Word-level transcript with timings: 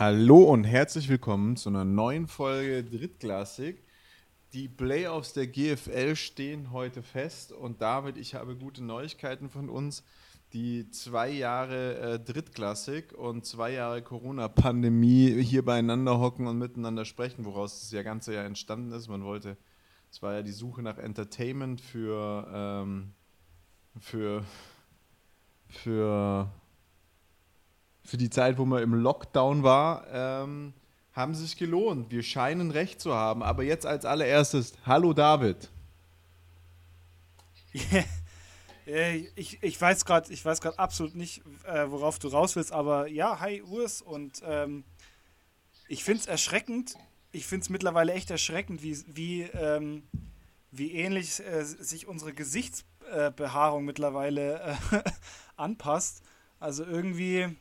Hallo 0.00 0.44
und 0.44 0.62
herzlich 0.62 1.08
willkommen 1.08 1.56
zu 1.56 1.70
einer 1.70 1.84
neuen 1.84 2.28
Folge 2.28 2.84
Drittklassik. 2.84 3.82
Die 4.52 4.68
Playoffs 4.68 5.32
der 5.32 5.48
GFL 5.48 6.14
stehen 6.14 6.70
heute 6.70 7.02
fest 7.02 7.50
und 7.50 7.82
David, 7.82 8.16
ich 8.16 8.36
habe 8.36 8.54
gute 8.54 8.84
Neuigkeiten 8.84 9.50
von 9.50 9.68
uns. 9.68 10.04
Die 10.52 10.88
zwei 10.92 11.28
Jahre 11.30 11.98
äh, 11.98 12.20
Drittklassik 12.20 13.12
und 13.12 13.44
zwei 13.44 13.72
Jahre 13.72 14.00
Corona-Pandemie 14.00 15.42
hier 15.42 15.64
beieinander 15.64 16.20
hocken 16.20 16.46
und 16.46 16.58
miteinander 16.58 17.04
sprechen, 17.04 17.44
woraus 17.44 17.90
das 17.90 18.04
ganze 18.04 18.34
Jahr 18.34 18.44
entstanden 18.44 18.92
ist. 18.92 19.08
Man 19.08 19.24
wollte, 19.24 19.56
es 20.12 20.22
war 20.22 20.32
ja 20.32 20.42
die 20.42 20.52
Suche 20.52 20.80
nach 20.80 20.98
Entertainment 20.98 21.80
für, 21.80 22.46
ähm, 22.54 23.14
für, 23.98 24.44
für 25.66 26.52
für 28.08 28.16
die 28.16 28.30
Zeit, 28.30 28.56
wo 28.56 28.64
man 28.64 28.82
im 28.82 28.94
Lockdown 28.94 29.62
war, 29.62 30.06
ähm, 30.10 30.72
haben 31.12 31.34
sich 31.34 31.56
gelohnt. 31.56 32.10
Wir 32.10 32.22
scheinen 32.22 32.70
recht 32.70 33.00
zu 33.00 33.14
haben. 33.14 33.42
Aber 33.42 33.62
jetzt 33.62 33.84
als 33.84 34.04
allererstes, 34.06 34.72
hallo 34.86 35.12
David. 35.12 35.70
Yeah. 37.92 38.04
Ich, 39.36 39.62
ich 39.62 39.78
weiß 39.78 40.06
gerade 40.06 40.78
absolut 40.78 41.14
nicht, 41.14 41.42
äh, 41.64 41.90
worauf 41.90 42.18
du 42.18 42.28
raus 42.28 42.56
willst, 42.56 42.72
aber 42.72 43.06
ja, 43.06 43.38
hi 43.38 43.60
Urs 43.60 44.00
und 44.00 44.40
ähm, 44.46 44.82
ich 45.88 46.04
finde 46.04 46.20
es 46.20 46.26
erschreckend, 46.26 46.94
ich 47.30 47.46
finde 47.46 47.64
es 47.64 47.68
mittlerweile 47.68 48.14
echt 48.14 48.30
erschreckend, 48.30 48.82
wie, 48.82 48.96
wie, 49.08 49.42
ähm, 49.42 50.04
wie 50.70 50.92
ähnlich 50.92 51.38
äh, 51.40 51.64
sich 51.64 52.08
unsere 52.08 52.32
Gesichtsbehaarung 52.32 53.84
mittlerweile 53.84 54.78
äh, 54.90 55.02
anpasst. 55.58 56.22
Also 56.58 56.82
irgendwie, 56.82 57.54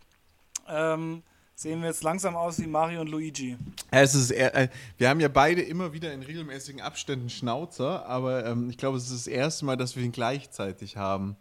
ähm, 0.70 1.23
sehen 1.56 1.82
wir 1.82 1.88
jetzt 1.88 2.04
langsam 2.04 2.36
aus 2.36 2.60
wie 2.60 2.68
Mario 2.68 3.02
und 3.02 3.10
Luigi. 3.10 3.58
Es 3.92 4.14
ist 4.14 4.32
äh, 4.32 4.70
wir 4.98 5.10
haben 5.10 5.20
ja 5.20 5.28
beide 5.28 5.62
immer 5.62 5.94
wieder 5.94 6.14
in 6.14 6.22
regelmäßigen 6.22 6.82
Abständen 6.82 7.30
Schnauzer, 7.30 8.06
aber 8.06 8.46
ähm, 8.46 8.70
ich 8.70 8.78
glaube, 8.78 8.98
es 8.98 9.06
ist 9.06 9.26
das 9.26 9.28
erste 9.28 9.66
Mal, 9.66 9.76
dass 9.76 9.95
wir 9.95 10.04
ihn 10.04 10.12
gleichzeitig 10.12 10.98
haben. 10.98 11.36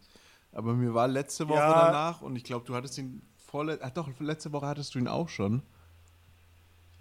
Aber 0.52 0.72
mir 0.72 0.94
war 0.94 1.06
letzte 1.06 1.48
Woche 1.48 1.58
ja. 1.58 1.86
danach 1.86 2.22
und 2.22 2.34
ich 2.34 2.44
glaube, 2.44 2.64
du 2.64 2.74
hattest 2.74 2.97
ihn 2.98 3.22
vorle 3.36 3.78
ach 3.82 3.91
doch, 3.91 4.08
letzte 4.19 4.52
Woche 4.52 4.66
hattest 4.66 4.94
du 4.94 4.98
ihn 4.98 5.08
auch 5.08 5.28
schon. 5.28 5.62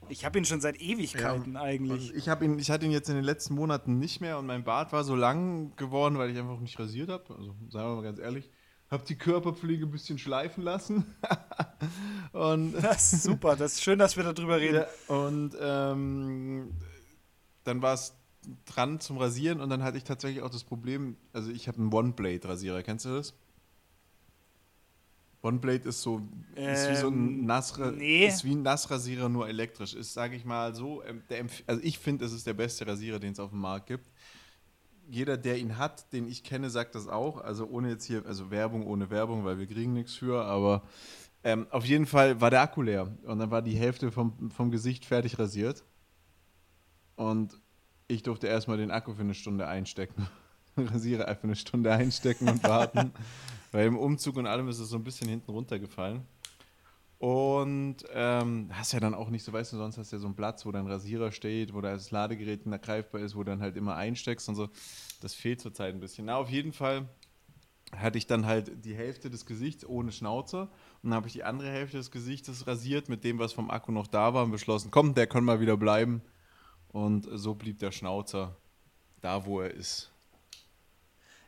Ich 0.07 0.23
habe 0.23 0.37
ihn 0.37 0.45
schon 0.45 0.61
seit 0.61 0.79
Ewigkeiten 0.79 1.53
ja, 1.53 1.61
eigentlich. 1.61 2.13
Ich, 2.13 2.27
ihn, 2.27 2.59
ich 2.59 2.69
hatte 2.69 2.85
ihn 2.85 2.91
jetzt 2.91 3.09
in 3.09 3.15
den 3.15 3.23
letzten 3.23 3.55
Monaten 3.55 3.97
nicht 3.97 4.21
mehr 4.21 4.37
und 4.37 4.45
mein 4.45 4.63
Bart 4.63 4.91
war 4.91 5.03
so 5.03 5.15
lang 5.15 5.75
geworden, 5.77 6.17
weil 6.17 6.29
ich 6.29 6.37
einfach 6.37 6.59
nicht 6.59 6.77
rasiert 6.77 7.09
habe. 7.09 7.23
Also 7.33 7.55
sagen 7.69 7.89
wir 7.89 7.95
mal 7.95 8.03
ganz 8.03 8.19
ehrlich 8.19 8.51
habe 8.89 9.05
die 9.05 9.15
Körperpflege 9.17 9.85
ein 9.85 9.91
bisschen 9.91 10.17
schleifen 10.17 10.63
lassen. 10.63 11.05
und 12.31 12.73
das 12.73 13.13
ist 13.13 13.23
super, 13.23 13.55
das 13.55 13.73
ist 13.73 13.83
schön, 13.83 13.99
dass 13.99 14.17
wir 14.17 14.23
darüber 14.23 14.59
reden. 14.59 14.85
Ja, 15.07 15.15
und 15.15 15.51
ähm, 15.59 16.71
dann 17.63 17.81
war 17.81 17.93
es 17.93 18.13
dran 18.65 18.99
zum 18.99 19.17
Rasieren 19.17 19.61
und 19.61 19.69
dann 19.69 19.83
hatte 19.83 19.97
ich 19.97 20.03
tatsächlich 20.03 20.43
auch 20.43 20.49
das 20.49 20.63
Problem, 20.63 21.17
also 21.33 21.51
ich 21.51 21.67
habe 21.67 21.79
einen 21.79 21.91
One-Blade-Rasierer, 21.91 22.83
kennst 22.83 23.05
du 23.05 23.15
das? 23.15 23.33
One-Blade 25.41 25.89
ist 25.89 26.01
so, 26.01 26.21
ähm, 26.55 26.73
ist 26.73 26.89
wie 26.89 26.95
so 26.95 27.07
ein 27.07 27.13
ähm, 27.13 27.45
Nassra 27.45 27.91
nee. 27.91 28.25
ist 28.25 28.43
wie 28.43 28.55
ein 28.55 28.63
Nassrasierer, 28.63 29.29
nur 29.29 29.47
elektrisch. 29.47 29.93
Ist, 29.93 30.13
sage 30.13 30.35
ich 30.35 30.43
mal 30.43 30.73
so, 30.73 31.03
ähm, 31.03 31.21
der, 31.29 31.45
also 31.67 31.81
ich 31.83 31.99
finde, 31.99 32.25
es 32.25 32.33
ist 32.33 32.47
der 32.47 32.55
beste 32.55 32.87
Rasierer, 32.87 33.19
den 33.19 33.33
es 33.33 33.39
auf 33.39 33.51
dem 33.51 33.59
Markt 33.59 33.87
gibt 33.87 34.09
jeder, 35.07 35.37
der 35.37 35.57
ihn 35.57 35.77
hat, 35.77 36.11
den 36.13 36.27
ich 36.27 36.43
kenne, 36.43 36.69
sagt 36.69 36.95
das 36.95 37.07
auch. 37.07 37.41
Also 37.41 37.67
ohne 37.67 37.89
jetzt 37.89 38.05
hier, 38.05 38.25
also 38.25 38.51
Werbung 38.51 38.85
ohne 38.87 39.09
Werbung, 39.09 39.45
weil 39.45 39.59
wir 39.59 39.67
kriegen 39.67 39.93
nichts 39.93 40.15
für, 40.15 40.43
aber 40.43 40.83
ähm, 41.45 41.67
auf 41.69 41.85
jeden 41.85 42.07
Fall 42.07 42.41
war 42.41 42.49
der 42.49 42.61
Akku 42.61 42.81
leer 42.81 43.15
und 43.23 43.37
dann 43.37 43.51
war 43.51 43.61
die 43.61 43.77
Hälfte 43.77 44.11
vom, 44.11 44.49
vom 44.49 44.71
Gesicht 44.71 45.05
fertig 45.05 45.37
rasiert. 45.37 45.83
Und 47.15 47.61
ich 48.07 48.23
durfte 48.23 48.47
erstmal 48.47 48.77
den 48.77 48.89
Akku 48.89 49.13
für 49.13 49.21
eine 49.21 49.35
Stunde 49.35 49.67
einstecken. 49.67 50.27
Rasiere 50.75 51.27
einfach 51.27 51.43
eine 51.43 51.55
Stunde 51.55 51.93
einstecken 51.93 52.49
und 52.49 52.63
warten. 52.63 53.13
weil 53.71 53.85
im 53.85 53.97
Umzug 53.97 54.37
und 54.37 54.47
allem 54.47 54.67
ist 54.69 54.79
es 54.79 54.89
so 54.89 54.97
ein 54.97 55.03
bisschen 55.03 55.29
hinten 55.29 55.51
runtergefallen. 55.51 56.25
Und 57.19 57.97
ähm, 58.11 58.69
hast 58.71 58.93
ja 58.93 58.99
dann 58.99 59.13
auch 59.13 59.29
nicht 59.29 59.43
so, 59.43 59.53
weißt 59.53 59.71
du, 59.73 59.77
sonst 59.77 59.99
hast 59.99 60.11
du 60.11 60.15
ja 60.15 60.19
so 60.19 60.25
einen 60.25 60.35
Platz, 60.35 60.65
wo 60.65 60.71
dein 60.71 60.87
Rasierer 60.87 61.31
steht, 61.31 61.75
wo 61.75 61.81
das 61.81 62.09
Ladegerät 62.09 62.63
greifbar 62.81 63.21
ist, 63.21 63.35
wo 63.35 63.43
du 63.43 63.51
dann 63.51 63.61
halt 63.61 63.77
immer 63.77 63.95
einsteckst 63.95 64.49
und 64.49 64.55
so. 64.55 64.69
Das 65.21 65.35
fehlt 65.35 65.61
zurzeit 65.61 65.93
ein 65.93 65.99
bisschen. 65.99 66.25
Na, 66.25 66.37
auf 66.37 66.49
jeden 66.49 66.73
Fall 66.73 67.07
hatte 67.95 68.17
ich 68.17 68.25
dann 68.25 68.47
halt 68.47 68.83
die 68.83 68.95
Hälfte 68.95 69.29
des 69.29 69.45
Gesichts 69.45 69.85
ohne 69.85 70.11
Schnauze 70.11 70.69
dann 71.05 71.15
habe 71.15 71.27
ich 71.27 71.33
die 71.33 71.43
andere 71.43 71.69
Hälfte 71.69 71.97
des 71.97 72.11
Gesichtes 72.11 72.67
rasiert 72.67 73.09
mit 73.09 73.23
dem, 73.23 73.39
was 73.39 73.53
vom 73.53 73.69
Akku 73.69 73.91
noch 73.91 74.07
da 74.07 74.33
war 74.33 74.43
und 74.43 74.51
beschlossen, 74.51 74.91
komm, 74.91 75.13
der 75.13 75.27
kann 75.27 75.43
mal 75.43 75.59
wieder 75.59 75.77
bleiben. 75.77 76.21
Und 76.89 77.27
so 77.31 77.55
blieb 77.55 77.79
der 77.79 77.91
Schnauzer 77.91 78.55
da, 79.21 79.45
wo 79.45 79.61
er 79.61 79.71
ist. 79.71 80.11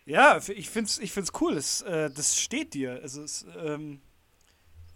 Ja, 0.06 0.38
ich 0.38 0.70
finde 0.70 0.90
es 0.90 1.00
ich 1.00 1.12
find's 1.12 1.32
cool. 1.42 1.58
Es, 1.58 1.82
äh, 1.82 2.10
das 2.10 2.40
steht 2.40 2.74
dir. 2.74 3.00
Also 3.02 3.24
es, 3.24 3.46
ähm, 3.58 4.02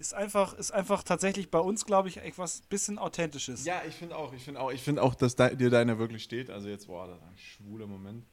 ist 0.01 0.13
einfach, 0.13 0.53
ist 0.53 0.71
einfach 0.71 1.03
tatsächlich 1.03 1.51
bei 1.51 1.59
uns, 1.59 1.85
glaube 1.85 2.09
ich, 2.09 2.17
etwas 2.17 2.61
bisschen 2.61 2.97
Authentisches. 2.97 3.65
Ja, 3.65 3.81
ich 3.87 3.95
finde 3.95 4.17
auch, 4.17 4.33
ich 4.33 4.43
finde 4.43 4.59
auch, 4.59 4.71
ich 4.71 4.81
finde 4.81 5.03
auch, 5.03 5.15
dass 5.15 5.35
da, 5.35 5.49
dir 5.49 5.69
deiner 5.69 5.99
wirklich 5.99 6.23
steht. 6.23 6.49
Also 6.49 6.67
jetzt, 6.67 6.87
boah, 6.87 7.07
das 7.07 7.17
ist 7.17 7.23
ein 7.23 7.37
schwuler 7.37 7.87
Moment. 7.87 8.25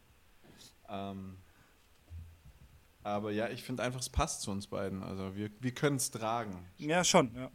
Ähm, 0.89 1.37
aber 3.15 3.31
ja, 3.31 3.49
ich 3.49 3.63
finde 3.63 3.83
einfach, 3.83 4.01
es 4.01 4.09
passt 4.09 4.43
zu 4.43 4.51
uns 4.51 4.67
beiden. 4.67 5.03
Also 5.03 5.37
wir, 5.37 5.51
wir 5.61 5.73
können 5.73 5.97
es 5.97 6.11
tragen. 6.11 6.67
Ja, 6.79 7.05
schon, 7.05 7.35
ja. 7.35 7.51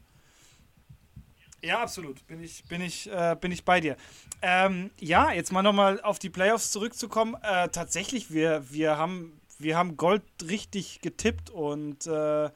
Ja, 1.64 1.82
absolut. 1.82 2.28
Bin 2.28 2.44
ich, 2.44 2.66
bin 2.66 2.82
ich, 2.82 3.10
äh, 3.10 3.38
bin 3.40 3.52
ich 3.52 3.64
bei 3.64 3.80
dir. 3.80 3.96
Ähm, 4.42 4.92
ja, 5.00 5.32
jetzt 5.32 5.54
mal 5.54 5.64
nochmal 5.64 6.02
auf 6.02 6.20
die 6.20 6.30
Playoffs 6.30 6.72
zurückzukommen. 6.72 7.36
Äh, 7.42 7.70
tatsächlich, 7.70 8.34
wir, 8.34 8.70
wir, 8.70 8.98
haben, 8.98 9.40
wir 9.60 9.78
haben 9.78 9.96
Gold 9.96 10.24
richtig 10.44 11.00
getippt 11.00 11.50
und 11.50 12.06
äh, 12.06 12.50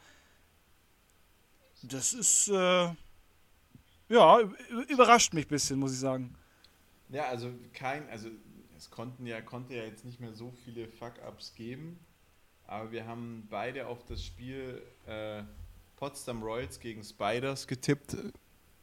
das 1.84 2.13
ist, 2.13 2.50
äh, 2.50 2.90
ja, 4.09 4.40
überrascht 4.90 5.34
mich 5.34 5.46
ein 5.46 5.50
bisschen, 5.50 5.80
muss 5.80 5.94
ich 5.94 6.00
sagen. 6.00 6.36
Ja, 7.07 7.28
also 7.28 7.50
kein, 7.74 8.09
also 8.09 8.30
es 8.75 8.90
konnten 8.90 9.25
ja, 9.25 9.41
konnte 9.41 9.74
ja 9.74 9.84
jetzt 9.84 10.03
nicht 10.03 10.19
mehr 10.19 10.34
so 10.34 10.52
viele 10.66 10.88
Fuck-Ups 10.88 11.56
geben, 11.56 11.97
aber 12.68 12.92
wir 12.92 13.08
haben 13.08 13.48
beide 13.50 13.88
auf 13.88 14.04
das 14.06 14.24
Spiel 14.24 14.82
äh, 15.06 15.44
Potsdam 15.96 16.44
Royals 16.44 16.80
gegen 16.80 17.04
Spiders 17.04 17.66
getippt 17.66 18.16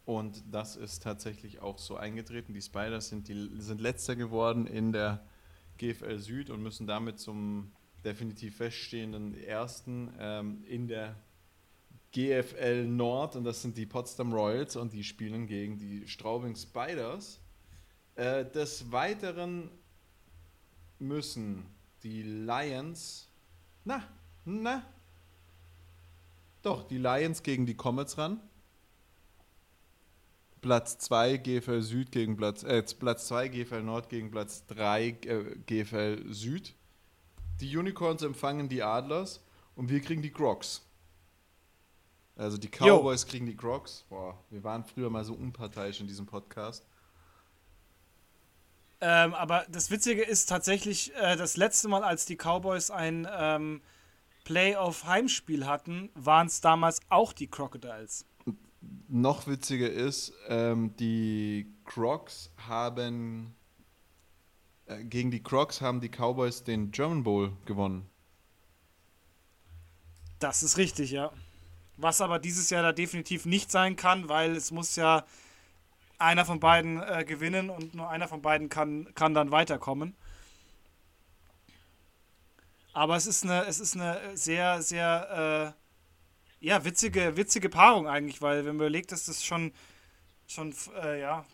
und 0.07 0.43
das 0.51 0.77
ist 0.77 1.03
tatsächlich 1.03 1.61
auch 1.61 1.79
so 1.79 1.97
eingetreten. 1.97 2.53
Die 2.53 2.63
Spiders 2.63 3.09
sind, 3.09 3.29
die, 3.29 3.51
sind 3.59 3.81
letzter 3.81 4.17
geworden 4.17 4.67
in 4.67 4.93
der 4.93 5.25
GFL 5.79 6.19
Süd 6.19 6.51
und 6.51 6.63
müssen 6.63 6.87
damit 6.87 7.19
zum 7.19 7.73
definitiv 8.05 8.57
feststehenden 8.57 9.35
ersten 9.35 10.13
ähm, 10.19 10.65
in 10.69 10.89
der 10.89 11.17
GFL 12.13 12.87
Nord 12.87 13.35
und 13.35 13.45
das 13.45 13.63
sind 13.63 13.77
die 13.77 13.87
Potsdam 13.87 14.33
Royals 14.33 14.77
und 14.77 14.93
die 14.93 15.03
spielen 15.03 15.47
gegen 15.47 15.79
die 15.79 16.07
Straubing 16.07 16.55
Spiders. 16.55 17.41
Äh, 18.15 18.45
des 18.45 18.93
Weiteren 18.93 19.71
müssen 20.99 21.67
die 22.03 22.23
Lions, 22.23 23.29
na, 23.85 24.03
na, 24.45 24.83
doch, 26.65 26.89
die 26.89 26.97
Lions 26.97 27.43
gegen 27.43 27.67
die 27.67 27.75
Comets 27.75 28.17
ran. 28.17 28.41
Platz 30.63 30.97
2 30.97 31.37
GFL 31.37 31.83
Süd 31.83 32.11
gegen 32.11 32.39
Platz, 32.39 32.63
äh, 32.63 32.83
Platz 32.99 33.29
2 33.29 33.49
GFL 33.49 33.83
Nord 33.83 34.09
gegen 34.09 34.31
Platz 34.31 34.65
3 34.69 35.09
äh, 35.09 35.57
GFL 35.67 36.33
Süd. 36.33 36.75
Die 37.61 37.77
Unicorns 37.77 38.23
empfangen 38.23 38.71
die 38.71 38.83
Adlers 38.83 39.45
und 39.77 39.91
wir 39.91 40.01
kriegen 40.01 40.23
die 40.23 40.31
Crocs. 40.31 40.81
Also 42.35 42.57
die 42.57 42.69
Cowboys 42.69 43.25
Yo. 43.25 43.29
kriegen 43.29 43.45
die 43.45 43.57
Crocs. 43.57 44.07
Boah, 44.09 44.39
wir 44.49 44.65
waren 44.65 44.85
früher 44.85 45.11
mal 45.11 45.25
so 45.27 45.35
unparteiisch 45.35 46.01
in 46.01 46.07
diesem 46.07 46.25
Podcast. 46.25 46.87
Ähm, 49.07 49.35
aber 49.35 49.67
das 49.69 49.91
Witzige 49.91 50.23
ist 50.23 50.47
tatsächlich, 50.49 51.15
äh, 51.17 51.37
das 51.37 51.59
letzte 51.59 51.89
Mal, 51.89 52.03
als 52.03 52.25
die 52.25 52.37
Cowboys 52.37 52.91
ein 52.91 53.29
ähm, 53.31 53.83
Playoff-Heimspiel 54.45 55.67
hatten, 55.67 56.09
waren 56.15 56.47
es 56.47 56.63
damals 56.63 57.01
auch 57.11 57.35
die 57.35 57.47
Crocodiles. 57.47 58.25
Noch 59.09 59.47
witziger 59.47 59.91
ist, 59.91 60.33
ähm, 60.49 60.97
die 60.97 61.67
Crocs 61.85 62.51
haben 62.67 63.55
äh, 64.87 65.05
gegen 65.05 65.31
die 65.31 65.43
Crocs 65.43 65.83
haben 65.83 66.01
die 66.01 66.09
Cowboys 66.09 66.65
den 66.65 66.91
German 66.91 67.25
Bowl 67.25 67.53
gewonnen. 67.67 68.09
Das 70.39 70.63
ist 70.63 70.79
richtig, 70.79 71.11
ja. 71.11 71.31
Was 71.99 72.23
aber 72.23 72.39
dieses 72.39 72.71
Jahr 72.71 72.83
da 72.83 72.93
definitiv 72.93 73.45
nicht 73.45 73.71
sein 73.71 73.97
kann, 73.97 74.31
weil 74.31 74.57
es 74.57 74.71
muss 74.71 74.97
ja 74.97 75.27
einer 76.19 76.45
von 76.45 76.61
beiden 76.61 77.03
äh, 77.03 77.25
gewinnen 77.25 77.71
und 77.71 77.95
nur 77.95 78.09
einer 78.09 78.29
von 78.29 78.43
beiden 78.43 78.69
kann, 78.69 79.13
kann 79.15 79.35
dann 79.35 79.51
weiterkommen. 79.51 80.17
Aber 82.93 83.17
es 83.17 83.27
ist 83.27 83.45
eine, 83.45 83.65
es 83.65 83.81
ist 83.81 83.97
eine 83.97 84.37
sehr, 84.37 84.81
sehr 84.83 85.75
äh, 86.61 86.67
ja, 86.67 86.85
witzige, 86.85 87.37
witzige 87.37 87.69
Paarung 87.69 88.09
eigentlich, 88.09 88.41
weil 88.41 88.59
wenn 88.59 88.77
man 88.77 88.87
überlegt, 88.87 89.13
dass 89.13 89.27
das 89.27 89.45
schon 89.45 89.73
schon 90.47 90.75
äh, 91.03 91.21
ja, 91.21 91.45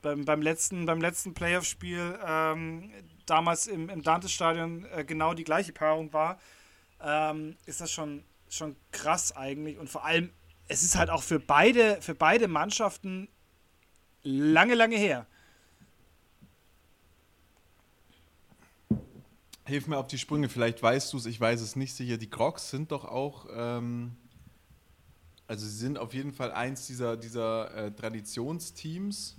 beim, 0.00 0.24
beim 0.24 0.42
letzten, 0.42 0.86
beim 0.86 1.00
letzten 1.00 1.34
Playoff-Spiel 1.34 2.18
ähm, 2.26 2.92
damals 3.26 3.66
im, 3.66 3.88
im 3.88 4.02
Dante-Stadion 4.02 4.86
äh, 4.86 5.04
genau 5.04 5.34
die 5.34 5.44
gleiche 5.44 5.72
Paarung 5.72 6.12
war, 6.12 6.38
ähm, 7.00 7.56
ist 7.66 7.80
das 7.80 7.90
schon, 7.90 8.24
schon 8.48 8.76
krass 8.90 9.34
eigentlich. 9.36 9.78
Und 9.78 9.88
vor 9.88 10.04
allem, 10.04 10.32
es 10.68 10.82
ist 10.82 10.96
halt 10.96 11.10
auch 11.10 11.22
für 11.22 11.38
beide, 11.38 12.00
für 12.00 12.14
beide 12.14 12.48
Mannschaften 12.48 13.28
lange, 14.22 14.74
lange 14.74 14.96
her. 14.96 15.26
Hilf 19.64 19.86
mir 19.86 19.96
auf 19.96 20.08
die 20.08 20.18
Sprünge, 20.18 20.48
vielleicht 20.48 20.82
weißt 20.82 21.12
du 21.12 21.18
es, 21.18 21.26
ich 21.26 21.40
weiß 21.40 21.60
es 21.60 21.76
nicht 21.76 21.94
sicher. 21.94 22.16
Die 22.18 22.28
Crocs 22.28 22.70
sind 22.70 22.90
doch 22.90 23.04
auch, 23.04 23.46
ähm, 23.54 24.16
also 25.46 25.64
sie 25.64 25.76
sind 25.76 25.98
auf 25.98 26.14
jeden 26.14 26.32
Fall 26.32 26.52
eins 26.52 26.86
dieser, 26.86 27.16
dieser 27.16 27.74
äh, 27.74 27.90
Traditionsteams 27.92 29.36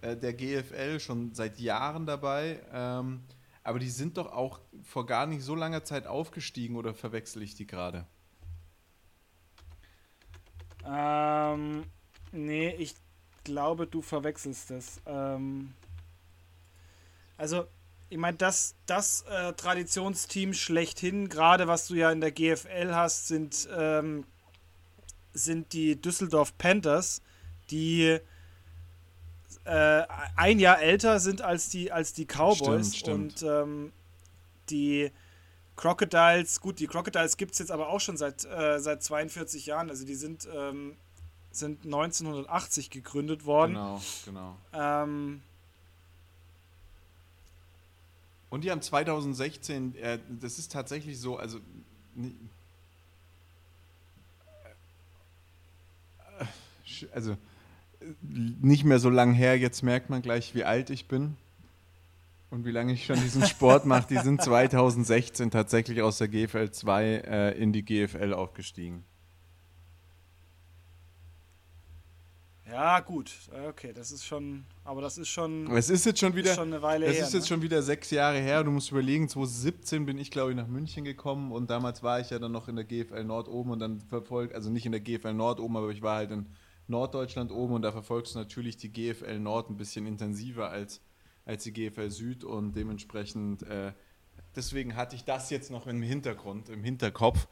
äh, 0.00 0.16
der 0.16 0.32
GFL, 0.32 1.00
schon 1.00 1.34
seit 1.34 1.58
Jahren 1.58 2.06
dabei. 2.06 2.60
Ähm, 2.72 3.24
aber 3.64 3.78
die 3.78 3.90
sind 3.90 4.16
doch 4.16 4.32
auch 4.32 4.60
vor 4.82 5.04
gar 5.06 5.26
nicht 5.26 5.42
so 5.42 5.54
langer 5.54 5.84
Zeit 5.84 6.06
aufgestiegen 6.06 6.76
oder 6.76 6.94
verwechsel 6.94 7.42
ich 7.42 7.54
die 7.54 7.66
gerade? 7.66 8.06
Ähm, 10.86 11.84
nee, 12.32 12.70
ich 12.76 12.94
glaube, 13.48 13.86
du 13.86 14.02
verwechselst 14.02 14.70
das. 14.70 15.00
Ähm, 15.06 15.72
also, 17.36 17.66
ich 18.10 18.18
meine, 18.18 18.36
das, 18.36 18.74
das 18.86 19.22
äh, 19.22 19.54
Traditionsteam 19.54 20.52
schlechthin, 20.54 21.28
gerade 21.28 21.66
was 21.66 21.88
du 21.88 21.94
ja 21.94 22.10
in 22.12 22.20
der 22.20 22.30
GFL 22.30 22.94
hast, 22.94 23.28
sind, 23.28 23.68
ähm, 23.74 24.24
sind 25.32 25.72
die 25.72 26.00
Düsseldorf 26.00 26.56
Panthers, 26.58 27.22
die 27.70 28.18
äh, 29.64 30.02
ein 30.36 30.58
Jahr 30.58 30.80
älter 30.80 31.18
sind 31.20 31.40
als 31.40 31.70
die, 31.70 31.90
als 31.90 32.12
die 32.12 32.26
Cowboys. 32.26 32.96
Stimmt, 32.96 33.38
stimmt. 33.38 33.42
Und 33.42 33.50
ähm, 33.50 33.92
die 34.68 35.10
Crocodiles, 35.76 36.60
gut, 36.60 36.80
die 36.80 36.86
Crocodiles 36.86 37.36
gibt 37.36 37.52
es 37.52 37.60
jetzt 37.60 37.70
aber 37.70 37.88
auch 37.88 38.00
schon 38.00 38.18
seit, 38.18 38.44
äh, 38.44 38.78
seit 38.78 39.02
42 39.02 39.64
Jahren. 39.66 39.88
Also 39.88 40.04
die 40.04 40.16
sind, 40.16 40.48
ähm, 40.54 40.96
sind 41.50 41.84
1980 41.84 42.90
gegründet 42.90 43.44
worden. 43.44 43.74
Genau, 43.74 44.00
genau. 44.24 44.56
Ähm, 44.72 45.42
und 48.50 48.64
die 48.64 48.70
haben 48.70 48.82
2016, 48.82 49.94
äh, 49.96 50.18
das 50.40 50.58
ist 50.58 50.72
tatsächlich 50.72 51.20
so, 51.20 51.36
also 51.36 51.60
also 57.12 57.36
nicht 58.22 58.84
mehr 58.84 58.98
so 58.98 59.10
lang 59.10 59.32
her, 59.32 59.58
jetzt 59.58 59.82
merkt 59.82 60.10
man 60.10 60.22
gleich, 60.22 60.54
wie 60.54 60.64
alt 60.64 60.90
ich 60.90 61.06
bin 61.06 61.36
und 62.50 62.64
wie 62.64 62.70
lange 62.70 62.92
ich 62.92 63.04
schon 63.04 63.20
diesen 63.20 63.44
Sport 63.46 63.86
mache. 63.86 64.06
Die 64.08 64.18
sind 64.18 64.42
2016 64.42 65.50
tatsächlich 65.50 66.02
aus 66.02 66.18
der 66.18 66.28
GFL 66.28 66.70
2 66.70 67.04
äh, 67.04 67.50
in 67.58 67.72
die 67.72 67.84
GFL 67.84 68.32
aufgestiegen. 68.32 69.04
Ja, 72.70 73.00
gut. 73.00 73.32
Okay, 73.68 73.92
das 73.94 74.12
ist 74.12 74.24
schon, 74.24 74.64
aber 74.84 75.00
das 75.00 75.16
ist 75.16 75.28
schon. 75.28 75.70
Es 75.74 75.88
ist 75.88 76.04
jetzt 76.04 76.20
schon 76.20 76.34
wieder. 76.34 76.54
Schon 76.54 76.72
eine 76.72 76.82
Weile 76.82 77.06
es 77.06 77.16
her, 77.16 77.24
ist 77.24 77.32
jetzt 77.32 77.42
ne? 77.44 77.48
schon 77.48 77.62
wieder 77.62 77.82
sechs 77.82 78.10
Jahre 78.10 78.38
her. 78.38 78.62
Du 78.62 78.70
musst 78.70 78.90
überlegen, 78.90 79.28
2017 79.28 80.04
bin 80.04 80.18
ich, 80.18 80.30
glaube 80.30 80.50
ich, 80.50 80.56
nach 80.56 80.66
München 80.66 81.04
gekommen 81.04 81.50
und 81.52 81.70
damals 81.70 82.02
war 82.02 82.20
ich 82.20 82.30
ja 82.30 82.38
dann 82.38 82.52
noch 82.52 82.68
in 82.68 82.76
der 82.76 82.84
GFL 82.84 83.24
Nord 83.24 83.48
oben 83.48 83.70
und 83.70 83.78
dann 83.78 84.00
verfolgt, 84.00 84.54
also 84.54 84.70
nicht 84.70 84.84
in 84.84 84.92
der 84.92 85.00
GFL 85.00 85.32
Nord 85.32 85.60
oben, 85.60 85.76
aber 85.76 85.90
ich 85.90 86.02
war 86.02 86.16
halt 86.16 86.30
in 86.30 86.46
Norddeutschland 86.88 87.52
oben 87.52 87.74
und 87.74 87.82
da 87.82 87.92
verfolgst 87.92 88.34
du 88.34 88.38
natürlich 88.38 88.76
die 88.76 88.92
GFL 88.92 89.38
Nord 89.38 89.70
ein 89.70 89.76
bisschen 89.76 90.06
intensiver 90.06 90.70
als, 90.70 91.00
als 91.46 91.64
die 91.64 91.72
GFL 91.72 92.10
Süd 92.10 92.44
und 92.44 92.76
dementsprechend, 92.76 93.62
äh, 93.62 93.92
deswegen 94.56 94.96
hatte 94.96 95.16
ich 95.16 95.24
das 95.24 95.50
jetzt 95.50 95.70
noch 95.70 95.86
im 95.86 96.02
Hintergrund, 96.02 96.68
im 96.68 96.84
Hinterkopf. 96.84 97.46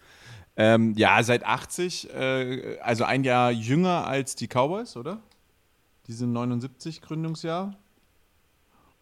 Ähm, 0.57 0.95
ja, 0.97 1.23
seit 1.23 1.45
80, 1.45 2.13
äh, 2.15 2.79
also 2.81 3.05
ein 3.05 3.25
Jahr 3.25 3.51
jünger 3.51 4.07
als 4.07 4.37
die 4.37 4.49
Cowboys, 4.49 4.97
oder? 4.97 5.21
Die 6.07 6.13
sind 6.13 6.33
79 6.33 7.03
Gründungsjahr. 7.03 7.77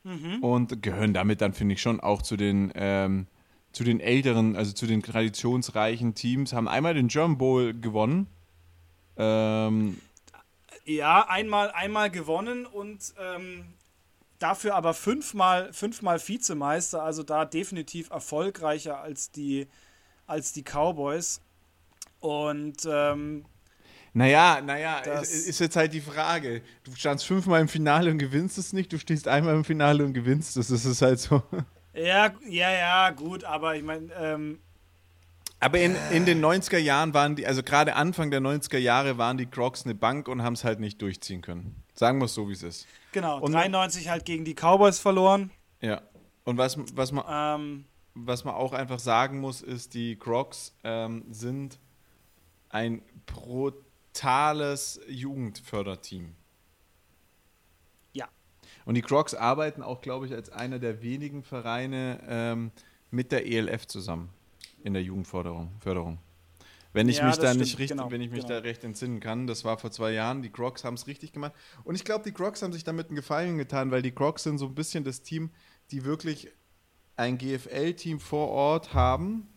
Mhm. 0.03 0.43
Und 0.43 0.83
gehören 0.83 1.15
damit 1.15 1.41
dann, 1.41 1.55
finde 1.55 1.75
ich, 1.75 1.83
schon 1.83 2.01
auch 2.01 2.23
zu 2.23 2.37
den, 2.37 2.73
ähm, 2.75 3.27
zu 3.73 3.85
den 3.85 4.01
älteren, 4.01 4.57
also 4.57 4.73
zu 4.73 4.87
den 4.87 5.03
traditionsreichen 5.03 6.15
Teams. 6.15 6.53
Haben 6.53 6.69
einmal 6.69 6.95
den 6.95 7.09
German 7.09 7.39
Bowl 7.39 7.73
gewonnen. 7.73 8.27
Ähm, 9.17 9.99
ja, 10.85 11.27
einmal, 11.29 11.71
einmal 11.71 12.11
gewonnen 12.11 12.67
und 12.67 13.15
ähm, 13.19 13.65
dafür 14.39 14.75
aber 14.75 14.95
fünfmal, 14.95 15.73
fünfmal 15.73 16.21
Vizemeister, 16.21 17.03
also 17.03 17.23
da 17.23 17.45
definitiv 17.45 18.11
erfolgreicher 18.11 19.01
als 19.01 19.31
die, 19.31 19.67
als 20.27 20.53
die 20.53 20.63
Cowboys. 20.63 21.41
Und 22.21 22.87
ähm, 22.87 23.45
naja, 24.13 24.61
naja, 24.61 24.99
ist 25.21 25.59
jetzt 25.59 25.77
halt 25.77 25.93
die 25.93 26.01
Frage. 26.01 26.63
Du 26.85 26.95
standst 26.95 27.27
fünfmal 27.27 27.61
im 27.61 27.69
Finale 27.69 28.11
und 28.11 28.19
gewinnst 28.19 28.59
es 28.59 28.73
nicht, 28.73 28.93
du 28.93 28.99
stehst 28.99 29.27
einmal 29.27 29.55
im 29.55 29.65
Finale 29.65 30.05
und 30.05 30.15
gewinnst 30.15 30.57
es. 30.57 30.69
Das 30.69 30.85
ist 30.85 31.03
halt 31.03 31.19
so. 31.19 31.43
Ja, 31.95 32.33
ja, 32.49 32.73
ja, 32.73 33.11
gut, 33.11 33.45
aber 33.45 33.77
ich 33.77 33.83
meine, 33.83 34.13
ähm, 34.19 34.59
aber 35.61 35.79
in, 35.79 35.97
in 36.11 36.27
den 36.27 36.45
90er 36.45 36.79
Jahren 36.79 37.15
waren 37.15 37.37
die, 37.37 37.47
also 37.47 37.63
gerade 37.63 37.95
Anfang 37.97 38.31
der 38.31 38.41
90er 38.41 38.79
Jahre 38.79 39.17
waren 39.17 39.39
die 39.39 39.47
Crocs 39.47 39.85
eine 39.85 39.95
Bank 39.95 40.29
und 40.29 40.43
haben 40.43 40.55
es 40.55 40.65
halt 40.65 40.81
nicht 40.81 41.01
durchziehen 41.01 41.41
können. 41.41 41.84
Sagen 41.95 42.19
wir 42.19 42.25
es 42.25 42.35
so, 42.35 42.49
wie 42.49 42.53
es 42.53 42.63
ist. 42.63 42.87
Genau, 43.13 43.39
und 43.41 43.53
93 43.53 44.09
halt 44.09 44.25
gegen 44.25 44.45
die 44.45 44.55
Cowboys 44.55 44.99
verloren. 44.99 45.51
Ja. 45.81 46.03
Und 46.45 46.59
was, 46.59 46.77
was, 46.95 47.13
man, 47.13 47.25
ähm, 47.29 47.85
was 48.15 48.45
man 48.45 48.55
auch 48.55 48.73
einfach 48.73 48.99
sagen 48.99 49.41
muss, 49.41 49.63
ist, 49.63 49.95
die 49.95 50.17
Crocs 50.17 50.75
ähm, 50.83 51.25
sind 51.31 51.79
ein 52.69 53.03
brutales 53.27 55.01
Jugendförderteam. 55.09 56.35
Ja. 58.13 58.29
Und 58.85 58.97
die 58.97 59.03
Crocs 59.03 59.35
arbeiten 59.35 59.83
auch, 59.83 60.01
glaube 60.01 60.27
ich, 60.27 60.33
als 60.35 60.51
einer 60.51 60.81
der 60.81 61.01
wenigen 61.01 61.45
Vereine 61.45 62.21
ähm, 62.29 62.73
mit 63.11 63.31
der 63.31 63.47
ELF 63.47 63.87
zusammen 63.87 64.31
in 64.83 64.93
der 64.93 65.03
Jugendförderung. 65.03 65.71
Förderung. 65.79 66.19
Wenn 66.95 67.09
ich 67.09 67.19
ja, 67.19 67.27
mich 67.27 67.37
da 67.37 67.49
stimmt. 67.49 67.61
nicht 67.61 67.79
richtig, 67.81 67.99
genau, 67.99 68.13
wenn 68.13 68.21
ich 68.21 68.31
mich 68.31 68.47
genau. 68.47 68.55
da 68.55 68.59
recht 68.61 68.85
entsinnen 68.85 69.19
kann, 69.19 69.49
das 69.49 69.65
war 69.65 69.79
vor 69.79 69.91
zwei 69.91 70.13
Jahren, 70.13 70.43
die 70.43 70.51
Crocs 70.51 70.85
haben 70.85 70.95
es 70.95 71.09
richtig 71.09 71.33
gemacht. 71.33 71.53
Und 71.83 71.97
ich 71.97 72.05
glaube, 72.05 72.23
die 72.23 72.31
Crocs 72.31 72.63
haben 72.63 72.73
sich 72.73 72.85
damit 72.85 73.09
einen 73.09 73.17
Gefallen 73.17 73.59
getan, 73.59 73.91
weil 73.91 74.01
die 74.01 74.13
Crocs 74.13 74.45
sind 74.45 74.59
so 74.59 74.67
ein 74.67 74.77
bisschen 74.77 75.03
das 75.03 75.21
Team, 75.21 75.51
die 75.91 76.05
wirklich 76.05 76.53
ein 77.17 77.37
GFL-Team 77.37 78.21
vor 78.21 78.49
Ort 78.49 78.95
haben, 78.95 79.49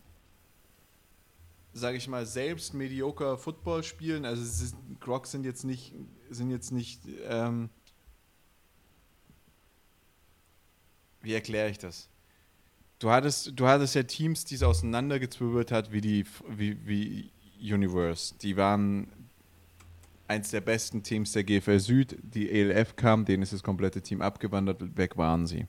sage 1.72 1.96
ich 1.96 2.08
mal, 2.08 2.26
selbst 2.26 2.74
mediocre 2.74 3.38
Football 3.38 3.84
spielen. 3.84 4.24
Also 4.24 4.42
ist, 4.42 4.74
Crocs 4.98 5.30
sind 5.30 5.44
jetzt 5.44 5.62
nicht, 5.62 5.94
sind 6.30 6.50
jetzt 6.50 6.72
nicht, 6.72 7.02
ähm, 7.28 7.70
wie 11.20 11.34
erkläre 11.34 11.70
ich 11.70 11.78
das? 11.78 12.08
Du 12.98 13.10
hattest, 13.10 13.52
du 13.54 13.66
hattest 13.66 13.94
ja 13.94 14.02
Teams, 14.02 14.44
die 14.44 14.56
es 14.56 14.62
auseinandergezwirbelt 14.62 15.70
hat, 15.70 15.92
wie 15.92 16.00
die 16.00 16.24
wie, 16.48 16.76
wie 16.84 17.30
Universe. 17.60 18.34
Die 18.40 18.56
waren 18.56 19.08
eins 20.26 20.50
der 20.50 20.60
besten 20.60 21.02
Teams 21.02 21.32
der 21.32 21.44
GFL 21.44 21.78
Süd. 21.78 22.18
Die 22.22 22.50
ELF 22.50 22.96
kam, 22.96 23.24
denen 23.24 23.42
ist 23.42 23.52
das 23.52 23.62
komplette 23.62 24.02
Team 24.02 24.20
abgewandert, 24.20 24.96
weg 24.96 25.16
waren 25.16 25.46
sie. 25.46 25.66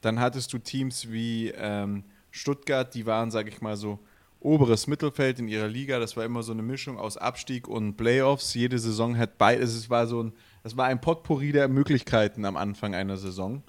Dann 0.00 0.20
hattest 0.20 0.52
du 0.52 0.58
Teams 0.58 1.10
wie 1.10 1.48
ähm, 1.56 2.04
Stuttgart, 2.30 2.94
die 2.94 3.06
waren, 3.06 3.30
sag 3.30 3.48
ich 3.48 3.60
mal 3.60 3.76
so, 3.76 3.98
oberes 4.40 4.86
Mittelfeld 4.86 5.38
in 5.38 5.48
ihrer 5.48 5.68
Liga. 5.68 5.98
Das 5.98 6.16
war 6.16 6.24
immer 6.24 6.42
so 6.42 6.52
eine 6.52 6.62
Mischung 6.62 6.98
aus 6.98 7.16
Abstieg 7.16 7.68
und 7.68 7.96
Playoffs. 7.96 8.54
Jede 8.54 8.78
Saison 8.78 9.16
hat 9.16 9.38
beides. 9.38 9.74
Es 9.74 9.88
war 9.88 10.06
so 10.06 10.24
ein, 10.24 10.32
es 10.64 10.76
war 10.76 10.86
ein 10.86 11.00
Potpourri 11.00 11.52
der 11.52 11.68
Möglichkeiten 11.68 12.44
am 12.44 12.56
Anfang 12.56 12.94
einer 12.94 13.16
Saison. 13.16 13.62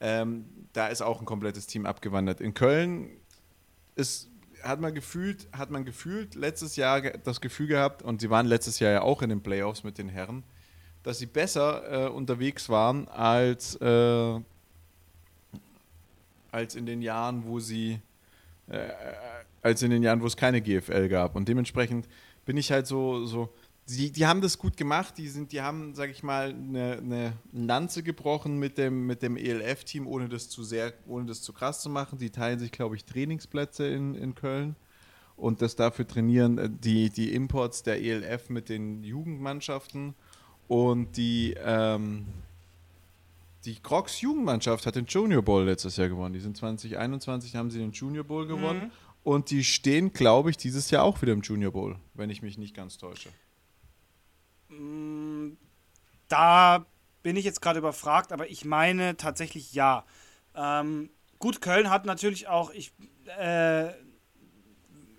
Ähm, 0.00 0.46
da 0.72 0.88
ist 0.88 1.02
auch 1.02 1.20
ein 1.20 1.26
komplettes 1.26 1.66
Team 1.66 1.86
abgewandert. 1.86 2.40
In 2.40 2.54
Köln 2.54 3.10
ist, 3.94 4.28
hat 4.62 4.80
man 4.80 4.94
gefühlt, 4.94 5.48
hat 5.52 5.70
man 5.70 5.84
gefühlt 5.84 6.34
letztes 6.34 6.76
Jahr 6.76 7.00
das 7.00 7.40
Gefühl 7.40 7.68
gehabt, 7.68 8.02
und 8.02 8.20
sie 8.20 8.30
waren 8.30 8.46
letztes 8.46 8.80
Jahr 8.80 8.92
ja 8.92 9.02
auch 9.02 9.22
in 9.22 9.28
den 9.28 9.42
Playoffs 9.42 9.84
mit 9.84 9.98
den 9.98 10.08
Herren, 10.08 10.42
dass 11.02 11.18
sie 11.18 11.26
besser 11.26 12.06
äh, 12.06 12.08
unterwegs 12.08 12.68
waren 12.68 13.08
als, 13.08 13.76
äh, 13.76 14.40
als 16.50 16.74
in 16.74 16.86
den 16.86 17.02
Jahren, 17.02 17.44
wo 17.46 17.60
sie 17.60 18.00
äh, 18.68 18.88
als 19.62 19.82
in 19.82 19.90
den 19.90 20.02
Jahren, 20.02 20.20
wo 20.20 20.26
es 20.26 20.36
keine 20.36 20.60
GFL 20.60 21.08
gab. 21.08 21.36
Und 21.36 21.48
dementsprechend 21.48 22.08
bin 22.44 22.56
ich 22.56 22.70
halt 22.70 22.86
so, 22.86 23.24
so 23.26 23.52
die, 23.88 24.10
die 24.10 24.26
haben 24.26 24.40
das 24.40 24.58
gut 24.58 24.76
gemacht. 24.76 25.18
Die, 25.18 25.28
sind, 25.28 25.52
die 25.52 25.60
haben, 25.60 25.94
sag 25.94 26.10
ich 26.10 26.22
mal, 26.22 26.50
eine, 26.50 26.98
eine 26.98 27.32
Lanze 27.52 28.02
gebrochen 28.02 28.58
mit 28.58 28.78
dem, 28.78 29.06
mit 29.06 29.22
dem 29.22 29.36
ELF-Team, 29.36 30.06
ohne 30.06 30.28
das 30.28 30.48
zu 30.48 30.62
sehr, 30.62 30.94
ohne 31.06 31.26
das 31.26 31.42
zu 31.42 31.52
krass 31.52 31.82
zu 31.82 31.90
machen. 31.90 32.18
Die 32.18 32.30
teilen 32.30 32.58
sich, 32.58 32.72
glaube 32.72 32.96
ich, 32.96 33.04
Trainingsplätze 33.04 33.86
in, 33.86 34.14
in 34.14 34.34
Köln. 34.34 34.76
Und 35.36 35.60
das 35.60 35.76
dafür 35.76 36.06
trainieren 36.06 36.58
äh, 36.58 36.70
die, 36.70 37.10
die 37.10 37.34
Imports 37.34 37.82
der 37.82 38.00
ELF 38.00 38.48
mit 38.48 38.68
den 38.68 39.04
Jugendmannschaften. 39.04 40.14
Und 40.66 41.16
die, 41.18 41.54
ähm, 41.62 42.26
die 43.66 43.74
Crocs 43.74 44.22
Jugendmannschaft 44.22 44.86
hat 44.86 44.96
den 44.96 45.06
Junior 45.06 45.42
Bowl 45.42 45.64
letztes 45.64 45.96
Jahr 45.98 46.08
gewonnen. 46.08 46.32
Die 46.32 46.40
sind 46.40 46.56
2021, 46.56 47.54
haben 47.56 47.70
sie 47.70 47.80
den 47.80 47.92
Junior 47.92 48.24
Bowl 48.24 48.46
gewonnen. 48.46 48.84
Mhm. 48.84 48.90
Und 49.24 49.50
die 49.50 49.64
stehen, 49.64 50.12
glaube 50.12 50.50
ich, 50.50 50.56
dieses 50.56 50.90
Jahr 50.90 51.02
auch 51.02 51.20
wieder 51.20 51.32
im 51.32 51.40
Junior 51.40 51.72
Bowl, 51.72 51.96
wenn 52.14 52.30
ich 52.30 52.42
mich 52.42 52.56
nicht 52.56 52.74
ganz 52.74 52.98
täusche. 52.98 53.30
Mm, 54.78 55.56
da 56.28 56.86
bin 57.22 57.36
ich 57.36 57.44
jetzt 57.44 57.62
gerade 57.62 57.78
überfragt, 57.78 58.32
aber 58.32 58.48
ich 58.50 58.64
meine 58.64 59.16
tatsächlich 59.16 59.72
ja. 59.72 60.04
Ähm, 60.54 61.10
gut, 61.38 61.60
Köln 61.60 61.90
hat 61.90 62.04
natürlich 62.04 62.48
auch 62.48 62.70
ich, 62.70 62.92
äh, 63.38 63.90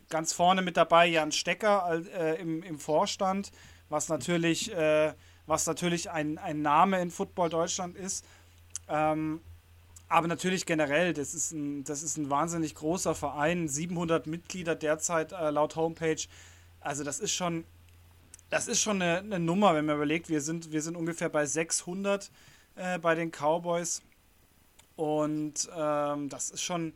ganz 0.10 0.34
vorne 0.34 0.62
mit 0.62 0.78
dabei 0.78 1.08
Jan 1.08 1.32
Stecker 1.32 2.02
äh, 2.14 2.40
im, 2.40 2.64
im 2.64 2.80
Vorstand, 2.80 3.52
was 3.90 4.08
natürlich, 4.10 4.72
äh, 4.72 5.14
was 5.46 5.66
natürlich 5.66 6.10
ein, 6.12 6.38
ein 6.38 6.62
Name 6.62 7.02
in 7.02 7.12
Football 7.12 7.50
Deutschland 7.50 7.96
ist. 7.96 8.26
Ähm, 8.88 9.42
aber 10.08 10.28
natürlich 10.28 10.66
generell, 10.66 11.14
das 11.14 11.34
ist, 11.34 11.52
ein, 11.52 11.84
das 11.84 12.04
ist 12.04 12.18
ein 12.18 12.30
wahnsinnig 12.30 12.76
großer 12.76 13.16
Verein, 13.16 13.68
700 13.68 14.28
Mitglieder 14.28 14.76
derzeit 14.76 15.32
äh, 15.32 15.50
laut 15.50 15.76
Homepage. 15.76 16.22
Also 16.80 17.04
das 17.04 17.20
ist 17.20 17.34
schon, 17.34 17.66
das 18.56 18.70
ist 18.70 18.82
schon 18.82 19.02
eine, 19.02 19.18
eine, 19.18 19.38
Nummer, 19.38 19.76
wenn 19.76 19.86
man 19.86 19.98
überlegt, 19.98 20.30
wir 20.30 20.40
sind, 20.40 20.72
wir 20.72 20.82
sind 20.82 20.96
ungefähr 20.96 21.28
bei 21.28 21.46
600 21.46 22.32
äh, 22.76 22.98
bei 23.00 23.14
den 23.14 23.30
Cowboys. 23.30 24.02
Und 24.96 25.70
ähm, 25.76 26.30
das 26.30 26.52
ist 26.52 26.62
schon, 26.62 26.94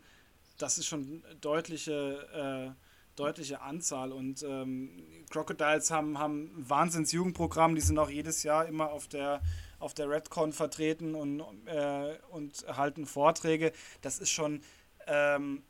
das 0.58 0.78
ist 0.78 0.86
schon 0.86 1.22
deutliche, 1.42 2.72
äh, 2.72 3.18
deutliche 3.18 3.60
Anzahl. 3.62 4.14
Und 4.14 4.42
ähm, 4.42 5.04
Crocodiles 5.32 5.92
haben, 5.92 6.18
haben 6.18 6.44
ein 6.60 6.70
Wahnsinns-Jugendprogramm, 6.70 7.76
die 7.76 7.82
sind 7.82 8.00
auch 8.00 8.10
jedes 8.10 8.44
Jahr 8.44 8.66
immer 8.66 8.92
auf 8.92 9.10
der, 9.10 9.42
auf 9.80 9.94
der 9.94 10.10
Redcon 10.10 10.54
vertreten 10.54 11.14
und, 11.14 11.42
äh, 11.66 12.18
und 12.30 12.66
halten 12.70 13.06
Vorträge. 13.06 13.74
Das 14.00 14.20
ist 14.20 14.30
schon 14.30 14.62
ähm, 15.08 15.64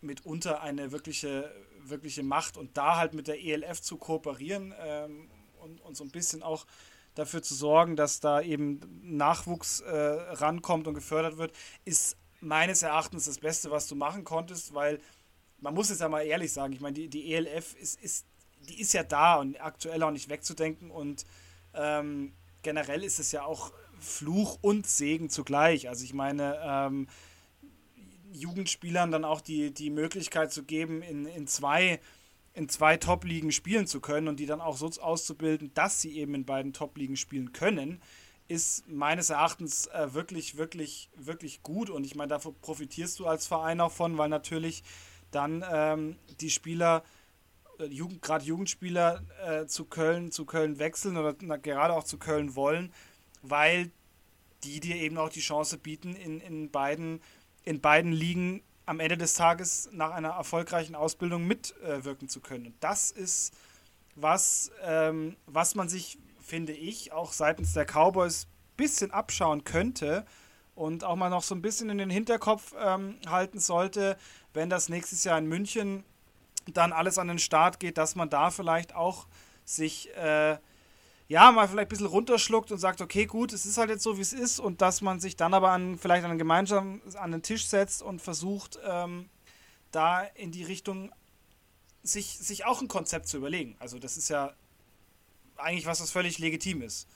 mitunter 0.00 0.60
eine 0.60 0.90
wirkliche, 0.90 1.54
wirkliche 1.84 2.24
Macht. 2.24 2.56
Und 2.56 2.76
da 2.76 2.96
halt 2.96 3.14
mit 3.14 3.28
der 3.28 3.40
ELF 3.40 3.80
zu 3.80 3.96
kooperieren 3.96 4.74
ähm, 4.80 5.28
und, 5.66 5.80
und 5.80 5.96
so 5.96 6.04
ein 6.04 6.10
bisschen 6.10 6.42
auch 6.42 6.66
dafür 7.14 7.42
zu 7.42 7.54
sorgen, 7.54 7.96
dass 7.96 8.20
da 8.20 8.40
eben 8.40 8.80
Nachwuchs 9.02 9.80
äh, 9.80 9.90
rankommt 9.90 10.86
und 10.86 10.94
gefördert 10.94 11.38
wird, 11.38 11.52
ist 11.84 12.16
meines 12.40 12.82
Erachtens 12.82 13.24
das 13.24 13.38
Beste, 13.38 13.70
was 13.70 13.88
du 13.88 13.96
machen 13.96 14.24
konntest, 14.24 14.74
weil 14.74 15.00
man 15.60 15.74
muss 15.74 15.90
es 15.90 16.00
ja 16.00 16.08
mal 16.08 16.22
ehrlich 16.22 16.52
sagen, 16.52 16.72
ich 16.72 16.80
meine, 16.80 16.94
die, 16.94 17.08
die 17.08 17.32
ELF 17.32 17.74
ist, 17.74 18.00
ist, 18.00 18.26
die 18.68 18.80
ist 18.80 18.92
ja 18.92 19.02
da 19.02 19.36
und 19.36 19.60
aktuell 19.60 20.02
auch 20.02 20.10
nicht 20.10 20.28
wegzudenken 20.28 20.90
und 20.90 21.24
ähm, 21.74 22.34
generell 22.62 23.02
ist 23.02 23.18
es 23.18 23.32
ja 23.32 23.44
auch 23.44 23.72
Fluch 23.98 24.58
und 24.60 24.86
Segen 24.86 25.30
zugleich. 25.30 25.88
Also 25.88 26.04
ich 26.04 26.12
meine, 26.12 26.58
ähm, 26.62 27.08
Jugendspielern 28.32 29.10
dann 29.10 29.24
auch 29.24 29.40
die, 29.40 29.72
die 29.72 29.90
Möglichkeit 29.90 30.52
zu 30.52 30.64
geben, 30.64 31.02
in, 31.02 31.24
in 31.24 31.46
zwei 31.46 32.00
in 32.56 32.70
zwei 32.70 32.96
Top-Ligen 32.96 33.52
spielen 33.52 33.86
zu 33.86 34.00
können 34.00 34.28
und 34.28 34.40
die 34.40 34.46
dann 34.46 34.62
auch 34.62 34.78
so 34.78 34.90
auszubilden, 35.00 35.70
dass 35.74 36.00
sie 36.00 36.16
eben 36.16 36.34
in 36.34 36.46
beiden 36.46 36.72
Top-Ligen 36.72 37.16
spielen 37.16 37.52
können, 37.52 38.00
ist 38.48 38.88
meines 38.88 39.28
Erachtens 39.28 39.88
äh, 39.88 40.14
wirklich, 40.14 40.56
wirklich, 40.56 41.10
wirklich 41.16 41.62
gut. 41.62 41.90
Und 41.90 42.04
ich 42.04 42.14
meine, 42.14 42.28
davon 42.28 42.54
profitierst 42.62 43.18
du 43.18 43.26
als 43.26 43.46
Verein 43.46 43.80
auch 43.82 43.92
von, 43.92 44.16
weil 44.16 44.30
natürlich 44.30 44.82
dann 45.30 45.62
ähm, 45.70 46.16
die 46.40 46.48
Spieler, 46.48 47.04
äh, 47.78 47.84
Jugend, 47.84 48.22
gerade 48.22 48.46
Jugendspieler 48.46 49.22
äh, 49.44 49.66
zu 49.66 49.84
Köln, 49.84 50.32
zu 50.32 50.46
Köln 50.46 50.78
wechseln 50.78 51.18
oder 51.18 51.36
na, 51.42 51.58
gerade 51.58 51.92
auch 51.92 52.04
zu 52.04 52.16
Köln 52.16 52.56
wollen, 52.56 52.90
weil 53.42 53.90
die 54.64 54.80
dir 54.80 54.96
eben 54.96 55.18
auch 55.18 55.28
die 55.28 55.40
Chance 55.40 55.76
bieten, 55.76 56.16
in, 56.16 56.40
in, 56.40 56.70
beiden, 56.70 57.20
in 57.64 57.82
beiden 57.82 58.12
Ligen 58.12 58.62
am 58.86 59.00
Ende 59.00 59.18
des 59.18 59.34
Tages 59.34 59.88
nach 59.92 60.12
einer 60.12 60.30
erfolgreichen 60.30 60.94
Ausbildung 60.94 61.46
mitwirken 61.46 62.28
äh, 62.28 62.30
zu 62.30 62.40
können. 62.40 62.66
Und 62.66 62.74
das 62.80 63.10
ist 63.10 63.52
was, 64.14 64.70
ähm, 64.82 65.36
was 65.46 65.74
man 65.74 65.88
sich, 65.88 66.18
finde 66.40 66.72
ich, 66.72 67.12
auch 67.12 67.32
seitens 67.32 67.72
der 67.74 67.84
Cowboys 67.84 68.44
ein 68.44 68.76
bisschen 68.76 69.10
abschauen 69.10 69.64
könnte 69.64 70.24
und 70.74 71.04
auch 71.04 71.16
mal 71.16 71.30
noch 71.30 71.42
so 71.42 71.54
ein 71.54 71.62
bisschen 71.62 71.90
in 71.90 71.98
den 71.98 72.10
Hinterkopf 72.10 72.74
ähm, 72.78 73.18
halten 73.28 73.58
sollte, 73.58 74.16
wenn 74.54 74.70
das 74.70 74.88
nächstes 74.88 75.24
Jahr 75.24 75.38
in 75.38 75.46
München 75.46 76.04
dann 76.72 76.92
alles 76.92 77.18
an 77.18 77.28
den 77.28 77.38
Start 77.38 77.80
geht, 77.80 77.98
dass 77.98 78.14
man 78.14 78.30
da 78.30 78.50
vielleicht 78.50 78.94
auch 78.94 79.26
sich 79.64 80.14
äh, 80.16 80.58
ja, 81.28 81.50
mal 81.50 81.66
vielleicht 81.66 81.86
ein 81.86 81.88
bisschen 81.88 82.06
runterschluckt 82.06 82.70
und 82.70 82.78
sagt, 82.78 83.00
okay, 83.00 83.26
gut, 83.26 83.52
es 83.52 83.66
ist 83.66 83.78
halt 83.78 83.90
jetzt 83.90 84.02
so, 84.02 84.16
wie 84.16 84.22
es 84.22 84.32
ist 84.32 84.60
und 84.60 84.80
dass 84.80 85.00
man 85.00 85.18
sich 85.18 85.36
dann 85.36 85.54
aber 85.54 85.70
an, 85.70 85.98
vielleicht 85.98 86.24
an 86.24 86.38
gemeinsam 86.38 87.00
an 87.14 87.32
den 87.32 87.42
Tisch 87.42 87.66
setzt 87.66 88.02
und 88.02 88.22
versucht, 88.22 88.78
ähm, 88.84 89.28
da 89.90 90.22
in 90.22 90.52
die 90.52 90.62
Richtung 90.62 91.12
sich, 92.02 92.38
sich 92.38 92.64
auch 92.64 92.80
ein 92.80 92.88
Konzept 92.88 93.26
zu 93.26 93.38
überlegen. 93.38 93.76
Also 93.80 93.98
das 93.98 94.16
ist 94.16 94.28
ja 94.28 94.54
eigentlich 95.56 95.86
was, 95.86 96.00
was 96.00 96.10
völlig 96.10 96.38
legitim 96.38 96.82
ist. 96.82 97.08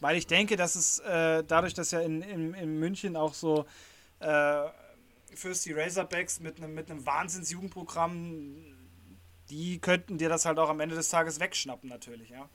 Weil 0.00 0.16
ich 0.16 0.26
denke, 0.26 0.56
dass 0.56 0.76
es 0.76 0.98
äh, 1.00 1.42
dadurch, 1.44 1.74
dass 1.74 1.90
ja 1.90 2.00
in, 2.00 2.22
in, 2.22 2.54
in 2.54 2.78
München 2.78 3.16
auch 3.16 3.34
so 3.34 3.66
äh, 4.20 4.64
Fürst 5.34 5.66
die 5.66 5.72
Razorbacks 5.72 6.40
mit 6.40 6.56
einem 6.56 6.74
mit 6.74 6.90
einem 6.90 7.04
Wahnsinns-Jugendprogramm 7.04 8.56
die 9.50 9.78
könnten 9.78 10.18
dir 10.18 10.28
das 10.28 10.44
halt 10.44 10.58
auch 10.58 10.68
am 10.68 10.80
Ende 10.80 10.94
des 10.94 11.08
Tages 11.08 11.40
wegschnappen, 11.40 11.88
natürlich, 11.88 12.30
ja. 12.30 12.48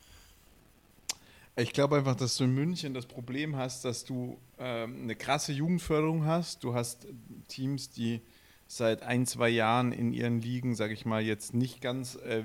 Ich 1.57 1.73
glaube 1.73 1.97
einfach, 1.97 2.15
dass 2.15 2.37
du 2.37 2.45
in 2.45 2.53
München 2.53 2.93
das 2.93 3.05
Problem 3.05 3.57
hast, 3.57 3.83
dass 3.83 4.05
du 4.05 4.39
ähm, 4.57 5.01
eine 5.03 5.15
krasse 5.15 5.51
Jugendförderung 5.51 6.25
hast. 6.25 6.63
Du 6.63 6.73
hast 6.73 7.07
Teams, 7.49 7.89
die 7.89 8.21
seit 8.67 9.03
ein, 9.03 9.25
zwei 9.25 9.49
Jahren 9.49 9.91
in 9.91 10.13
ihren 10.13 10.41
Ligen, 10.41 10.75
sage 10.75 10.93
ich 10.93 11.05
mal, 11.05 11.21
jetzt 11.21 11.53
nicht 11.53 11.81
ganz 11.81 12.15
äh, 12.15 12.43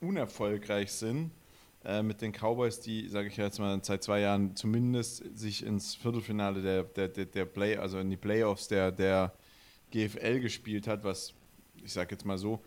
unerfolgreich 0.00 0.90
sind. 0.90 1.30
Äh, 1.84 2.02
mit 2.02 2.20
den 2.20 2.32
Cowboys, 2.32 2.80
die, 2.80 3.08
sage 3.08 3.28
ich 3.28 3.36
jetzt 3.36 3.58
mal, 3.58 3.78
seit 3.82 4.02
zwei 4.02 4.20
Jahren 4.20 4.54
zumindest 4.54 5.38
sich 5.38 5.64
ins 5.64 5.94
Viertelfinale 5.94 6.60
der, 6.60 6.82
der, 6.82 7.08
der, 7.08 7.24
der 7.24 7.44
Play, 7.46 7.76
also 7.76 7.98
in 7.98 8.10
die 8.10 8.18
Playoffs 8.18 8.68
der, 8.68 8.92
der 8.92 9.32
GFL 9.90 10.40
gespielt 10.40 10.86
hat, 10.86 11.04
was, 11.04 11.32
ich 11.82 11.92
sage 11.92 12.10
jetzt 12.10 12.26
mal 12.26 12.36
so, 12.36 12.60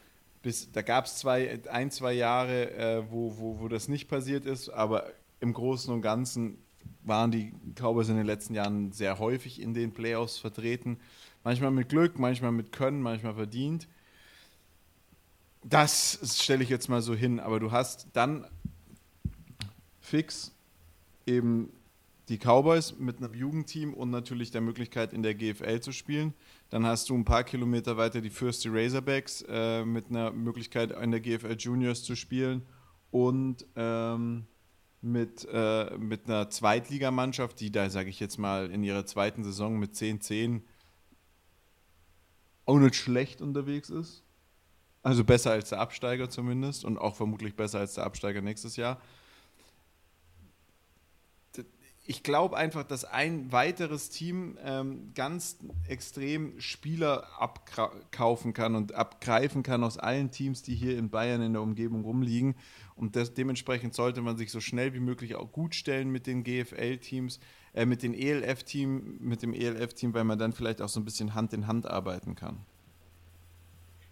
bis, 0.43 0.71
da 0.71 0.83
gab 0.83 1.05
es 1.05 1.17
zwei, 1.17 1.59
ein, 1.71 1.89
zwei 1.89 2.13
Jahre, 2.13 2.71
äh, 2.71 3.03
wo, 3.09 3.37
wo, 3.37 3.59
wo 3.61 3.67
das 3.67 3.87
nicht 3.87 4.07
passiert 4.07 4.45
ist, 4.45 4.69
aber 4.69 5.11
im 5.39 5.53
Großen 5.53 5.91
und 5.91 6.01
Ganzen 6.01 6.57
waren 7.01 7.31
die 7.31 7.53
Cowboys 7.75 8.09
in 8.09 8.17
den 8.17 8.25
letzten 8.25 8.53
Jahren 8.53 8.91
sehr 8.91 9.19
häufig 9.19 9.61
in 9.61 9.73
den 9.73 9.93
Playoffs 9.93 10.37
vertreten. 10.37 10.99
Manchmal 11.43 11.71
mit 11.71 11.89
Glück, 11.89 12.19
manchmal 12.19 12.51
mit 12.51 12.71
Können, 12.71 13.01
manchmal 13.01 13.33
verdient. 13.33 13.87
Das 15.63 16.19
stelle 16.41 16.63
ich 16.63 16.69
jetzt 16.69 16.89
mal 16.89 17.01
so 17.01 17.15
hin, 17.15 17.39
aber 17.39 17.59
du 17.59 17.71
hast 17.71 18.07
dann 18.13 18.45
fix 20.01 20.51
eben 21.25 21.71
die 22.29 22.37
Cowboys 22.37 22.97
mit 22.97 23.17
einem 23.17 23.33
Jugendteam 23.33 23.93
und 23.93 24.09
natürlich 24.09 24.51
der 24.51 24.61
Möglichkeit 24.61 25.13
in 25.13 25.23
der 25.23 25.35
GFL 25.35 25.79
zu 25.79 25.91
spielen. 25.91 26.33
Dann 26.73 26.87
hast 26.87 27.07
du 27.07 27.13
ein 27.15 27.23
paar 27.23 27.43
Kilometer 27.43 27.97
weiter 27.97 28.19
die 28.19 28.31
Fürsti 28.31 28.67
Razorbacks 28.67 29.45
äh, 29.47 29.85
mit 29.85 30.09
einer 30.09 30.31
Möglichkeit 30.31 30.89
in 30.89 31.11
der 31.11 31.19
GFL 31.19 31.55
Juniors 31.55 32.01
zu 32.01 32.15
spielen 32.15 32.63
und 33.11 33.67
ähm, 33.75 34.47
mit, 34.99 35.47
äh, 35.53 35.95
mit 35.99 36.25
einer 36.25 36.49
Zweitligamannschaft, 36.49 37.59
die 37.59 37.71
da, 37.71 37.91
sage 37.91 38.09
ich 38.09 38.19
jetzt 38.19 38.39
mal, 38.39 38.71
in 38.71 38.83
ihrer 38.83 39.05
zweiten 39.05 39.43
Saison 39.43 39.77
mit 39.77 39.93
10-10 39.93 40.61
auch 42.65 42.79
nicht 42.79 42.95
schlecht 42.95 43.43
unterwegs 43.43 43.91
ist. 43.91 44.23
Also 45.03 45.23
besser 45.23 45.51
als 45.51 45.69
der 45.69 45.79
Absteiger 45.79 46.31
zumindest 46.31 46.85
und 46.85 46.97
auch 46.97 47.15
vermutlich 47.15 47.55
besser 47.55 47.81
als 47.81 47.93
der 47.93 48.05
Absteiger 48.05 48.41
nächstes 48.41 48.77
Jahr 48.77 48.99
ich 52.05 52.21
glaube 52.21 52.57
einfach, 52.57 52.83
dass 52.83 53.05
ein 53.05 53.51
weiteres 53.53 54.09
Team 54.09 54.57
ähm, 54.63 55.11
ganz 55.15 55.57
extrem 55.87 56.59
Spieler 56.59 57.27
abkaufen 57.39 58.53
kann 58.53 58.75
und 58.75 58.93
abgreifen 58.93 59.63
kann 59.63 59.83
aus 59.83 59.97
allen 59.97 60.29
Teams, 60.29 60.63
die 60.63 60.75
hier 60.75 60.97
in 60.97 61.09
Bayern 61.09 61.41
in 61.41 61.53
der 61.53 61.61
Umgebung 61.61 62.03
rumliegen. 62.03 62.55
Und 62.95 63.15
das, 63.15 63.33
dementsprechend 63.33 63.93
sollte 63.93 64.21
man 64.21 64.37
sich 64.37 64.51
so 64.51 64.59
schnell 64.59 64.93
wie 64.93 64.99
möglich 64.99 65.35
auch 65.35 65.51
gut 65.51 65.75
stellen 65.75 66.11
mit 66.11 66.27
den 66.27 66.43
GFL-Teams, 66.43 67.39
äh, 67.73 67.85
mit 67.85 68.03
den 68.03 68.13
ELF-Team, 68.13 69.19
mit 69.21 69.41
dem 69.41 69.53
ELF-Team, 69.53 70.13
weil 70.13 70.25
man 70.25 70.37
dann 70.37 70.51
vielleicht 70.51 70.81
auch 70.81 70.89
so 70.89 70.99
ein 70.99 71.05
bisschen 71.05 71.33
Hand 71.33 71.53
in 71.53 71.67
Hand 71.67 71.85
arbeiten 71.85 72.35
kann. 72.35 72.65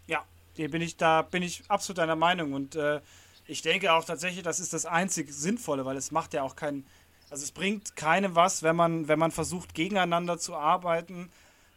Ja, 0.08 0.24
bin 0.56 0.82
ich, 0.82 0.96
da 0.96 1.24
bin 1.24 1.44
ich 1.44 1.64
absolut 1.68 1.98
deiner 1.98 2.16
Meinung. 2.16 2.54
Und 2.54 2.76
äh, 2.76 3.02
ich 3.46 3.62
denke 3.62 3.92
auch 3.92 4.06
tatsächlich, 4.06 4.44
das 4.44 4.62
ist 4.62 4.72
das 4.72 4.86
einzig 4.86 5.32
Sinnvolle, 5.34 5.84
weil 5.84 5.98
es 5.98 6.12
macht 6.12 6.34
ja 6.34 6.42
auch 6.42 6.56
keinen 6.56 6.86
also 7.32 7.44
es 7.46 7.52
bringt 7.54 7.96
keinem 7.96 8.36
was, 8.36 8.62
wenn 8.62 8.76
man, 8.76 9.08
wenn 9.08 9.18
man 9.18 9.32
versucht, 9.32 9.74
gegeneinander 9.74 10.38
zu 10.38 10.54
arbeiten, 10.54 11.32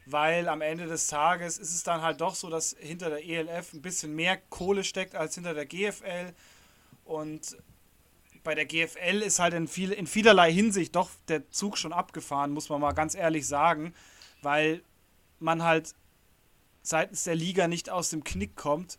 weil 0.05 0.49
am 0.49 0.61
Ende 0.61 0.87
des 0.87 1.07
Tages 1.07 1.59
ist 1.59 1.73
es 1.73 1.85
dann 1.85 2.03
halt 2.03 2.21
doch 2.21 2.35
so, 2.35 2.51
dass 2.51 2.77
hinter 2.79 3.09
der 3.09 3.25
ELF 3.25 3.73
ein 3.73 3.81
bisschen 3.81 4.17
mehr 4.17 4.37
Kohle 4.37 4.83
steckt 4.83 5.15
als 5.15 5.37
hinter 5.37 5.55
der 5.55 5.65
GFL. 5.65 6.35
Und 7.05 7.57
bei 8.43 8.57
der 8.57 8.67
GFL 8.67 9.23
ist 9.23 9.39
halt 9.39 9.55
in, 9.55 9.69
viel, 9.69 9.93
in 9.93 10.09
vielerlei 10.09 10.53
Hinsicht 10.53 10.97
doch 10.97 11.09
der 11.29 11.49
Zug 11.51 11.79
schon 11.79 11.93
abgefahren, 11.93 12.51
muss 12.51 12.69
man 12.69 12.81
mal 12.81 12.93
ganz 12.93 13.15
ehrlich 13.15 13.47
sagen, 13.47 13.95
weil 14.43 14.83
man 15.39 15.63
halt 15.63 15.95
seitens 16.83 17.23
der 17.23 17.37
Liga 17.37 17.69
nicht 17.69 17.91
aus 17.91 18.11
dem 18.11 18.25
Knick 18.25 18.57
kommt. 18.57 18.99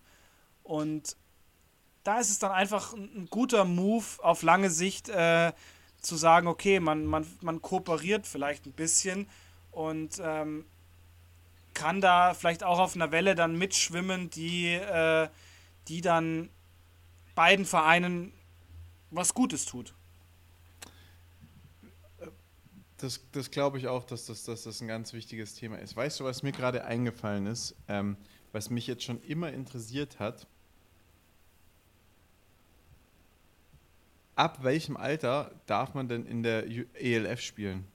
Und 0.64 1.18
da 2.06 2.20
ist 2.20 2.30
es 2.30 2.40
dann 2.40 2.52
einfach 2.52 2.94
ein, 2.94 3.28
guter 3.30 3.66
Move 3.66 4.06
auf 4.20 4.42
lange 4.42 4.70
Sicht 4.70 5.10
äh, 5.10 5.52
zu 6.06 6.16
sagen, 6.16 6.48
okay, 6.48 6.80
man, 6.80 7.06
man, 7.06 7.26
man 7.42 7.62
kooperiert 7.62 8.28
vielleicht 8.28 8.66
ein 8.66 8.72
bisschen 8.72 9.28
und 9.72 10.22
ähm, 10.24 10.66
kann 11.74 12.02
da 12.02 12.34
vielleicht 12.34 12.64
auch 12.64 12.80
auf 12.80 12.96
einer 12.96 13.12
Welle 13.12 13.36
dann 13.36 13.58
mitschwimmen, 13.58 14.30
die, 14.30 14.74
äh, 14.74 15.28
die 15.88 16.02
dann 16.02 16.50
beiden 17.36 17.66
Vereinen 17.66 18.32
was 19.12 19.34
Gutes 19.34 19.66
tut. 19.66 19.94
Das, 22.98 23.20
das 23.34 23.52
glaube 23.52 23.78
ich 23.78 23.88
auch, 23.88 24.06
dass 24.06 24.26
das, 24.26 24.44
dass 24.46 24.64
das 24.64 24.82
ein 24.82 24.88
ganz 24.88 25.12
wichtiges 25.14 25.54
Thema 25.54 25.78
ist. 25.78 25.96
Weißt 25.96 26.20
du, 26.20 26.24
was 26.24 26.44
mir 26.44 26.54
gerade 26.54 26.86
eingefallen 26.86 27.46
ist, 27.46 27.76
ähm, 27.90 28.16
was 28.54 28.70
mich 28.70 28.88
jetzt 28.88 29.04
schon 29.04 29.22
immer 29.24 29.52
interessiert 29.52 30.20
hat? 30.20 30.48
Ab 34.36 34.64
welchem 34.64 34.98
Alter 34.98 35.52
darf 35.66 35.94
man 35.94 36.10
denn 36.10 36.26
in 36.26 36.44
der 36.44 36.66
ELF 36.96 37.40
spielen? 37.40 37.88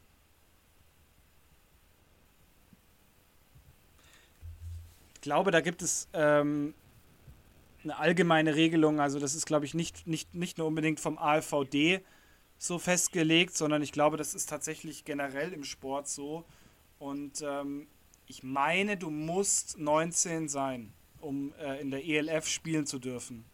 Ich 5.14 5.20
glaube, 5.20 5.50
da 5.50 5.60
gibt 5.60 5.82
es 5.82 6.08
ähm, 6.14 6.72
eine 7.84 7.98
allgemeine 7.98 8.56
Regelung. 8.56 9.00
Also 9.00 9.18
das 9.18 9.34
ist, 9.34 9.44
glaube 9.44 9.66
ich, 9.66 9.74
nicht, 9.74 10.06
nicht, 10.06 10.34
nicht 10.34 10.56
nur 10.56 10.66
unbedingt 10.66 10.98
vom 10.98 11.18
ALVD 11.18 12.00
so 12.56 12.78
festgelegt, 12.78 13.54
sondern 13.54 13.82
ich 13.82 13.92
glaube, 13.92 14.16
das 14.16 14.34
ist 14.34 14.48
tatsächlich 14.48 15.04
generell 15.04 15.52
im 15.52 15.64
Sport 15.64 16.08
so. 16.08 16.44
Und 16.98 17.42
ähm, 17.42 17.86
ich 18.26 18.42
meine, 18.42 18.96
du 18.96 19.10
musst 19.10 19.78
19 19.78 20.48
sein, 20.48 20.92
um 21.20 21.52
äh, 21.60 21.80
in 21.80 21.90
der 21.90 22.06
ELF 22.06 22.46
spielen 22.46 22.86
zu 22.86 22.98
dürfen. 22.98 23.44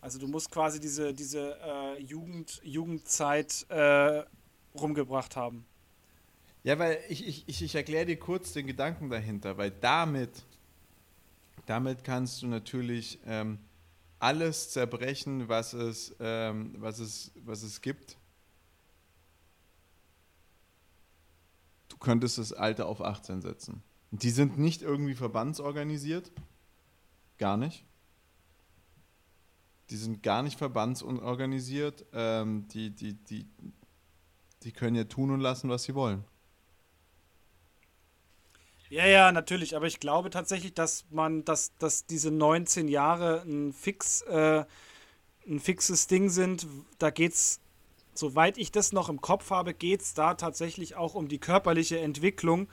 Also 0.00 0.18
du 0.18 0.28
musst 0.28 0.50
quasi 0.50 0.78
diese, 0.78 1.12
diese 1.12 1.58
äh, 1.60 2.02
Jugend, 2.02 2.60
Jugendzeit 2.62 3.66
äh, 3.68 4.24
rumgebracht 4.74 5.36
haben. 5.36 5.64
Ja, 6.62 6.78
weil 6.78 6.98
ich, 7.08 7.48
ich, 7.48 7.62
ich, 7.62 7.74
erkläre 7.74 8.06
dir 8.06 8.18
kurz 8.18 8.52
den 8.52 8.66
Gedanken 8.66 9.08
dahinter, 9.08 9.56
weil 9.56 9.70
damit, 9.70 10.44
damit 11.66 12.02
kannst 12.02 12.42
du 12.42 12.48
natürlich 12.48 13.20
ähm, 13.24 13.58
alles 14.18 14.70
zerbrechen, 14.70 15.48
was 15.48 15.72
es, 15.74 16.14
ähm, 16.18 16.74
was, 16.78 16.98
es, 16.98 17.30
was 17.44 17.62
es 17.62 17.80
gibt. 17.80 18.18
Du 21.88 21.96
könntest 21.98 22.38
das 22.38 22.52
Alter 22.52 22.86
auf 22.86 23.00
18 23.00 23.42
setzen. 23.42 23.82
Die 24.10 24.30
sind 24.30 24.58
nicht 24.58 24.82
irgendwie 24.82 25.14
verbandsorganisiert. 25.14 26.30
Gar 27.38 27.56
nicht. 27.56 27.85
Die 29.90 29.96
sind 29.96 30.22
gar 30.22 30.42
nicht 30.42 30.58
verbandsorganisiert. 30.58 32.06
Ähm, 32.12 32.66
die, 32.68 32.90
die, 32.90 33.14
die, 33.14 33.46
die 34.62 34.72
können 34.72 34.96
ja 34.96 35.04
tun 35.04 35.30
und 35.30 35.40
lassen, 35.40 35.68
was 35.68 35.84
sie 35.84 35.94
wollen. 35.94 36.24
Ja, 38.88 39.06
ja, 39.06 39.32
natürlich, 39.32 39.74
aber 39.74 39.86
ich 39.86 39.98
glaube 39.98 40.30
tatsächlich, 40.30 40.72
dass 40.74 41.06
man, 41.10 41.44
dass, 41.44 41.76
dass 41.78 42.06
diese 42.06 42.30
19 42.30 42.86
Jahre 42.86 43.42
ein 43.42 43.72
fix, 43.72 44.22
äh, 44.22 44.64
ein 45.48 45.60
fixes 45.60 46.06
Ding 46.06 46.30
sind. 46.30 46.66
Da 46.98 47.10
geht's, 47.10 47.60
soweit 48.14 48.58
ich 48.58 48.70
das 48.70 48.92
noch 48.92 49.08
im 49.08 49.20
Kopf 49.20 49.50
habe, 49.50 49.74
geht 49.74 50.02
es 50.02 50.14
da 50.14 50.34
tatsächlich 50.34 50.94
auch 50.94 51.14
um 51.14 51.26
die 51.26 51.38
körperliche 51.38 51.98
Entwicklung. 51.98 52.68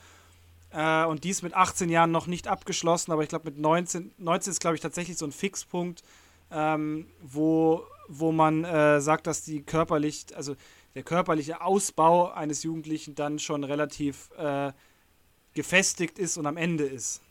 Äh, 0.70 1.06
und 1.06 1.24
dies 1.24 1.42
mit 1.42 1.56
18 1.56 1.90
Jahren 1.90 2.12
noch 2.12 2.28
nicht 2.28 2.48
abgeschlossen, 2.48 3.12
aber 3.12 3.24
ich 3.24 3.30
glaube 3.30 3.46
mit 3.46 3.60
19, 3.60 4.14
19 4.18 4.52
ist, 4.52 4.60
glaube 4.60 4.76
ich, 4.76 4.82
tatsächlich 4.82 5.18
so 5.18 5.26
ein 5.26 5.32
Fixpunkt, 5.32 6.04
ähm, 6.54 7.08
wo, 7.22 7.84
wo 8.08 8.32
man 8.32 8.64
äh, 8.64 9.02
sagt, 9.02 9.28
dass 9.28 9.44
die 9.44 9.62
körperlich, 9.64 10.26
also 10.36 10.56
der 10.96 11.04
körperliche 11.04 11.62
Ausbau 11.62 12.32
eines 12.32 12.64
Jugendlichen 12.64 13.16
dann 13.16 13.40
schon 13.40 13.64
relativ 13.64 14.30
äh, 14.38 14.72
gefestigt 15.54 16.20
ist 16.20 16.38
und 16.38 16.46
am 16.46 16.58
Ende 16.58 16.86
ist. 16.86 17.22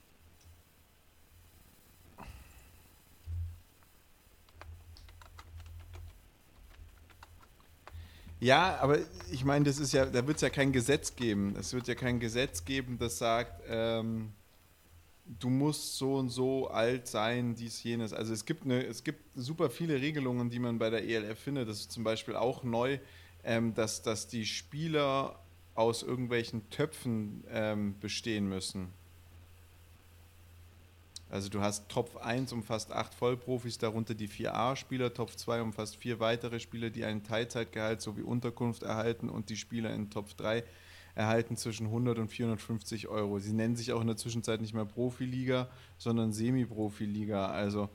Ja, 8.43 8.77
aber 8.81 8.99
ich 9.31 9.45
meine, 9.45 9.65
das 9.65 9.79
ist 9.79 9.93
ja, 9.93 10.05
da 10.05 10.27
wird 10.27 10.39
es 10.39 10.43
ja 10.43 10.51
kein 10.51 10.73
Gesetz 10.73 11.15
geben. 11.15 11.55
Es 11.57 11.75
wird 11.75 11.87
ja 11.87 11.95
kein 11.95 12.19
Gesetz 12.19 12.65
geben, 12.65 12.99
das 12.99 13.19
sagt, 13.19 13.63
ähm, 13.69 14.33
du 15.39 15.51
musst 15.51 15.97
so 15.97 16.17
und 16.17 16.31
so 16.31 16.69
alt 16.69 17.07
sein, 17.07 17.55
dies, 17.55 17.83
jenes. 17.83 18.13
Also 18.13 18.33
es 18.33 18.45
gibt 18.45 18.65
eine, 18.65 18.85
es 18.85 19.05
gibt 19.05 19.23
super 19.35 19.71
viele 19.71 20.01
Regelungen, 20.01 20.51
die 20.51 20.59
man 20.59 20.79
bei 20.79 20.91
der 20.91 21.05
ELF 21.05 21.39
findet. 21.39 21.69
Das 21.69 21.81
ist 21.81 21.93
zum 21.93 22.05
Beispiel 22.05 22.37
auch 22.37 22.63
neu, 22.63 22.99
ähm, 23.45 23.75
dass, 23.75 24.03
dass 24.03 24.29
die 24.29 24.47
Spieler 24.47 25.39
aus 25.75 26.03
irgendwelchen 26.03 26.69
Töpfen 26.71 27.45
ähm, 27.51 27.99
bestehen 28.01 28.49
müssen. 28.49 28.93
Also 31.31 31.49
du 31.49 31.63
hast 31.63 31.89
Top 31.89 32.17
1 32.17 32.53
umfasst 32.53 32.93
acht 32.93 33.15
Vollprofis, 33.15 33.79
darunter 33.79 34.15
die 34.15 34.29
vier 34.29 34.55
A-Spieler, 34.55 35.15
Top 35.15 35.31
2 35.31 35.63
umfasst 35.63 35.97
vier 35.97 36.21
weitere 36.21 36.61
Spieler, 36.61 36.91
die 36.91 37.07
einen 37.07 37.25
Teilzeitgehalt 37.25 38.03
sowie 38.03 38.21
Unterkunft 38.21 38.83
erhalten 38.83 39.31
und 39.31 39.49
die 39.49 39.57
Spieler 39.57 39.95
in 39.95 40.11
Top 40.11 40.37
3 40.37 40.63
erhalten 41.15 41.57
zwischen 41.57 41.87
100 41.87 42.19
und 42.19 42.29
450 42.29 43.09
Euro. 43.09 43.39
Sie 43.39 43.53
nennen 43.53 43.77
sich 43.77 43.93
auch 43.93 44.01
in 44.01 44.07
der 44.07 44.17
Zwischenzeit 44.17 44.61
nicht 44.61 44.75
mehr 44.75 44.85
Profiliga, 44.85 45.69
sondern 45.99 46.33
Semi-Profiliga. 46.33 47.47
Also 47.49 47.91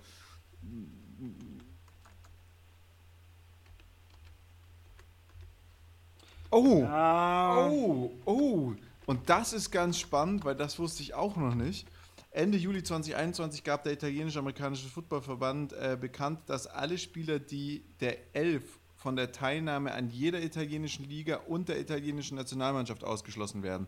Oh, 6.49 6.79
ja. 6.79 7.67
oh, 7.69 8.11
oh. 8.25 8.73
Und 9.05 9.29
das 9.29 9.53
ist 9.53 9.71
ganz 9.71 9.99
spannend, 9.99 10.45
weil 10.45 10.55
das 10.55 10.79
wusste 10.79 11.03
ich 11.03 11.13
auch 11.13 11.35
noch 11.35 11.55
nicht. 11.55 11.87
Ende 12.31 12.57
Juli 12.57 12.83
2021 12.83 13.63
gab 13.63 13.83
der 13.83 13.93
italienisch-amerikanische 13.93 14.87
Footballverband 14.87 15.73
äh, 15.73 15.97
bekannt, 15.99 16.41
dass 16.47 16.67
alle 16.67 16.97
Spieler, 16.97 17.39
die 17.39 17.83
der 17.99 18.35
Elf 18.35 18.79
von 18.97 19.15
der 19.15 19.31
Teilnahme 19.31 19.93
an 19.93 20.09
jeder 20.09 20.41
italienischen 20.41 21.05
Liga 21.05 21.37
und 21.47 21.69
der 21.69 21.79
italienischen 21.79 22.35
Nationalmannschaft 22.35 23.03
ausgeschlossen 23.03 23.63
werden. 23.63 23.87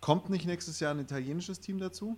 Kommt 0.00 0.30
nicht 0.30 0.46
nächstes 0.46 0.80
Jahr 0.80 0.92
ein 0.94 1.00
italienisches 1.00 1.60
Team 1.60 1.78
dazu? 1.78 2.16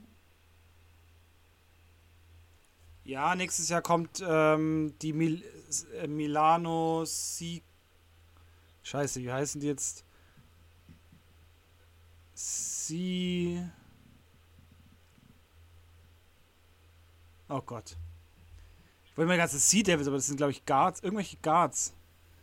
Ja, 3.05 3.35
nächstes 3.35 3.69
Jahr 3.69 3.83
kommt 3.83 4.23
ähm, 4.27 4.95
die 5.03 5.13
Mil 5.13 5.43
äh, 6.01 6.07
Milano 6.07 7.05
Sea 7.05 7.61
Scheiße, 8.83 9.21
wie 9.21 9.33
heißen 9.33 9.61
die 9.61 9.67
jetzt? 9.67 10.05
Sie. 12.35 13.63
Oh 17.49 17.61
Gott. 17.61 17.97
Ich 19.21 19.23
wollte 19.23 19.37
mal 19.37 19.37
ganz 19.37 19.53
das 19.53 19.69
Sea 19.69 19.83
Devils, 19.83 20.09
aber 20.09 20.17
das 20.17 20.29
sind, 20.29 20.39
glaube 20.39 20.53
ich, 20.53 20.65
Guards. 20.65 21.03
Irgendwelche 21.03 21.37
Guards. 21.43 21.93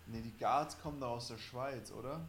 Ne, 0.05 0.21
die 0.21 0.37
Guards 0.37 0.77
kommen 0.79 0.99
da 0.99 1.07
aus 1.07 1.29
der 1.29 1.39
Schweiz, 1.39 1.91
oder? 1.91 2.21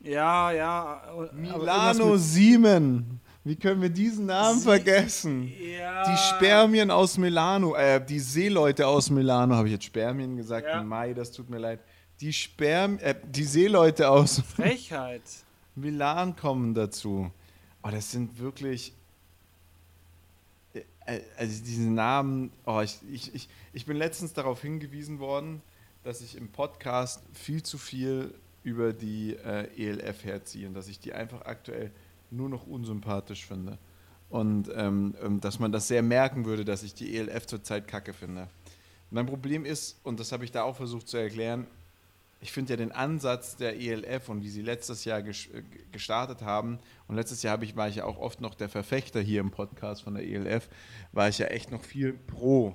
Ja, 0.00 0.50
ja. 0.50 1.02
Milano 1.34 2.16
Siemen. 2.16 3.20
Wie 3.44 3.54
können 3.54 3.82
wir 3.82 3.90
diesen 3.90 4.24
Namen 4.24 4.60
Sie 4.60 4.64
vergessen? 4.64 5.52
Ja. 5.60 6.10
Die 6.10 6.16
Spermien 6.16 6.90
aus 6.90 7.18
Milano, 7.18 7.74
äh, 7.74 8.02
die 8.02 8.18
Seeleute 8.18 8.86
aus 8.86 9.10
Milano, 9.10 9.56
habe 9.56 9.68
ich 9.68 9.74
jetzt 9.74 9.84
Spermien 9.84 10.38
gesagt? 10.38 10.66
Ja. 10.66 10.82
Mai, 10.82 11.12
das 11.12 11.30
tut 11.30 11.50
mir 11.50 11.58
leid 11.58 11.80
die 12.22 12.32
Sperm, 12.32 12.98
äh, 13.00 13.14
die 13.28 13.44
Seeleute 13.44 14.08
aus 14.08 14.40
Frechheit. 14.56 15.22
Milan 15.74 16.36
kommen 16.36 16.72
dazu. 16.72 17.30
Oh, 17.82 17.90
das 17.90 18.12
sind 18.12 18.38
wirklich. 18.38 18.94
Also 21.36 21.64
diese 21.64 21.90
Namen, 21.90 22.52
oh, 22.66 22.80
ich, 22.80 22.98
ich, 23.10 23.34
ich, 23.34 23.48
ich 23.72 23.86
bin 23.86 23.96
letztens 23.96 24.32
darauf 24.32 24.62
hingewiesen 24.62 25.18
worden, 25.18 25.62
dass 26.04 26.20
ich 26.20 26.36
im 26.36 26.48
Podcast 26.48 27.22
viel 27.32 27.62
zu 27.62 27.78
viel 27.78 28.34
über 28.62 28.92
die 28.92 29.36
äh, 29.36 29.68
ELF 29.76 30.24
herziehe 30.24 30.68
und 30.68 30.74
dass 30.74 30.88
ich 30.88 31.00
die 31.00 31.12
einfach 31.12 31.42
aktuell 31.42 31.90
nur 32.30 32.48
noch 32.48 32.66
unsympathisch 32.66 33.46
finde. 33.46 33.78
Und 34.30 34.70
ähm, 34.74 35.14
ähm, 35.22 35.40
dass 35.40 35.58
man 35.58 35.72
das 35.72 35.88
sehr 35.88 36.02
merken 36.02 36.44
würde, 36.44 36.64
dass 36.64 36.82
ich 36.82 36.94
die 36.94 37.16
ELF 37.16 37.46
zurzeit 37.46 37.86
kacke 37.86 38.14
finde. 38.14 38.48
Mein 39.10 39.26
Problem 39.26 39.66
ist, 39.66 40.00
und 40.04 40.18
das 40.20 40.32
habe 40.32 40.44
ich 40.44 40.50
da 40.50 40.62
auch 40.62 40.76
versucht 40.76 41.06
zu 41.06 41.18
erklären, 41.18 41.66
ich 42.42 42.50
finde 42.50 42.72
ja 42.72 42.76
den 42.76 42.90
Ansatz 42.90 43.56
der 43.56 43.80
ELF 43.80 44.28
und 44.28 44.42
wie 44.42 44.48
sie 44.48 44.62
letztes 44.62 45.04
Jahr 45.04 45.20
äh, 45.20 45.32
gestartet 45.92 46.42
haben, 46.42 46.80
und 47.06 47.14
letztes 47.14 47.42
Jahr 47.42 47.62
ich, 47.62 47.76
war 47.76 47.88
ich 47.88 47.96
ja 47.96 48.04
auch 48.04 48.18
oft 48.18 48.40
noch 48.40 48.56
der 48.56 48.68
Verfechter 48.68 49.20
hier 49.20 49.40
im 49.40 49.52
Podcast 49.52 50.02
von 50.02 50.14
der 50.14 50.26
ELF, 50.26 50.68
war 51.12 51.28
ich 51.28 51.38
ja 51.38 51.46
echt 51.46 51.70
noch 51.70 51.84
viel 51.84 52.12
pro 52.12 52.74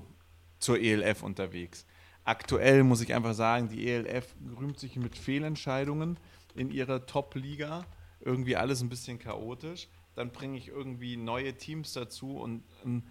zur 0.60 0.80
ELF 0.80 1.22
unterwegs. 1.22 1.86
aktuell 2.24 2.84
muss 2.84 3.02
ich 3.02 3.14
einfach 3.14 3.34
sagen, 3.34 3.70
die 3.70 3.90
ELF 3.90 4.36
rühmt 4.58 4.80
sich 4.80 4.96
mit 4.96 5.18
Fehlentscheidungen 5.18 6.18
in 6.56 6.72
ihrer 6.72 7.06
Top-Liga. 7.06 7.86
Irgendwie 8.20 8.56
alles 8.56 8.82
ein 8.82 8.90
bisschen 8.90 9.20
chaotisch. 9.20 9.88
Dann 10.16 10.32
bringe 10.32 10.58
ich 10.58 10.70
irgendwie 10.70 11.16
neue 11.18 11.54
Teams 11.56 11.94
dazu 11.94 12.38
und 12.38 12.64
ähm, 12.84 13.04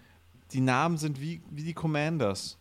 die 0.53 0.61
Namen 0.61 0.97
sind 0.99 1.21
wie, 1.21 1.43
wie 1.51 1.65
die 1.65 1.75
Commanders. 1.75 2.59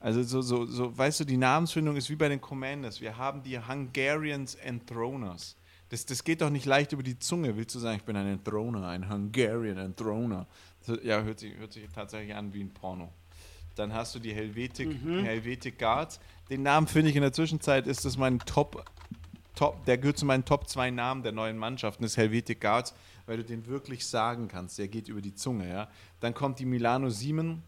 Also 0.00 0.22
so, 0.22 0.40
so, 0.40 0.64
so, 0.64 0.96
weißt 0.96 1.20
du, 1.20 1.24
die 1.24 1.36
Namensfindung 1.36 1.94
ist 1.96 2.08
wie 2.08 2.16
bei 2.16 2.28
den 2.28 2.40
Commanders. 2.40 3.00
Wir 3.02 3.16
haben 3.16 3.42
die 3.42 3.58
Hungarians 3.58 4.54
Enthroners. 4.54 5.56
Das, 5.90 6.06
das 6.06 6.24
geht 6.24 6.40
doch 6.40 6.48
nicht 6.48 6.64
leicht 6.64 6.92
über 6.92 7.02
die 7.02 7.18
Zunge. 7.18 7.54
Willst 7.56 7.74
du 7.74 7.78
sagen, 7.78 7.98
ich 7.98 8.04
bin 8.04 8.16
ein 8.16 8.26
Enthroner, 8.26 8.88
ein 8.88 9.08
Hungarian 9.08 9.76
Enthroner? 9.76 10.46
Ja, 11.02 11.20
hört 11.22 11.40
sich, 11.40 11.54
hört 11.56 11.72
sich 11.72 11.86
tatsächlich 11.94 12.34
an 12.34 12.52
wie 12.54 12.62
ein 12.62 12.70
Porno. 12.70 13.12
Dann 13.74 13.92
hast 13.92 14.14
du 14.14 14.18
die 14.18 14.32
Helvetic, 14.32 15.02
mhm. 15.04 15.24
Helvetic 15.24 15.78
Guards. 15.78 16.18
Den 16.48 16.62
Namen 16.62 16.86
finde 16.86 17.10
ich 17.10 17.16
in 17.16 17.22
der 17.22 17.32
Zwischenzeit, 17.32 17.86
ist 17.86 18.04
das 18.04 18.16
mein 18.16 18.38
Top, 18.40 18.84
Top, 19.54 19.84
der 19.84 19.98
gehört 19.98 20.16
zu 20.16 20.24
meinen 20.24 20.44
Top 20.44 20.68
2 20.68 20.90
Namen 20.90 21.22
der 21.22 21.32
neuen 21.32 21.58
Mannschaften, 21.58 22.02
das 22.02 22.16
Helvetic 22.16 22.60
Guards, 22.62 22.94
weil 23.26 23.36
du 23.36 23.44
den 23.44 23.66
wirklich 23.66 24.06
sagen 24.06 24.48
kannst. 24.48 24.78
Der 24.78 24.88
geht 24.88 25.08
über 25.08 25.20
die 25.20 25.34
Zunge, 25.34 25.68
ja. 25.68 25.88
Dann 26.20 26.32
kommt 26.32 26.58
die 26.58 26.64
Milano 26.64 27.10
Siemen, 27.10 27.62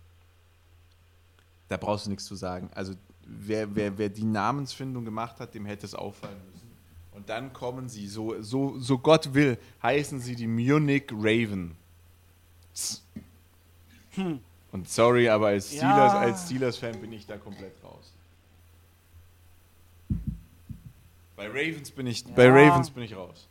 da 1.73 1.79
brauchst 1.79 2.07
du 2.07 2.11
nichts 2.11 2.27
zu 2.27 2.35
sagen. 2.35 2.71
Also 2.75 2.95
wer, 3.27 3.75
wer, 3.75 3.97
wer 3.97 4.09
die 4.11 4.25
Namensfindung 4.25 5.05
gemacht 5.05 5.41
hat, 5.41 5.55
dem 5.55 5.65
hätte 5.65 5.87
es 5.87 5.95
auffallen 5.95 6.41
müssen. 6.53 6.71
Und 7.13 7.29
dann 7.29 7.53
kommen 7.53 7.89
sie, 7.89 8.07
so, 8.07 8.41
so, 8.43 8.79
so 8.79 8.99
Gott 8.99 9.35
will, 9.35 9.59
heißen 9.83 10.21
sie 10.21 10.37
die 10.37 10.47
Munich 10.47 11.05
Raven. 11.11 11.77
Hm. 14.11 14.41
Und 14.71 14.89
sorry, 14.89 15.29
aber 15.29 15.49
als 15.49 15.69
Steelers, 15.69 16.13
ja. 16.13 16.19
als 16.19 16.47
Steelers-Fan 16.47 17.01
bin 17.01 17.13
ich 17.13 17.27
da 17.27 17.37
komplett 17.37 17.75
raus. 17.83 18.13
Bei 21.37 21.47
Ravens 21.49 21.91
bin 21.91 22.07
ich, 22.07 22.23
ja. 22.23 22.33
bei 22.35 22.49
Ravens 22.49 22.91
bin 22.91 23.03
ich 23.03 23.15
raus. 23.17 23.49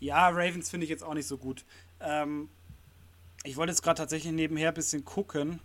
Ja, 0.00 0.28
Ravens 0.28 0.70
finde 0.70 0.84
ich 0.84 0.90
jetzt 0.90 1.02
auch 1.02 1.14
nicht 1.14 1.26
so 1.26 1.36
gut. 1.36 1.64
Ähm, 2.00 2.48
ich 3.48 3.56
wollte 3.56 3.72
jetzt 3.72 3.82
gerade 3.82 3.96
tatsächlich 3.96 4.32
nebenher 4.32 4.68
ein 4.68 4.74
bisschen 4.74 5.06
gucken. 5.06 5.58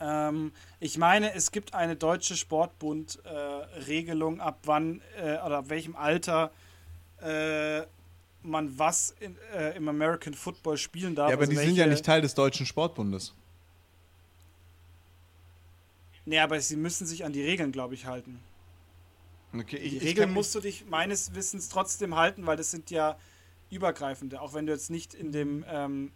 Ähm, 0.00 0.52
ich 0.80 0.96
meine, 0.96 1.34
es 1.34 1.52
gibt 1.52 1.74
eine 1.74 1.96
deutsche 1.96 2.34
Sportbund-Regelung, 2.34 4.38
äh, 4.38 4.42
ab 4.42 4.60
wann 4.64 5.02
äh, 5.18 5.36
oder 5.44 5.58
ab 5.58 5.68
welchem 5.68 5.96
Alter 5.96 6.50
äh, 7.20 7.82
man 8.42 8.78
was 8.78 9.14
in, 9.20 9.36
äh, 9.54 9.76
im 9.76 9.86
American 9.88 10.34
Football 10.34 10.78
spielen 10.78 11.14
darf. 11.14 11.28
Ja, 11.28 11.34
aber 11.34 11.42
also 11.42 11.52
die 11.52 11.58
welche, 11.58 11.70
sind 11.70 11.78
ja 11.78 11.86
nicht 11.86 12.04
Teil 12.04 12.22
des 12.22 12.34
deutschen 12.34 12.64
Sportbundes. 12.64 13.34
Nee, 16.24 16.38
aber 16.38 16.58
sie 16.60 16.76
müssen 16.76 17.06
sich 17.06 17.24
an 17.24 17.34
die 17.34 17.42
Regeln, 17.42 17.70
glaube 17.70 17.92
ich, 17.94 18.06
halten. 18.06 18.40
Okay, 19.52 19.76
ich, 19.76 19.98
die 19.98 20.06
Regeln 20.06 20.32
musst 20.32 20.54
du 20.54 20.60
dich 20.60 20.86
meines 20.86 21.34
Wissens 21.34 21.68
trotzdem 21.68 22.16
halten, 22.16 22.46
weil 22.46 22.56
das 22.56 22.70
sind 22.70 22.90
ja 22.90 23.18
übergreifende, 23.70 24.40
auch 24.40 24.54
wenn 24.54 24.64
du 24.66 24.72
jetzt 24.72 24.88
nicht 24.90 25.12
in 25.12 25.32
dem 25.32 25.66
ähm, 25.68 26.12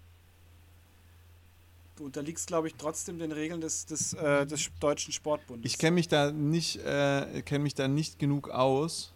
du 1.98 2.04
unterliegst, 2.04 2.46
glaube 2.46 2.68
ich, 2.68 2.74
trotzdem 2.76 3.18
den 3.18 3.32
Regeln 3.32 3.60
des, 3.60 3.86
des, 3.86 4.12
äh, 4.14 4.46
des 4.46 4.70
deutschen 4.80 5.12
Sportbundes. 5.12 5.70
Ich 5.70 5.78
kenne 5.78 5.94
mich 5.94 6.08
da 6.08 6.30
nicht, 6.30 6.76
äh, 6.84 7.42
kenne 7.42 7.64
mich 7.64 7.74
da 7.74 7.88
nicht 7.88 8.18
genug 8.18 8.50
aus, 8.50 9.12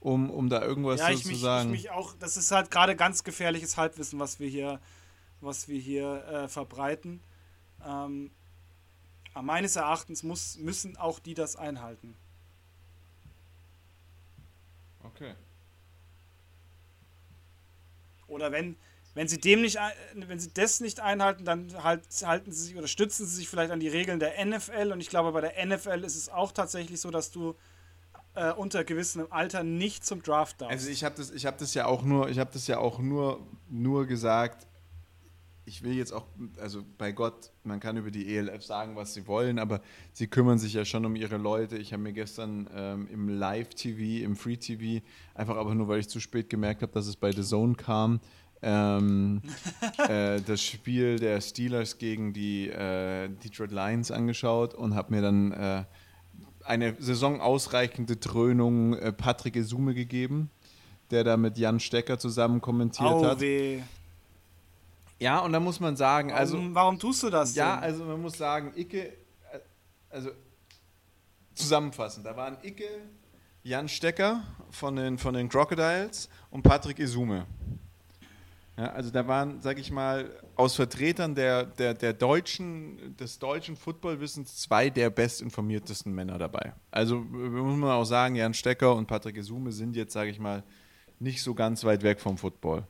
um, 0.00 0.30
um 0.30 0.48
da 0.48 0.62
irgendwas 0.62 1.00
ja, 1.00 1.10
ich 1.10 1.24
zu 1.24 1.34
sagen. 1.34 1.72
Ich 1.74 1.82
mich 1.82 1.90
auch, 1.90 2.14
das 2.18 2.36
ist 2.36 2.50
halt 2.50 2.70
gerade 2.70 2.96
ganz 2.96 3.24
gefährliches 3.24 3.76
Halbwissen, 3.76 4.18
was 4.18 4.40
wir 4.40 4.48
hier, 4.48 4.80
was 5.40 5.68
wir 5.68 5.78
hier 5.78 6.24
äh, 6.26 6.48
verbreiten. 6.48 7.20
Ähm, 7.86 8.30
meines 9.40 9.76
Erachtens 9.76 10.22
muss, 10.22 10.56
müssen 10.58 10.96
auch 10.96 11.18
die 11.18 11.34
das 11.34 11.56
einhalten. 11.56 12.16
Okay. 15.02 15.34
Oder 18.26 18.52
wenn, 18.52 18.76
wenn 19.14 19.28
sie 19.28 19.38
dem 19.38 19.62
nicht, 19.62 19.78
wenn 20.14 20.40
sie 20.40 20.52
das 20.52 20.80
nicht 20.80 21.00
einhalten, 21.00 21.44
dann 21.44 21.82
halt, 21.82 22.04
halten 22.24 22.50
sie 22.52 22.64
sich 22.64 22.76
oder 22.76 22.88
stützen 22.88 23.26
sie 23.26 23.36
sich 23.36 23.48
vielleicht 23.48 23.70
an 23.70 23.80
die 23.80 23.88
Regeln 23.88 24.18
der 24.18 24.44
NFL. 24.44 24.90
Und 24.92 25.00
ich 25.00 25.08
glaube, 25.08 25.32
bei 25.32 25.40
der 25.40 25.66
NFL 25.66 26.04
ist 26.04 26.16
es 26.16 26.28
auch 26.28 26.50
tatsächlich 26.52 27.00
so, 27.00 27.10
dass 27.10 27.30
du 27.30 27.54
äh, 28.34 28.52
unter 28.52 28.82
gewissem 28.84 29.26
Alter 29.30 29.62
nicht 29.62 30.04
zum 30.04 30.22
Draft 30.22 30.60
darfst. 30.60 30.72
Also 30.72 30.90
ich 30.90 31.04
habe 31.04 31.14
das, 31.16 31.30
ich 31.30 31.42
das 31.42 31.74
ja 31.74 31.86
auch 31.86 32.02
nur, 32.02 32.28
ich 32.28 32.38
habe 32.38 32.50
das 32.52 32.66
ja 32.66 32.78
auch 32.78 32.98
nur, 32.98 33.40
nur 33.70 34.06
gesagt. 34.06 34.66
Ich 35.66 35.82
will 35.82 35.94
jetzt 35.94 36.12
auch, 36.12 36.26
also 36.60 36.84
bei 36.98 37.12
Gott, 37.12 37.50
man 37.62 37.80
kann 37.80 37.96
über 37.96 38.10
die 38.10 38.36
ELF 38.36 38.62
sagen, 38.62 38.96
was 38.96 39.14
sie 39.14 39.26
wollen, 39.26 39.58
aber 39.58 39.80
sie 40.12 40.26
kümmern 40.26 40.58
sich 40.58 40.74
ja 40.74 40.84
schon 40.84 41.06
um 41.06 41.16
ihre 41.16 41.38
Leute. 41.38 41.78
Ich 41.78 41.94
habe 41.94 42.02
mir 42.02 42.12
gestern 42.12 42.68
ähm, 42.74 43.08
im 43.10 43.28
Live-TV, 43.30 44.24
im 44.24 44.36
Free-TV, 44.36 45.02
einfach 45.32 45.56
aber 45.56 45.74
nur, 45.74 45.88
weil 45.88 46.00
ich 46.00 46.08
zu 46.10 46.20
spät 46.20 46.50
gemerkt 46.50 46.82
habe, 46.82 46.92
dass 46.92 47.06
es 47.06 47.16
bei 47.16 47.32
The 47.32 47.42
Zone 47.42 47.76
kam, 47.76 48.20
ähm, 48.64 49.42
äh, 50.08 50.40
das 50.40 50.62
Spiel 50.62 51.18
der 51.18 51.40
Steelers 51.40 51.98
gegen 51.98 52.32
die 52.32 52.68
äh, 52.68 53.28
Detroit 53.28 53.70
Lions 53.70 54.10
angeschaut 54.10 54.74
und 54.74 54.94
habe 54.94 55.14
mir 55.14 55.22
dann 55.22 55.52
äh, 55.52 55.84
eine 56.64 56.96
saisonausreichende 56.98 58.16
Dröhnung 58.16 58.94
äh, 58.94 59.12
Patrick 59.12 59.56
Esume 59.56 59.94
gegeben, 59.94 60.50
der 61.10 61.24
da 61.24 61.36
mit 61.36 61.58
Jan 61.58 61.78
Stecker 61.78 62.18
zusammen 62.18 62.60
kommentiert 62.60 63.08
Au 63.08 63.24
hat. 63.24 63.40
Weh. 63.40 63.82
Ja, 65.20 65.40
und 65.40 65.52
da 65.52 65.60
muss 65.60 65.78
man 65.78 65.96
sagen, 65.96 66.32
also. 66.32 66.56
Warum, 66.56 66.74
warum 66.74 66.98
tust 66.98 67.22
du 67.22 67.30
das? 67.30 67.54
Ja, 67.54 67.76
denn? 67.76 67.84
also 67.84 68.04
man 68.04 68.20
muss 68.20 68.36
sagen, 68.36 68.72
Icke, 68.74 69.08
äh, 69.08 69.12
also 70.10 70.30
zusammenfassend, 71.54 72.26
da 72.26 72.36
waren 72.36 72.56
Icke, 72.62 72.88
Jan 73.62 73.88
Stecker 73.88 74.42
von 74.70 74.96
den, 74.96 75.18
von 75.18 75.34
den 75.34 75.48
Crocodiles 75.48 76.28
und 76.50 76.62
Patrick 76.62 76.98
Esume. 76.98 77.46
Ja, 78.76 78.86
also 78.86 79.10
da 79.10 79.28
waren, 79.28 79.60
sag 79.60 79.78
ich 79.78 79.92
mal, 79.92 80.30
aus 80.56 80.74
Vertretern 80.74 81.36
der, 81.36 81.64
der, 81.64 81.94
der 81.94 82.12
deutschen, 82.12 83.16
des 83.16 83.38
deutschen 83.38 83.76
Footballwissens 83.76 84.56
zwei 84.56 84.90
der 84.90 85.10
bestinformiertesten 85.10 86.12
Männer 86.12 86.38
dabei. 86.38 86.72
Also 86.90 87.20
muss 87.20 87.76
man 87.76 87.92
auch 87.92 88.04
sagen, 88.04 88.34
Jan 88.34 88.52
Stecker 88.52 88.96
und 88.96 89.06
Patrick 89.06 89.36
Esume 89.36 89.70
sind 89.70 89.94
jetzt, 89.94 90.12
sage 90.12 90.30
ich 90.30 90.40
mal, 90.40 90.64
nicht 91.20 91.40
so 91.42 91.54
ganz 91.54 91.84
weit 91.84 92.02
weg 92.02 92.20
vom 92.20 92.36
Football. 92.36 92.84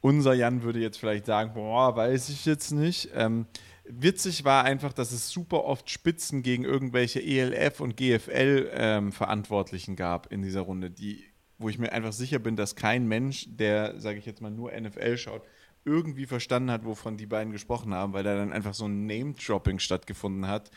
Unser 0.00 0.34
Jan 0.34 0.62
würde 0.62 0.78
jetzt 0.78 0.98
vielleicht 0.98 1.26
sagen, 1.26 1.54
boah, 1.54 1.96
weiß 1.96 2.28
ich 2.28 2.46
jetzt 2.46 2.70
nicht. 2.70 3.10
Ähm, 3.14 3.46
witzig 3.84 4.44
war 4.44 4.62
einfach, 4.64 4.92
dass 4.92 5.10
es 5.10 5.28
super 5.28 5.64
oft 5.64 5.90
Spitzen 5.90 6.44
gegen 6.44 6.64
irgendwelche 6.64 7.20
ELF 7.20 7.80
und 7.80 7.96
GFL-Verantwortlichen 7.96 9.92
ähm, 9.92 9.96
gab 9.96 10.32
in 10.32 10.42
dieser 10.42 10.60
Runde, 10.60 10.90
die 10.90 11.24
wo 11.58 11.68
ich 11.68 11.78
mir 11.78 11.92
einfach 11.92 12.12
sicher 12.12 12.38
bin, 12.38 12.56
dass 12.56 12.76
kein 12.76 13.06
Mensch, 13.06 13.46
der, 13.48 14.00
sage 14.00 14.18
ich 14.18 14.26
jetzt 14.26 14.40
mal, 14.40 14.50
nur 14.50 14.72
NFL 14.72 15.16
schaut, 15.18 15.42
irgendwie 15.84 16.26
verstanden 16.26 16.70
hat, 16.70 16.84
wovon 16.84 17.16
die 17.16 17.26
beiden 17.26 17.52
gesprochen 17.52 17.94
haben, 17.94 18.12
weil 18.12 18.22
da 18.22 18.36
dann 18.36 18.52
einfach 18.52 18.74
so 18.74 18.86
ein 18.86 19.06
Name-Dropping 19.06 19.78
stattgefunden 19.78 20.46
hat 20.46 20.70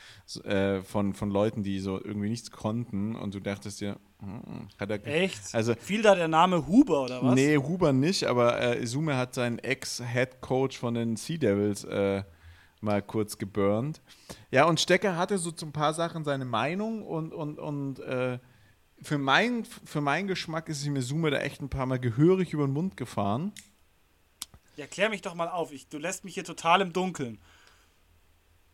äh, 0.43 0.81
von, 0.81 1.13
von 1.13 1.29
Leuten, 1.29 1.63
die 1.63 1.79
so 1.79 2.01
irgendwie 2.03 2.29
nichts 2.29 2.51
konnten 2.51 3.15
und 3.15 3.33
du 3.33 3.39
dachtest 3.39 3.81
dir, 3.81 3.97
hm, 4.19 4.69
hat 4.79 4.89
er. 4.89 5.05
Echt? 5.05 5.53
Also, 5.53 5.75
Fiel 5.75 6.01
da 6.01 6.15
der 6.15 6.27
Name 6.27 6.65
Huber 6.65 7.03
oder 7.03 7.21
was? 7.21 7.35
Nee, 7.35 7.57
Huber 7.57 7.93
nicht, 7.93 8.23
aber 8.23 8.59
äh, 8.59 8.81
Isume 8.81 9.17
hat 9.17 9.33
seinen 9.33 9.59
Ex-Head-Coach 9.59 10.77
von 10.77 10.93
den 10.93 11.17
Sea 11.17 11.37
Devils 11.37 11.83
äh, 11.83 12.23
mal 12.79 13.01
kurz 13.01 13.37
geburnt. 13.37 14.01
Ja, 14.49 14.65
und 14.65 14.79
Stecker 14.79 15.17
hatte 15.17 15.37
so 15.37 15.51
zu 15.51 15.65
ein 15.65 15.71
paar 15.71 15.93
Sachen 15.93 16.23
seine 16.23 16.45
Meinung 16.45 17.03
und, 17.03 17.33
und, 17.33 17.59
und 17.59 17.99
äh, 17.99 18.39
für, 19.01 19.17
mein, 19.17 19.65
für 19.65 20.01
meinen 20.01 20.27
Geschmack 20.27 20.69
ist 20.69 20.85
mir 20.85 21.01
Sume 21.01 21.31
da 21.31 21.39
echt 21.39 21.61
ein 21.61 21.69
paar 21.69 21.85
Mal 21.85 21.99
gehörig 21.99 22.53
über 22.53 22.65
den 22.65 22.73
Mund 22.73 22.97
gefahren. 22.97 23.51
Ja, 24.75 24.87
klär 24.87 25.09
mich 25.09 25.21
doch 25.21 25.35
mal 25.35 25.49
auf. 25.49 25.71
Ich, 25.71 25.87
du 25.87 25.97
lässt 25.97 26.23
mich 26.23 26.33
hier 26.33 26.43
total 26.43 26.81
im 26.81 26.93
Dunkeln. 26.93 27.39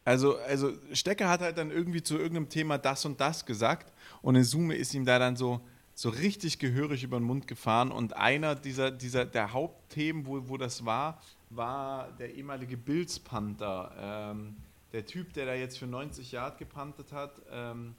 Also, 0.06 0.38
also 0.38 0.72
Stecker 0.94 1.28
hat 1.28 1.42
halt 1.42 1.58
dann 1.58 1.70
irgendwie 1.70 2.02
zu 2.02 2.18
irgendeinem 2.18 2.50
Thema 2.50 2.78
das 2.78 3.04
und 3.04 3.20
das 3.20 3.46
gesagt 3.46 3.92
und 4.22 4.36
in 4.36 4.44
Sume 4.46 4.76
ist 4.76 4.94
ihm 4.94 5.04
da 5.04 5.20
dann 5.20 5.36
so, 5.36 5.60
so 5.96 6.08
richtig 6.08 6.60
gehörig 6.60 7.04
über 7.04 7.20
den 7.20 7.26
Mund 7.26 7.46
gefahren 7.46 7.92
und 7.92 8.16
einer 8.16 8.56
dieser, 8.56 8.90
dieser 8.90 9.26
der 9.26 9.52
Hauptthemen, 9.52 10.26
wo, 10.26 10.48
wo 10.48 10.56
das 10.56 10.86
war, 10.86 11.22
war 11.50 12.10
der 12.14 12.34
ehemalige 12.36 12.78
Bills 12.78 13.20
Panther. 13.20 13.92
Ähm, 14.00 14.56
der 14.94 15.06
Typ, 15.06 15.34
der 15.34 15.46
da 15.46 15.54
jetzt 15.54 15.78
für 15.78 15.88
90 15.88 16.32
Yard 16.32 16.58
gepantet 16.58 17.12
hat. 17.12 17.42
Ähm, 17.52 17.96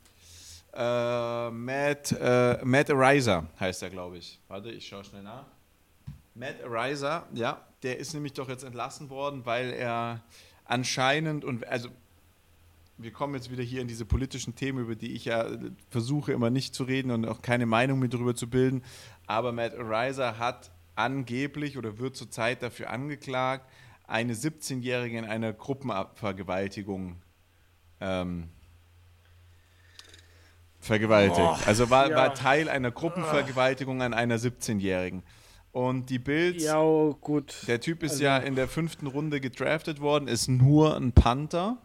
äh, 0.75 1.51
Matt, 1.51 2.13
äh, 2.13 2.59
Matt 2.65 2.91
Ariza 2.91 3.47
heißt 3.59 3.83
er, 3.83 3.91
glaube 3.91 4.19
ich. 4.19 4.41
Warte, 4.49 4.71
ich 4.71 4.87
schaue 4.87 5.05
schnell 5.05 5.23
nach. 5.23 5.47
Matt 6.35 6.63
Ariza, 6.63 7.27
ja, 7.35 7.65
der 7.83 7.99
ist 7.99 8.15
nämlich 8.15 8.33
doch 8.33 8.49
jetzt 8.49 8.65
entlassen 8.65 9.11
worden, 9.11 9.45
weil 9.45 9.73
er 9.73 10.23
anscheinend 10.65 11.45
und 11.45 11.67
also 11.67 11.89
wir 12.99 13.13
kommen 13.13 13.35
jetzt 13.35 13.51
wieder 13.51 13.63
hier 13.63 13.81
in 13.81 13.89
diese 13.89 14.05
politischen 14.05 14.57
Themen, 14.57 14.81
über 14.81 14.97
die 14.97 15.13
ich 15.15 15.25
ja 15.25 15.47
versuche 15.89 16.33
immer 16.33 16.51
nicht 16.51 16.75
zu 16.75 16.83
reden 16.83 17.13
und 17.13 17.27
auch 17.27 17.43
keine 17.43 17.65
Meinung 17.65 18.01
mehr 18.01 18.09
darüber 18.09 18.35
zu 18.35 18.51
bilden. 18.51 18.83
Aber 19.27 19.53
Matt 19.53 19.79
Ariza 19.79 20.39
hat 20.39 20.71
angeblich 20.97 21.79
oder 21.79 21.99
wird 21.99 22.17
zurzeit 22.17 22.63
dafür 22.63 22.91
angeklagt, 22.91 23.71
eine 24.09 24.35
17-Jährige 24.35 25.19
in 25.19 25.25
einer 25.25 25.53
Gruppenvergewaltigung 25.53 27.17
ähm, 28.01 28.49
vergewaltigt. 30.81 31.41
Oh, 31.41 31.57
also 31.67 31.91
war, 31.91 32.11
ja. 32.11 32.17
war 32.17 32.35
Teil 32.35 32.69
einer 32.69 32.91
Gruppenvergewaltigung 32.91 34.03
an 34.03 34.15
einer 34.15 34.39
17-Jährigen. 34.39 35.23
Und 35.73 36.11
die 36.11 36.19
Bills, 36.19 36.65
ja, 36.65 36.81
oh, 36.81 37.17
gut. 37.21 37.55
der 37.67 37.81
Typ 37.81 38.03
ist 38.03 38.13
also, 38.13 38.25
ja 38.25 38.39
in 38.39 38.55
der 38.55 38.69
fünften 38.69 39.07
Runde 39.07 39.41
gedraftet 39.41 40.01
worden, 40.01 40.27
ist 40.27 40.49
nur 40.49 40.97
ein 40.97 41.13
Panther. 41.13 41.79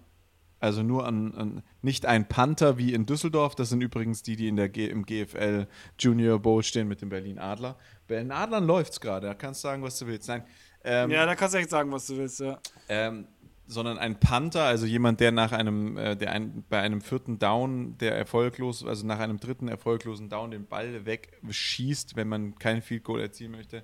Also 0.60 0.82
nur 0.82 1.06
ein, 1.06 1.36
ein, 1.36 1.63
nicht 1.82 2.06
ein 2.06 2.29
Panther 2.29 2.77
wie 2.77 2.93
in 2.93 3.06
Düsseldorf. 3.06 3.53
Das 3.53 3.67
sind 3.67 3.82
übrigens 3.82 4.23
die, 4.23 4.38
die 4.38 4.47
in 4.47 4.56
der 4.56 4.69
G, 4.69 4.88
im 4.88 5.06
GFL 5.06 5.67
Junior 5.99 6.39
Bowl 6.39 6.63
stehen 6.63 6.88
mit 6.88 7.01
dem 7.01 7.10
Berlin 7.10 7.38
Adler. 7.38 7.75
Bei 8.08 8.15
den 8.15 8.32
Adlern 8.32 8.65
läuft 8.65 8.93
es 8.93 9.01
gerade. 9.01 9.27
Da 9.27 9.34
kannst 9.34 9.62
du 9.62 9.67
sagen, 9.67 9.84
was 9.84 9.99
du 9.99 10.08
willst. 10.08 10.29
Nein. 10.29 10.45
Ähm, 10.86 11.12
ja, 11.12 11.25
da 11.25 11.36
kannst 11.36 11.53
du 11.53 11.60
echt 11.60 11.69
sagen, 11.69 11.91
was 11.91 12.08
du 12.08 12.15
willst, 12.15 12.39
ja. 12.39 12.60
Ähm, 12.88 13.27
sondern 13.65 13.97
ein 13.97 14.19
Panther, 14.19 14.63
also 14.63 14.86
jemand, 14.86 15.19
der 15.19 15.32
nach 15.32 15.52
einem, 15.52 15.97
äh, 15.97 16.15
der 16.15 16.32
ein, 16.32 16.63
bei 16.69 16.80
einem 16.80 17.02
vierten 17.02 17.39
Down, 17.39 17.97
der 17.97 18.15
erfolglos, 18.15 18.86
also 18.86 19.06
nach 19.06 19.19
einem 19.19 19.39
dritten 19.39 19.67
erfolglosen 19.67 20.30
Down 20.30 20.52
den 20.52 20.65
Ball 20.65 21.06
wegschießt, 21.06 22.15
wenn 22.15 22.28
man 22.28 22.56
kein 22.56 22.82
Field 22.82 23.04
Goal 23.04 23.21
erzielen 23.21 23.52
möchte. 23.52 23.84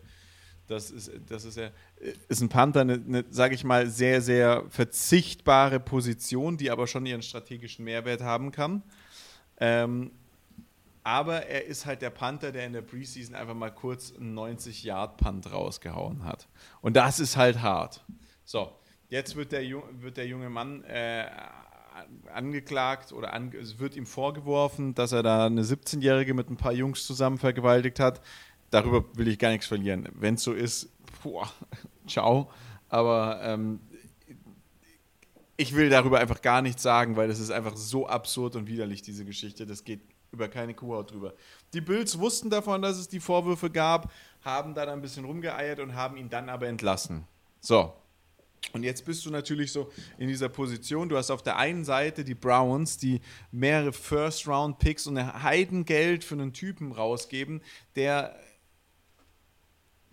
Das 0.68 0.92
ist, 0.92 1.12
das 1.28 1.46
ist, 1.46 1.58
ja, 1.58 1.70
ist 2.28 2.42
ein 2.42 2.50
Panther 2.50 2.82
eine, 2.82 2.94
eine 2.94 3.26
sage 3.30 3.56
ich 3.56 3.64
mal, 3.64 3.88
sehr, 3.88 4.22
sehr 4.22 4.66
verzichtbare 4.70 5.80
Position, 5.80 6.58
die 6.58 6.70
aber 6.70 6.86
schon 6.86 7.06
ihren 7.06 7.24
strategischen 7.24 7.86
Mehrwert 7.86 8.22
haben 8.22 8.52
kann. 8.52 8.84
Ähm, 9.58 10.12
aber 11.04 11.48
er 11.48 11.66
ist 11.66 11.88
halt 11.88 12.04
der 12.04 12.12
Panther, 12.12 12.52
der 12.52 12.68
in 12.68 12.74
der 12.74 12.82
Preseason 12.82 13.34
einfach 13.34 13.56
mal 13.56 13.72
kurz 13.72 14.14
einen 14.14 14.38
90-Yard-Punt 14.38 15.52
rausgehauen 15.52 16.24
hat. 16.24 16.48
Und 16.82 16.96
das 16.96 17.20
ist 17.20 17.36
halt 17.36 17.62
hart. 17.62 18.06
So, 18.46 18.72
Jetzt 19.10 19.36
wird 19.36 19.52
der, 19.52 19.64
wird 20.00 20.18
der 20.18 20.28
junge 20.28 20.50
Mann 20.50 20.84
äh, 20.84 21.26
angeklagt 22.32 23.12
oder 23.12 23.34
an, 23.34 23.52
es 23.60 23.80
wird 23.80 23.96
ihm 23.96 24.06
vorgeworfen, 24.06 24.94
dass 24.94 25.12
er 25.12 25.24
da 25.24 25.48
eine 25.48 25.64
17-Jährige 25.64 26.36
mit 26.36 26.50
ein 26.50 26.58
paar 26.58 26.74
Jungs 26.74 27.06
zusammen 27.06 27.40
vergewaltigt 27.40 28.00
hat. 28.00 28.22
Darüber 28.70 29.04
will 29.16 29.28
ich 29.28 29.40
gar 29.40 29.50
nichts 29.50 29.66
verlieren. 29.66 30.08
Wenn 30.14 30.36
es 30.36 30.44
so 30.44 30.54
ist, 30.54 30.90
boah, 31.24 31.52
ciao. 32.08 32.52
Aber 32.88 33.40
ähm, 33.44 33.80
ich 35.58 35.76
will 35.76 35.90
darüber 35.90 36.20
einfach 36.20 36.42
gar 36.42 36.62
nichts 36.62 36.84
sagen, 36.84 37.16
weil 37.16 37.28
das 37.28 37.40
ist 37.40 37.50
einfach 37.50 37.76
so 37.76 38.08
absurd 38.08 38.56
und 38.56 38.68
widerlich, 38.68 39.02
diese 39.02 39.26
Geschichte. 39.26 39.66
Das 39.66 39.84
geht 39.84 40.02
über 40.32 40.48
keine 40.48 40.76
Kuhhaut 40.76 41.12
drüber. 41.12 41.34
Die 41.74 41.82
Bills 41.82 42.20
wussten 42.20 42.52
davon, 42.52 42.84
dass 42.84 42.98
es 42.98 43.08
die 43.08 43.20
Vorwürfe 43.20 43.72
gab, 43.72 44.12
haben 44.44 44.76
dann 44.76 44.88
ein 44.88 45.02
bisschen 45.02 45.26
rumgeeiert 45.26 45.80
und 45.80 45.96
haben 45.96 46.16
ihn 46.16 46.30
dann 46.30 46.48
aber 46.48 46.68
entlassen. 46.68 47.26
So, 47.60 47.94
und 48.74 48.84
jetzt 48.84 49.06
bist 49.06 49.26
du 49.26 49.32
natürlich 49.32 49.72
so 49.72 49.92
in 50.18 50.28
dieser 50.28 50.50
Position. 50.50 51.10
Du 51.10 51.18
hast 51.18 51.32
auf 51.32 51.42
der 51.42 51.58
einen 51.58 51.84
Seite 51.84 52.24
die 52.24 52.36
Browns, 52.36 52.98
die 52.98 53.22
mehrere 53.52 53.94
First-Round-Picks 53.94 55.08
und 55.08 55.18
ein 55.18 55.44
Heidengeld 55.44 56.24
für 56.24 56.36
einen 56.36 56.54
Typen 56.54 56.92
rausgeben, 56.92 57.62
der 57.96 58.36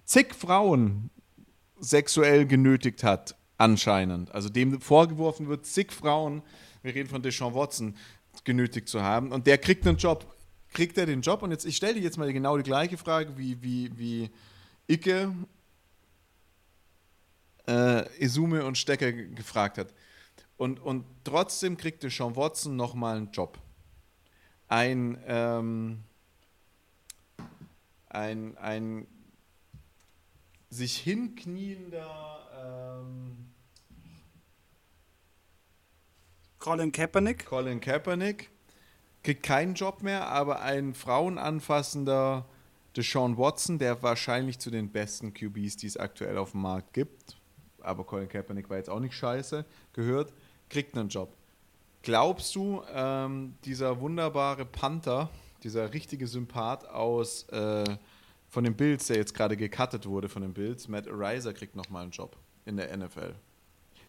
zig 0.05 0.35
Frauen 0.35 1.11
sexuell 1.79 2.47
genötigt 2.47 3.05
hat, 3.05 3.37
anscheinend. 3.59 4.33
Also 4.33 4.49
dem 4.49 4.81
vorgeworfen 4.81 5.49
wird, 5.49 5.67
zig 5.67 5.93
Frauen, 5.93 6.43
wir 6.83 6.95
reden 6.95 7.11
von 7.11 7.23
Deshaun 7.23 7.55
Watson, 7.55 7.95
genötigt 8.45 8.89
zu 8.89 9.03
haben. 9.03 9.33
Und 9.33 9.47
der 9.47 9.59
kriegt 9.59 9.87
einen 9.87 9.99
Job. 9.99 10.35
Kriegt 10.73 10.97
er 10.99 11.07
den 11.07 11.21
Job? 11.21 11.43
Und 11.43 11.51
jetzt, 11.51 11.65
ich 11.65 11.77
stelle 11.77 11.95
dir 11.95 12.03
jetzt 12.03 12.17
mal 12.17 12.33
genau 12.33 12.57
die 12.57 12.63
gleiche 12.63 12.97
Frage 12.97 13.37
wie, 13.37 13.63
wie, 13.63 13.91
wie 13.99 14.31
Icke 14.87 15.33
äh, 17.67 18.23
Izume 18.23 18.65
und 18.65 18.79
Stecker 18.79 19.13
gefragt 19.13 19.79
hat. 19.79 19.93
Und, 20.57 20.81
und 20.81 21.05
trotzdem 21.25 21.77
kriegte 21.77 22.11
Sean 22.11 22.37
Watson 22.37 22.77
nochmal 22.77 23.19
einen 23.19 23.31
Job. 23.31 23.59
Ein, 24.69 25.23
ähm, 25.27 26.05
ein, 28.09 28.57
ein 28.57 29.07
sich 30.71 30.97
hinkniender 30.99 33.01
ähm, 33.01 33.53
Colin 36.59 36.91
Kaepernick. 36.91 37.47
Colin 37.47 37.81
Kaepernick 37.81 38.51
kriegt 39.23 39.43
keinen 39.43 39.75
Job 39.75 40.03
mehr, 40.03 40.29
aber 40.29 40.63
ein 40.63 40.95
frauenanfassender 40.95 42.47
Deshaun 42.97 43.37
Watson, 43.37 43.79
der 43.79 44.03
wahrscheinlich 44.03 44.59
zu 44.59 44.71
den 44.71 44.91
besten 44.91 45.35
QBs, 45.35 45.77
die 45.77 45.87
es 45.87 45.97
aktuell 45.97 46.39
auf 46.39 46.53
dem 46.53 46.63
Markt 46.63 46.95
gibt, 46.95 47.37
aber 47.87 48.05
Colin 48.05 48.29
Kaepernick 48.29 48.69
war 48.69 48.77
jetzt 48.77 48.91
auch 48.91 49.01
nicht 49.01 49.15
scheiße, 49.15 49.65
gehört, 49.93 50.33
kriegt 50.69 50.97
einen 50.97 51.09
Job. 51.09 51.33
Glaubst 52.03 52.55
du, 52.55 52.83
ähm, 52.93 53.57
dieser 53.65 54.01
wunderbare 54.01 54.65
Panther, 54.65 55.31
dieser 55.63 55.93
richtige 55.93 56.27
Sympath 56.27 56.89
aus 56.89 57.49
äh, 57.49 57.85
von 58.49 58.65
den 58.65 58.77
Bills, 58.77 59.07
der 59.07 59.17
jetzt 59.17 59.35
gerade 59.35 59.57
gecuttet 59.57 60.07
wurde 60.07 60.29
von 60.29 60.43
den 60.43 60.53
Bills, 60.53 60.89
Matt 60.89 61.09
Ariser 61.09 61.53
kriegt 61.53 61.75
nochmal 61.75 62.03
einen 62.03 62.13
Job 62.13 62.37
in 62.65 62.77
der 62.77 62.97
NFL? 62.97 63.35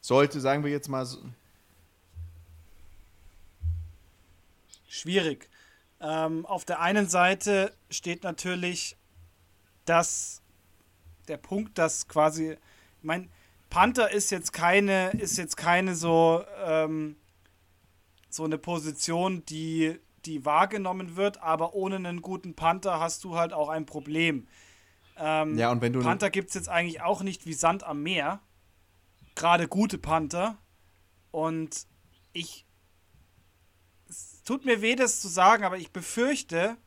Sollte, 0.02 0.40
sagen 0.40 0.64
wir 0.64 0.72
jetzt 0.72 0.90
mal 0.90 1.06
so. 1.06 1.20
Schwierig. 4.88 5.50
Ähm, 6.00 6.46
auf 6.46 6.66
der 6.66 6.80
einen 6.80 7.08
Seite 7.08 7.74
steht 7.90 8.24
natürlich 8.24 8.96
dass 9.88 10.42
der 11.28 11.38
Punkt, 11.38 11.78
dass 11.78 12.08
quasi, 12.08 12.52
ich 12.52 13.04
meine, 13.04 13.28
Panther 13.70 14.12
ist 14.12 14.32
jetzt 14.32 14.54
keine, 14.54 15.12
ist 15.12 15.38
jetzt 15.38 15.58
keine 15.58 15.96
so, 15.96 16.44
ähm, 16.66 17.18
so 18.30 18.44
eine 18.44 18.58
Position, 18.58 19.46
die, 19.46 20.00
die 20.26 20.46
wahrgenommen 20.46 21.16
wird, 21.16 21.42
aber 21.42 21.74
ohne 21.74 21.96
einen 21.98 22.22
guten 22.22 22.56
Panther 22.56 23.00
hast 23.00 23.24
du 23.24 23.36
halt 23.36 23.54
auch 23.54 23.70
ein 23.70 23.86
Problem. 23.86 24.48
Ähm, 25.18 25.58
ja, 25.58 25.72
und 25.72 25.82
wenn 25.82 25.94
du 25.94 26.02
Panther 26.02 26.30
gibt 26.30 26.50
es 26.50 26.56
jetzt 26.56 26.70
eigentlich 26.70 27.02
auch 27.02 27.24
nicht 27.24 27.46
wie 27.46 27.54
Sand 27.54 27.84
am 27.84 28.04
Meer. 28.04 28.42
Gerade 29.36 29.68
gute 29.68 29.98
Panther. 29.98 30.58
Und 31.32 31.88
ich. 32.34 32.66
Es 34.10 34.42
tut 34.44 34.66
mir 34.66 34.82
weh, 34.82 34.96
das 34.96 35.20
zu 35.20 35.28
sagen, 35.28 35.64
aber 35.64 35.78
ich 35.78 35.92
befürchte, 35.92 36.78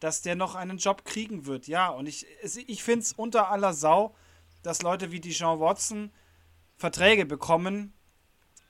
dass 0.00 0.22
der 0.22 0.34
noch 0.34 0.54
einen 0.54 0.78
Job 0.78 1.04
kriegen 1.04 1.46
wird. 1.46 1.68
Ja, 1.68 1.88
und 1.88 2.06
ich, 2.06 2.26
ich 2.42 2.82
finde 2.82 3.00
es 3.00 3.12
unter 3.12 3.50
aller 3.50 3.72
Sau, 3.72 4.14
dass 4.62 4.82
Leute 4.82 5.12
wie 5.12 5.20
Dijon 5.20 5.60
Watson 5.60 6.12
Verträge 6.76 7.26
bekommen 7.26 7.92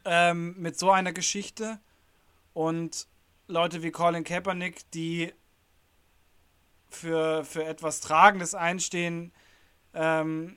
ähm, 0.05 0.55
mit 0.59 0.79
so 0.79 0.91
einer 0.91 1.13
Geschichte 1.13 1.79
und 2.53 3.07
Leute 3.47 3.83
wie 3.83 3.91
Colin 3.91 4.25
Kaepernick, 4.25 4.91
die 4.93 5.33
für, 6.89 7.45
für 7.45 7.65
etwas 7.65 8.01
Tragendes 8.01 8.55
einstehen, 8.55 9.33
ähm, 9.95 10.57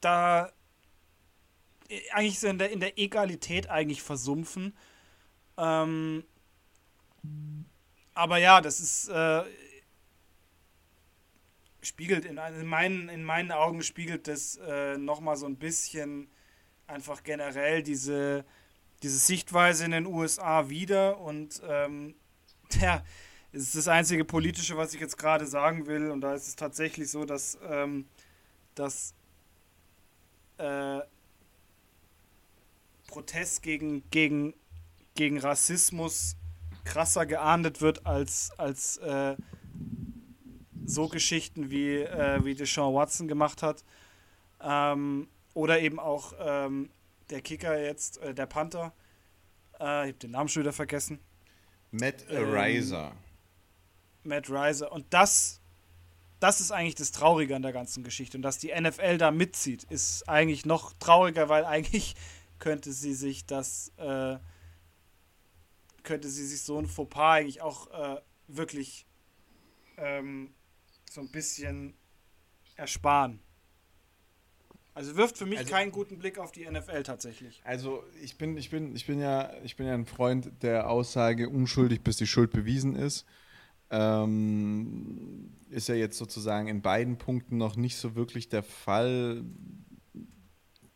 da 0.00 0.50
eigentlich 2.12 2.38
so 2.38 2.48
in 2.48 2.58
der, 2.58 2.70
in 2.70 2.80
der 2.80 2.98
Egalität 2.98 3.68
eigentlich 3.68 4.02
versumpfen. 4.02 4.76
Ähm, 5.56 6.24
aber 8.14 8.38
ja, 8.38 8.60
das 8.60 8.80
ist, 8.80 9.08
äh, 9.08 9.42
spiegelt 11.82 12.24
in, 12.24 12.38
in, 12.38 12.66
meinen, 12.66 13.08
in 13.08 13.24
meinen 13.24 13.52
Augen 13.52 13.82
spiegelt 13.82 14.28
das 14.28 14.56
äh, 14.56 14.98
nochmal 14.98 15.36
so 15.36 15.46
ein 15.46 15.56
bisschen 15.56 16.28
einfach 16.86 17.22
generell 17.22 17.82
diese, 17.82 18.44
diese 19.02 19.18
Sichtweise 19.18 19.84
in 19.84 19.92
den 19.92 20.06
USA 20.06 20.68
wieder 20.68 21.18
und 21.20 21.60
ähm, 21.66 22.14
ja, 22.80 23.02
es 23.52 23.62
ist 23.62 23.76
das 23.76 23.88
einzige 23.88 24.24
politische, 24.24 24.76
was 24.76 24.94
ich 24.94 25.00
jetzt 25.00 25.16
gerade 25.16 25.46
sagen 25.46 25.86
will 25.86 26.10
und 26.10 26.20
da 26.20 26.34
ist 26.34 26.48
es 26.48 26.56
tatsächlich 26.56 27.10
so, 27.10 27.24
dass, 27.24 27.58
ähm, 27.68 28.06
dass 28.74 29.14
äh, 30.58 31.00
Protest 33.08 33.62
gegen, 33.62 34.08
gegen, 34.10 34.54
gegen 35.14 35.38
Rassismus 35.38 36.36
krasser 36.84 37.26
geahndet 37.26 37.80
wird 37.80 38.06
als, 38.06 38.52
als 38.56 38.98
äh, 38.98 39.36
so 40.90 41.08
Geschichten 41.08 41.70
wie, 41.70 41.98
äh, 41.98 42.44
wie 42.44 42.54
Deshaun 42.54 42.94
Watson 42.94 43.28
gemacht 43.28 43.62
hat. 43.62 43.84
Ähm, 44.60 45.28
oder 45.54 45.80
eben 45.80 45.98
auch 45.98 46.34
ähm, 46.38 46.90
der 47.30 47.40
Kicker 47.40 47.80
jetzt, 47.80 48.18
äh, 48.18 48.34
der 48.34 48.46
Panther. 48.46 48.92
Äh, 49.78 50.08
ich 50.08 50.12
habe 50.12 50.18
den 50.18 50.30
Namen 50.32 50.48
schon 50.48 50.62
wieder 50.62 50.72
vergessen. 50.72 51.20
Matt 51.90 52.24
Riser. 52.28 53.12
Ähm, 53.12 54.28
Matt 54.28 54.50
Riser. 54.50 54.92
Und 54.92 55.06
das, 55.10 55.60
das 56.38 56.60
ist 56.60 56.70
eigentlich 56.72 56.94
das 56.94 57.12
Traurige 57.12 57.56
an 57.56 57.62
der 57.62 57.72
ganzen 57.72 58.04
Geschichte. 58.04 58.36
Und 58.36 58.42
dass 58.42 58.58
die 58.58 58.72
NFL 58.78 59.18
da 59.18 59.30
mitzieht, 59.30 59.84
ist 59.84 60.28
eigentlich 60.28 60.66
noch 60.66 60.92
trauriger, 60.94 61.48
weil 61.48 61.64
eigentlich 61.66 62.14
könnte 62.58 62.92
sie 62.92 63.14
sich 63.14 63.46
das, 63.46 63.92
äh, 63.96 64.36
könnte 66.02 66.28
sie 66.28 66.46
sich 66.46 66.62
so 66.62 66.78
ein 66.78 66.86
Fauxpas 66.86 67.38
eigentlich 67.38 67.62
auch 67.62 67.86
äh, 67.88 68.20
wirklich 68.48 69.06
ähm, 69.96 70.52
so 71.10 71.20
ein 71.20 71.28
bisschen 71.28 71.94
ersparen. 72.76 73.40
Also 74.94 75.16
wirft 75.16 75.38
für 75.38 75.46
mich 75.46 75.58
also, 75.58 75.70
keinen 75.70 75.92
guten 75.92 76.18
Blick 76.18 76.38
auf 76.38 76.52
die 76.52 76.68
NFL 76.68 77.02
tatsächlich. 77.02 77.60
Also 77.64 78.04
ich 78.22 78.38
bin, 78.38 78.56
ich 78.56 78.70
bin, 78.70 78.94
ich 78.94 79.06
bin 79.06 79.18
ja, 79.18 79.52
ich 79.64 79.76
bin 79.76 79.86
ja 79.86 79.94
ein 79.94 80.06
Freund 80.06 80.50
der 80.62 80.88
Aussage 80.88 81.48
unschuldig, 81.48 82.02
bis 82.02 82.16
die 82.16 82.26
Schuld 82.26 82.52
bewiesen 82.52 82.96
ist. 82.96 83.26
Ähm, 83.90 85.52
ist 85.68 85.88
ja 85.88 85.96
jetzt 85.96 86.16
sozusagen 86.16 86.68
in 86.68 86.80
beiden 86.80 87.18
Punkten 87.18 87.56
noch 87.56 87.76
nicht 87.76 87.96
so 87.96 88.14
wirklich 88.14 88.48
der 88.48 88.62
Fall. 88.62 89.44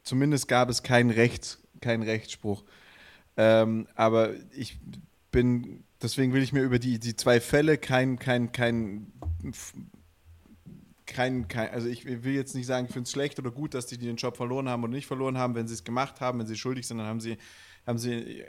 Zumindest 0.05 0.47
gab 0.47 0.69
es 0.69 0.85
keinen 0.85 1.11
Rechts, 1.11 1.61
keinen 1.81 2.05
Rechtsspruch. 2.05 2.65
Ähm, 3.37 3.89
aber 3.97 4.35
ich 4.53 4.79
bin, 5.33 5.83
deswegen 6.01 6.33
will 6.33 6.43
ich 6.43 6.53
mir 6.53 6.63
über 6.63 6.79
die, 6.79 7.01
die 7.01 7.17
zwei 7.17 7.41
Fälle 7.41 7.79
kein, 7.79 8.19
kein, 8.19 8.53
kein 8.53 9.13
kein, 11.07 11.49
kein, 11.49 11.71
also 11.71 11.89
ich 11.89 12.05
will 12.05 12.35
jetzt 12.35 12.55
nicht 12.55 12.67
sagen, 12.67 12.87
ich 12.87 12.93
finde 12.93 13.07
es 13.07 13.13
schlecht 13.13 13.39
oder 13.39 13.51
gut, 13.51 13.75
dass 13.75 13.87
die 13.87 13.99
den 13.99 14.17
Job 14.17 14.37
verloren 14.37 14.69
haben 14.69 14.83
oder 14.85 14.93
nicht 14.93 15.07
verloren 15.07 15.39
haben. 15.39 15.55
Wenn 15.55 15.69
sie 15.69 15.75
es 15.75 15.85
gemacht 15.85 16.21
haben, 16.21 16.39
wenn 16.39 16.47
sie 16.47 16.57
schuldig 16.57 16.87
sind, 16.87 16.99
dann 16.99 17.07
haben 17.07 17.21
sie, 17.21 17.37
haben 17.87 17.99
sie 17.99 18.13
äh, 18.13 18.47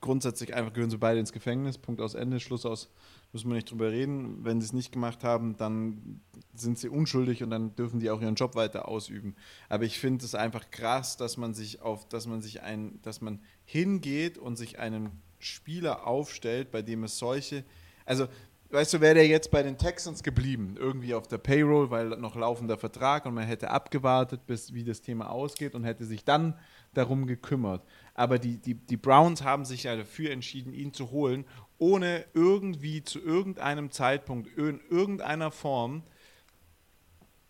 grundsätzlich 0.00 0.54
einfach 0.54 0.72
gehören 0.72 0.90
sie 0.90 0.98
beide 0.98 1.20
ins 1.20 1.32
Gefängnis. 1.32 1.78
Punkt 1.78 2.00
aus 2.00 2.14
Ende, 2.14 2.38
Schluss 2.38 2.64
aus, 2.64 2.90
müssen 3.32 3.48
wir 3.48 3.54
nicht 3.54 3.70
drüber 3.70 3.90
reden. 3.90 4.44
Wenn 4.44 4.60
sie 4.60 4.66
es 4.66 4.72
nicht 4.72 4.92
gemacht 4.92 5.24
haben, 5.24 5.56
dann 5.56 6.20
sind 6.54 6.78
sie 6.78 6.88
unschuldig 6.88 7.42
und 7.42 7.50
dann 7.50 7.74
dürfen 7.74 8.00
die 8.00 8.10
auch 8.10 8.20
ihren 8.20 8.34
Job 8.34 8.54
weiter 8.54 8.88
ausüben. 8.88 9.34
Aber 9.68 9.84
ich 9.84 9.98
finde 9.98 10.24
es 10.24 10.34
einfach 10.34 10.70
krass, 10.70 11.16
dass 11.16 11.36
man 11.36 11.54
sich 11.54 11.82
auf, 11.82 12.08
dass 12.08 12.26
man 12.26 12.40
sich 12.40 12.62
ein, 12.62 13.00
dass 13.02 13.20
man 13.20 13.40
hingeht 13.64 14.38
und 14.38 14.56
sich 14.56 14.78
einen 14.78 15.10
Spieler 15.38 16.06
aufstellt, 16.06 16.70
bei 16.70 16.82
dem 16.82 17.04
es 17.04 17.18
solche, 17.18 17.64
also 18.04 18.28
weißt 18.70 18.94
du, 18.94 19.00
wäre 19.00 19.14
der 19.14 19.26
jetzt 19.26 19.50
bei 19.50 19.62
den 19.62 19.78
Texans 19.78 20.22
geblieben, 20.22 20.76
irgendwie 20.78 21.14
auf 21.14 21.26
der 21.26 21.38
Payroll, 21.38 21.90
weil 21.90 22.08
noch 22.10 22.36
laufender 22.36 22.78
Vertrag 22.78 23.26
und 23.26 23.34
man 23.34 23.46
hätte 23.46 23.70
abgewartet, 23.70 24.46
bis 24.46 24.72
wie 24.72 24.84
das 24.84 25.00
Thema 25.00 25.30
ausgeht 25.30 25.74
und 25.74 25.84
hätte 25.84 26.04
sich 26.04 26.24
dann 26.24 26.58
darum 26.94 27.26
gekümmert. 27.26 27.82
Aber 28.14 28.38
die, 28.38 28.58
die, 28.58 28.74
die 28.74 28.96
Browns 28.96 29.42
haben 29.42 29.64
sich 29.64 29.84
ja 29.84 29.96
dafür 29.96 30.30
entschieden, 30.30 30.72
ihn 30.72 30.92
zu 30.92 31.10
holen, 31.10 31.44
ohne 31.78 32.24
irgendwie 32.34 33.02
zu 33.02 33.20
irgendeinem 33.20 33.90
Zeitpunkt, 33.90 34.56
in 34.56 34.80
irgendeiner 34.90 35.50
Form 35.50 36.02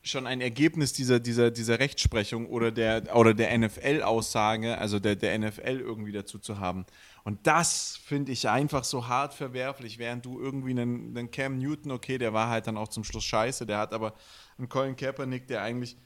schon 0.03 0.27
ein 0.27 0.41
Ergebnis 0.41 0.93
dieser, 0.93 1.21
dieser, 1.21 1.51
dieser 1.51 1.79
Rechtsprechung 1.79 2.47
oder 2.47 2.71
der, 2.71 3.15
oder 3.15 3.35
der 3.35 3.57
NFL-Aussage, 3.59 4.79
also 4.79 4.99
der, 4.99 5.17
der 5.17 5.39
NFL 5.39 5.81
irgendwie 5.81 6.13
dazu 6.13 6.39
zu 6.39 6.59
haben. 6.59 6.87
Und 7.25 7.47
das 7.47 7.97
finde 7.97 8.33
ich 8.33 8.49
einfach 8.49 8.85
so 8.85 9.09
hart 9.09 9.35
verwerflich, 9.35 9.99
während 9.99 10.25
du 10.25 10.41
irgendwie 10.41 10.71
einen, 10.71 11.17
einen 11.17 11.31
Cam 11.31 11.59
Newton, 11.59 11.93
okay, 11.93 12.19
der 12.19 12.33
war 12.33 12.49
halt 12.49 12.67
dann 12.67 12.77
auch 12.77 12.89
zum 12.89 13.05
Schluss 13.05 13.25
scheiße, 13.25 13.67
der 13.67 13.79
hat 13.79 13.93
aber 13.93 14.15
einen 14.59 14.69
Colin 14.69 14.97
Kaepernick, 14.97 15.47
der 15.47 15.63
eigentlich 15.63 15.97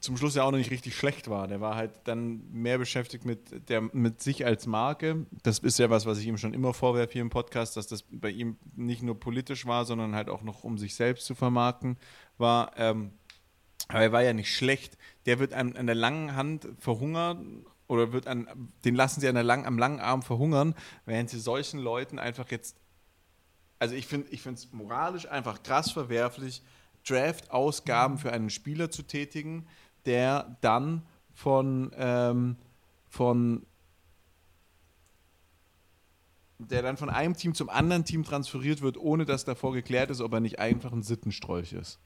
zum 0.00 0.16
Schluss 0.16 0.34
ja 0.34 0.44
auch 0.44 0.50
noch 0.50 0.58
nicht 0.58 0.70
richtig 0.70 0.94
schlecht 0.94 1.28
war. 1.28 1.48
Der 1.48 1.60
war 1.60 1.74
halt 1.74 1.92
dann 2.04 2.50
mehr 2.50 2.78
beschäftigt 2.78 3.24
mit, 3.24 3.68
der, 3.68 3.80
mit 3.80 4.20
sich 4.20 4.44
als 4.44 4.66
Marke. 4.66 5.26
Das 5.42 5.58
ist 5.58 5.78
ja 5.78 5.90
was, 5.90 6.06
was 6.06 6.18
ich 6.18 6.26
ihm 6.26 6.38
schon 6.38 6.54
immer 6.54 6.74
vorwerfe 6.74 7.14
hier 7.14 7.22
im 7.22 7.30
Podcast, 7.30 7.76
dass 7.76 7.86
das 7.86 8.04
bei 8.10 8.30
ihm 8.30 8.56
nicht 8.76 9.02
nur 9.02 9.18
politisch 9.18 9.66
war, 9.66 9.84
sondern 9.84 10.14
halt 10.14 10.28
auch 10.28 10.42
noch 10.42 10.64
um 10.64 10.78
sich 10.78 10.94
selbst 10.94 11.26
zu 11.26 11.34
vermarkten 11.34 11.96
war. 12.38 12.72
Ähm, 12.76 13.12
aber 13.88 14.02
er 14.02 14.12
war 14.12 14.22
ja 14.22 14.32
nicht 14.32 14.54
schlecht. 14.54 14.96
Der 15.26 15.38
wird 15.38 15.52
an, 15.52 15.76
an 15.76 15.86
der 15.86 15.96
langen 15.96 16.36
Hand 16.36 16.68
verhungern 16.78 17.64
oder 17.90 18.12
wird 18.12 18.28
an, 18.28 18.46
den 18.84 18.94
lassen 18.94 19.20
sie 19.20 19.28
an 19.28 19.34
der 19.34 19.42
lang, 19.42 19.66
am 19.66 19.76
langen 19.76 19.98
Arm 19.98 20.22
verhungern, 20.22 20.76
während 21.06 21.28
sie 21.28 21.40
solchen 21.40 21.80
Leuten 21.80 22.20
einfach 22.20 22.48
jetzt, 22.50 22.76
also 23.80 23.96
ich 23.96 24.06
finde 24.06 24.28
es 24.30 24.72
moralisch 24.72 25.26
einfach 25.26 25.64
krass 25.64 25.90
verwerflich, 25.90 26.62
Draft-Ausgaben 27.04 28.16
für 28.18 28.32
einen 28.32 28.48
Spieler 28.48 28.92
zu 28.92 29.02
tätigen, 29.02 29.66
der 30.06 30.56
dann 30.60 31.02
von, 31.34 31.90
ähm, 31.96 32.56
von 33.08 33.66
der 36.58 36.82
dann 36.82 36.96
von 36.96 37.10
einem 37.10 37.34
Team 37.34 37.54
zum 37.54 37.70
anderen 37.70 38.04
Team 38.04 38.22
transferiert 38.22 38.82
wird, 38.82 38.98
ohne 38.98 39.24
dass 39.24 39.44
davor 39.44 39.72
geklärt 39.72 40.10
ist, 40.10 40.20
ob 40.20 40.32
er 40.32 40.40
nicht 40.40 40.60
einfach 40.60 40.92
ein 40.92 41.02
Sittenstrolch 41.02 41.72
ist. 41.72 41.98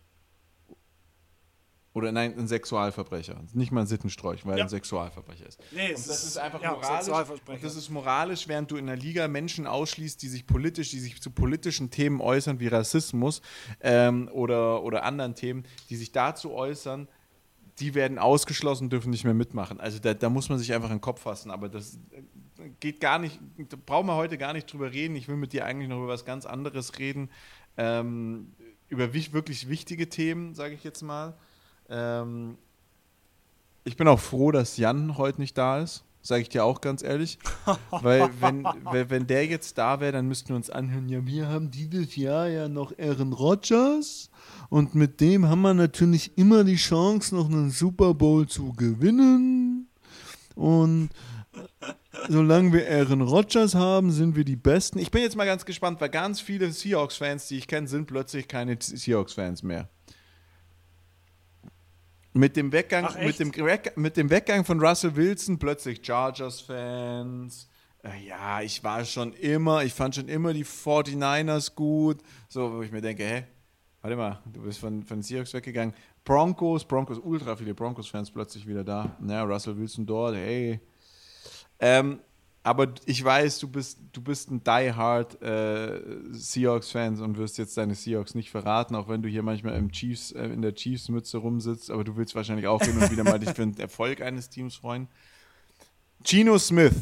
Oder 1.95 2.11
nein, 2.11 2.37
ein 2.37 2.49
Sexualverbrecher. 2.49 3.41
Nicht 3.53 3.71
mal 3.71 3.83
ein 3.83 3.87
Sittenstrolch, 3.87 4.45
weil 4.45 4.55
ja. 4.55 4.59
er 4.59 4.65
ein 4.65 4.69
Sexualverbrecher 4.69 5.47
ist. 5.47 5.61
Nee, 5.71 5.95
und 5.95 6.09
das 6.09 6.25
ist 6.25 6.37
einfach 6.37 6.61
ja, 6.61 6.73
moralisch. 6.73 7.63
das 7.63 7.77
ist 7.77 7.89
moralisch, 7.89 8.49
während 8.49 8.69
du 8.73 8.77
in 8.77 8.89
der 8.89 8.97
Liga 8.97 9.29
Menschen 9.29 9.69
ausschließt, 9.69 10.21
die 10.21 10.27
sich 10.29 10.45
politisch, 10.45 10.91
die 10.91 10.99
sich 10.99 11.23
zu 11.23 11.31
politischen 11.31 11.91
Themen 11.91 12.21
äußern, 12.21 12.59
wie 12.59 12.67
Rassismus 12.67 13.43
ähm, 13.81 14.29
oder, 14.33 14.83
oder 14.83 15.05
anderen 15.05 15.37
Themen, 15.37 15.63
die 15.89 15.95
sich 15.95 16.11
dazu 16.11 16.53
äußern, 16.53 17.07
die 17.79 17.95
werden 17.95 18.19
ausgeschlossen, 18.19 18.91
dürfen 18.91 19.11
nicht 19.11 19.25
mehr 19.25 19.35
mitmachen. 19.35 19.79
Also 19.79 20.01
da, 20.01 20.15
da 20.15 20.29
muss 20.29 20.49
man 20.49 20.59
sich 20.59 20.75
einfach 20.75 20.91
in 20.91 20.97
den 20.97 21.01
Kopf 21.01 21.23
fassen. 21.23 21.53
Aber 21.53 21.69
das 21.69 22.01
äh, 22.11 22.71
geht 22.81 23.01
gar 23.01 23.21
nicht, 23.21 23.39
da 23.69 23.77
brauchen 23.87 24.09
wir 24.09 24.17
heute 24.17 24.37
gar 24.37 24.53
nicht 24.53 24.73
drüber 24.73 24.93
reden. 24.93 25.15
Ich 25.15 25.29
will 25.29 25.37
mit 25.37 25.53
dir 25.53 25.65
eigentlich 25.65 25.89
noch 25.89 25.99
über 25.99 26.09
was 26.09 26.25
ganz 26.25 26.45
anderes 26.45 26.99
reden. 26.99 27.31
Ähm, 27.77 28.53
über 28.89 29.15
wirklich 29.15 29.69
wichtige 29.69 30.09
Themen, 30.09 30.55
sage 30.55 30.75
ich 30.75 30.83
jetzt 30.83 31.03
mal. 31.03 31.35
Ähm, 31.89 32.57
ich 33.85 33.97
bin 33.97 34.09
auch 34.09 34.21
froh, 34.21 34.51
dass 34.51 34.77
Jan 34.77 35.19
heute 35.19 35.41
nicht 35.41 35.59
da 35.59 35.81
ist, 35.81 36.05
sage 36.23 36.43
ich 36.43 36.49
dir 36.49 36.65
auch 36.65 36.81
ganz 36.81 37.03
ehrlich. 37.03 37.39
Weil 37.91 38.31
wenn, 38.41 38.65
wenn 38.65 39.27
der 39.27 39.47
jetzt 39.47 39.77
da 39.77 40.01
wäre, 40.01 40.13
dann 40.13 40.27
müssten 40.27 40.49
wir 40.51 40.57
uns 40.57 40.71
anhören, 40.71 41.09
ja, 41.09 41.25
wir 41.27 41.49
haben 41.49 41.71
dieses 41.71 42.17
Jahr 42.17 42.49
ja 42.49 42.69
noch 42.69 42.93
Aaron 42.99 43.33
Rodgers 43.33 44.31
und 44.71 44.95
mit 44.95 45.21
dem 45.21 45.49
haben 45.49 45.63
wir 45.63 45.75
natürlich 45.75 46.37
immer 46.37 46.65
die 46.65 46.77
Chance, 46.77 47.35
noch 47.35 47.49
einen 47.49 47.71
Super 47.71 48.15
Bowl 48.15 48.47
zu 48.47 48.73
gewinnen. 48.73 49.89
Und 50.55 51.11
solange 52.29 52.73
wir 52.73 52.91
Aaron 52.91 53.23
Rodgers 53.23 53.75
haben, 53.75 54.11
sind 54.11 54.37
wir 54.37 54.45
die 54.45 54.57
Besten. 54.57 54.99
Ich 54.99 55.11
bin 55.11 55.23
jetzt 55.23 55.37
mal 55.37 55.47
ganz 55.47 55.65
gespannt, 55.65 56.01
weil 56.01 56.09
ganz 56.09 56.41
viele 56.41 56.71
Seahawks-Fans, 56.71 57.49
die 57.49 57.59
ich 57.59 57.69
kenne, 57.69 57.87
sind 57.87 58.07
plötzlich 58.07 58.49
keine 58.49 58.77
Seahawks-Fans 58.81 59.63
mehr. 59.63 59.89
Mit 62.37 62.57
dem 62.57 62.73
Weggang, 62.73 63.07
Ach, 63.09 63.17
mit, 63.17 63.39
dem, 63.39 63.53
mit 63.95 64.17
dem 64.17 64.29
Weggang 64.29 64.65
von 64.65 64.81
Russell 64.81 65.15
Wilson 65.15 65.57
plötzlich 65.57 66.05
Chargers-Fans. 66.05 67.69
Äh, 68.03 68.27
ja, 68.27 68.61
ich 68.61 68.83
war 68.83 69.05
schon 69.05 69.33
immer, 69.35 69.85
ich 69.85 69.95
fand 69.95 70.17
schon 70.17 70.29
immer 70.29 70.53
die 70.53 70.65
49ers 70.65 71.77
gut. 71.77 72.19
So, 72.49 72.73
wo 72.73 72.83
ich 72.83 72.91
mir 72.91 73.01
denke, 73.01 73.25
hä, 73.25 73.45
warte 74.03 74.17
mal, 74.17 74.43
du 74.53 74.63
bist 74.63 74.81
von, 74.81 75.05
von 75.05 75.23
Seahawks 75.23 75.55
weggegangen. 75.55 75.95
Broncos, 76.25 76.85
Broncos, 76.85 77.21
ultra 77.21 77.55
viele 77.55 77.73
Broncos-Fans 77.73 78.33
plötzlich 78.33 78.67
wieder 78.67 78.83
da. 78.83 79.17
Ja, 79.27 79.45
Russell 79.45 79.77
Wilson 79.77 80.05
dort, 80.05 80.35
hey. 80.35 80.81
Ähm, 81.79 82.19
aber 82.65 82.95
ich 83.05 83.23
weiß, 83.23 83.59
du 83.59 83.69
bist, 83.69 83.99
du 84.15 84.23
bist 84.23 84.51
ein 84.51 84.65
die-hard 84.65 85.41
äh, 85.43 86.01
Seahawks-Fan 86.31 87.21
und 87.21 87.37
wirst 87.37 87.59
jetzt 87.59 87.77
deine 87.77 87.95
Seahawks 87.95 88.35
nicht 88.35 88.51
verraten, 88.51 88.95
auch 88.95 89.07
wenn 89.07 89.21
du 89.21 89.29
hier 89.29 89.43
manchmal 89.43 89.77
im 89.77 89.93
Chiefs, 89.93 90.33
äh, 90.33 90.47
in 90.47 90.63
der 90.63 90.75
Chiefs-Mütze 90.75 91.37
rumsitzt, 91.37 91.91
aber 91.91 92.05
du 92.05 92.17
willst 92.17 92.35
wahrscheinlich 92.35 92.67
auch 92.67 92.81
hin 92.81 92.97
und 92.97 93.11
wieder 93.11 93.23
mal 93.23 93.39
dich 93.39 93.51
für 93.51 93.67
den 93.67 93.79
Erfolg 93.79 94.23
eines 94.23 94.49
Teams 94.49 94.77
freuen. 94.77 95.09
Gino 96.25 96.59
Smith. 96.59 96.95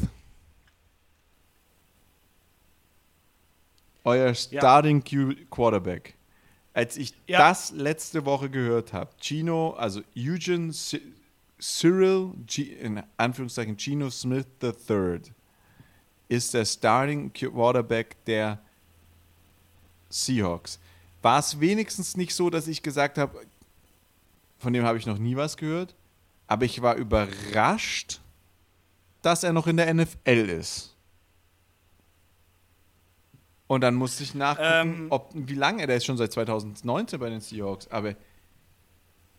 Euer 4.03 4.35
Starting 4.35 5.01
ja. 5.07 5.33
Quarterback. 5.49 6.15
Als 6.73 6.97
ich 6.97 7.13
ja. 7.25 7.37
das 7.37 7.71
letzte 7.71 8.25
Woche 8.25 8.49
gehört 8.49 8.91
habe, 8.91 9.11
Gino, 9.17 9.69
also 9.77 10.01
Eugene 10.13 10.73
Cyril, 11.57 12.33
in 12.57 13.01
Anführungszeichen 13.15 13.77
Gino 13.79 14.09
Smith 14.09 14.47
III 14.61 15.21
ist 16.33 16.55
der 16.55 16.65
Starting 16.65 17.31
Quarterback 17.31 18.15
der 18.25 18.59
Seahawks. 20.09 20.79
War 21.21 21.39
es 21.39 21.59
wenigstens 21.59 22.17
nicht 22.17 22.33
so, 22.33 22.49
dass 22.49 22.67
ich 22.67 22.81
gesagt 22.81 23.19
habe, 23.19 23.45
von 24.57 24.73
dem 24.73 24.83
habe 24.83 24.97
ich 24.97 25.05
noch 25.05 25.19
nie 25.19 25.35
was 25.35 25.57
gehört, 25.57 25.95
aber 26.47 26.65
ich 26.65 26.81
war 26.81 26.95
überrascht, 26.95 28.19
dass 29.21 29.43
er 29.43 29.53
noch 29.53 29.67
in 29.67 29.77
der 29.77 29.93
NFL 29.93 30.49
ist. 30.49 30.95
Und 33.67 33.81
dann 33.81 33.93
musste 33.93 34.23
ich 34.23 34.33
nachgucken, 34.33 34.69
ähm, 34.71 35.07
ob, 35.11 35.29
wie 35.33 35.55
lange 35.55 35.81
er, 35.81 35.87
der 35.87 35.97
ist 35.97 36.05
schon 36.05 36.17
seit 36.17 36.31
2019 36.33 37.19
bei 37.19 37.29
den 37.29 37.41
Seahawks, 37.41 37.87
aber 37.87 38.15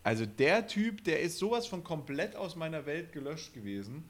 also 0.01 0.25
der 0.25 0.67
Typ, 0.67 1.03
der 1.03 1.19
ist 1.21 1.39
sowas 1.39 1.67
von 1.67 1.83
komplett 1.83 2.35
aus 2.35 2.55
meiner 2.55 2.85
Welt 2.85 3.11
gelöscht 3.11 3.53
gewesen. 3.53 4.09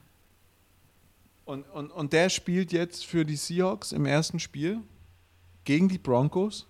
Und, 1.46 1.62
und, 1.70 1.92
und 1.92 2.12
der 2.12 2.28
spielt 2.28 2.72
jetzt 2.72 3.06
für 3.06 3.24
die 3.24 3.36
Seahawks 3.36 3.92
im 3.92 4.04
ersten 4.04 4.40
Spiel 4.40 4.80
gegen 5.64 5.88
die 5.88 5.96
Broncos. 5.96 6.68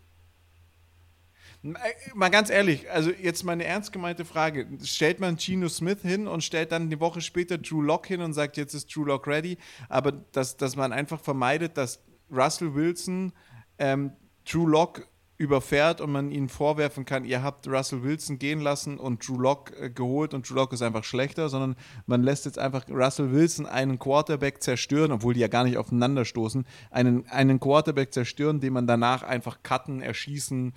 Äh, 1.65 1.73
mal 2.15 2.29
ganz 2.29 2.51
ehrlich, 2.51 2.91
also 2.91 3.11
jetzt 3.11 3.43
mal 3.43 3.53
eine 3.53 3.65
ernst 3.65 3.91
gemeinte 3.91 4.27
Frage. 4.27 4.69
Stellt 4.85 5.19
man 5.19 5.37
Geno 5.37 5.71
Smith 5.71 6.03
hin 6.03 6.29
und 6.29 6.45
stellt 6.45 6.73
dann 6.73 6.83
eine 6.83 7.01
Woche 7.01 7.23
später 7.23 7.57
Drew 7.57 7.81
Lock 7.81 8.07
hin 8.07 8.21
und 8.21 8.35
sagt, 8.35 8.59
jetzt 8.59 8.75
ist 8.75 8.95
Drew 8.95 9.05
Lock 9.05 9.27
ready, 9.27 9.57
aber 9.89 10.13
dass, 10.13 10.59
dass 10.59 10.77
man 10.77 10.93
einfach 10.93 11.21
vermeidet, 11.21 11.79
dass 11.79 12.03
Russell 12.31 12.75
Wilson 12.75 13.33
ähm, 13.79 14.13
Drew 14.45 14.67
Lock 14.67 15.09
überfährt 15.39 16.01
und 16.01 16.13
man 16.13 16.31
ihnen 16.31 16.49
vorwerfen 16.49 17.05
kann, 17.05 17.25
ihr 17.25 17.43
habt 17.43 17.69
Russell 17.69 18.03
Wilson 18.03 18.39
gehen 18.39 18.61
lassen 18.61 18.99
und 18.99 19.27
Drew 19.27 19.39
Lock 19.39 19.73
äh, 19.79 19.91
geholt 19.91 20.33
und 20.33 20.49
Drew 20.49 20.55
Lock 20.55 20.73
ist 20.73 20.83
einfach 20.83 21.05
schlechter, 21.05 21.49
sondern 21.49 21.77
man 22.07 22.23
lässt 22.23 22.47
jetzt 22.47 22.59
einfach 22.59 22.89
Russell 22.89 23.33
Wilson 23.33 23.67
einen 23.67 23.99
Quarterback 23.99 24.63
zerstören, 24.63 25.13
obwohl 25.13 25.35
die 25.35 25.41
ja 25.41 25.49
gar 25.49 25.65
nicht 25.65 25.77
aufeinander 25.77 26.25
stoßen, 26.25 26.67
einen, 26.91 27.27
einen 27.29 27.61
Quarterback 27.61 28.15
zerstören, 28.15 28.61
den 28.61 28.73
man 28.73 28.87
danach 28.87 29.23
einfach 29.23 29.63
cutten, 29.63 30.01
erschießen, 30.01 30.73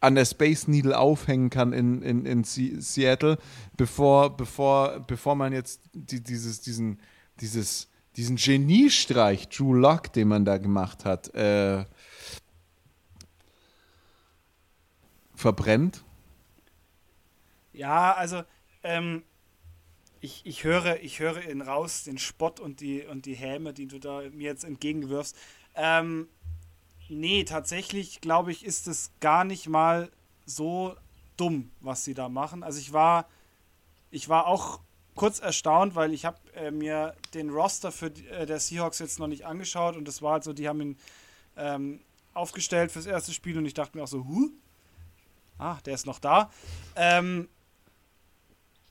an 0.00 0.16
der 0.16 0.24
Space 0.24 0.66
Needle 0.66 0.98
aufhängen 0.98 1.48
kann 1.48 1.72
in, 1.72 2.02
in, 2.02 2.26
in 2.26 2.42
Seattle, 2.42 3.38
bevor, 3.76 4.36
bevor, 4.36 4.98
bevor 5.06 5.36
man 5.36 5.52
jetzt 5.52 5.80
die, 5.92 6.20
dieses, 6.20 6.60
diesen, 6.60 6.98
dieses, 7.40 7.88
diesen 8.16 8.34
Geniestreich, 8.34 9.48
Drew 9.48 9.74
Lock, 9.74 10.12
den 10.12 10.26
man 10.26 10.44
da 10.44 10.58
gemacht 10.58 11.04
hat, 11.04 11.32
äh, 11.36 11.84
verbrennt? 15.42 16.04
Ja, 17.72 18.14
also 18.14 18.42
ähm, 18.82 19.22
ich, 20.20 20.42
ich, 20.44 20.64
höre, 20.64 21.00
ich 21.02 21.18
höre 21.18 21.44
ihn 21.48 21.60
raus, 21.60 22.04
den 22.04 22.18
Spott 22.18 22.60
und 22.60 22.80
die, 22.80 23.04
und 23.04 23.26
die 23.26 23.34
Häme, 23.34 23.74
die 23.74 23.86
du 23.86 23.98
da 23.98 24.22
mir 24.30 24.44
jetzt 24.44 24.64
entgegenwirfst. 24.64 25.36
Ähm, 25.74 26.28
nee, 27.08 27.44
tatsächlich 27.44 28.20
glaube 28.20 28.52
ich, 28.52 28.64
ist 28.64 28.86
es 28.88 29.10
gar 29.20 29.44
nicht 29.44 29.68
mal 29.68 30.10
so 30.46 30.94
dumm, 31.36 31.70
was 31.80 32.04
sie 32.04 32.14
da 32.14 32.28
machen. 32.28 32.62
Also 32.62 32.78
ich 32.78 32.92
war, 32.92 33.26
ich 34.10 34.28
war 34.28 34.46
auch 34.46 34.80
kurz 35.14 35.40
erstaunt, 35.40 35.94
weil 35.94 36.12
ich 36.12 36.24
habe 36.24 36.38
äh, 36.54 36.70
mir 36.70 37.14
den 37.34 37.50
Roster 37.50 37.90
für 37.92 38.06
äh, 38.06 38.46
der 38.46 38.60
Seahawks 38.60 38.98
jetzt 39.00 39.18
noch 39.18 39.26
nicht 39.26 39.44
angeschaut 39.44 39.96
und 39.96 40.06
das 40.06 40.22
war 40.22 40.34
halt 40.34 40.44
so, 40.44 40.52
die 40.52 40.68
haben 40.68 40.80
ihn 40.80 40.98
ähm, 41.56 42.00
aufgestellt 42.32 42.92
fürs 42.92 43.06
erste 43.06 43.32
Spiel 43.32 43.58
und 43.58 43.66
ich 43.66 43.74
dachte 43.74 43.96
mir 43.96 44.04
auch 44.04 44.08
so, 44.08 44.24
huh, 44.24 44.50
Ah, 45.62 45.78
der 45.86 45.94
ist 45.94 46.06
noch 46.06 46.18
da. 46.18 46.50
Ähm, 46.96 47.48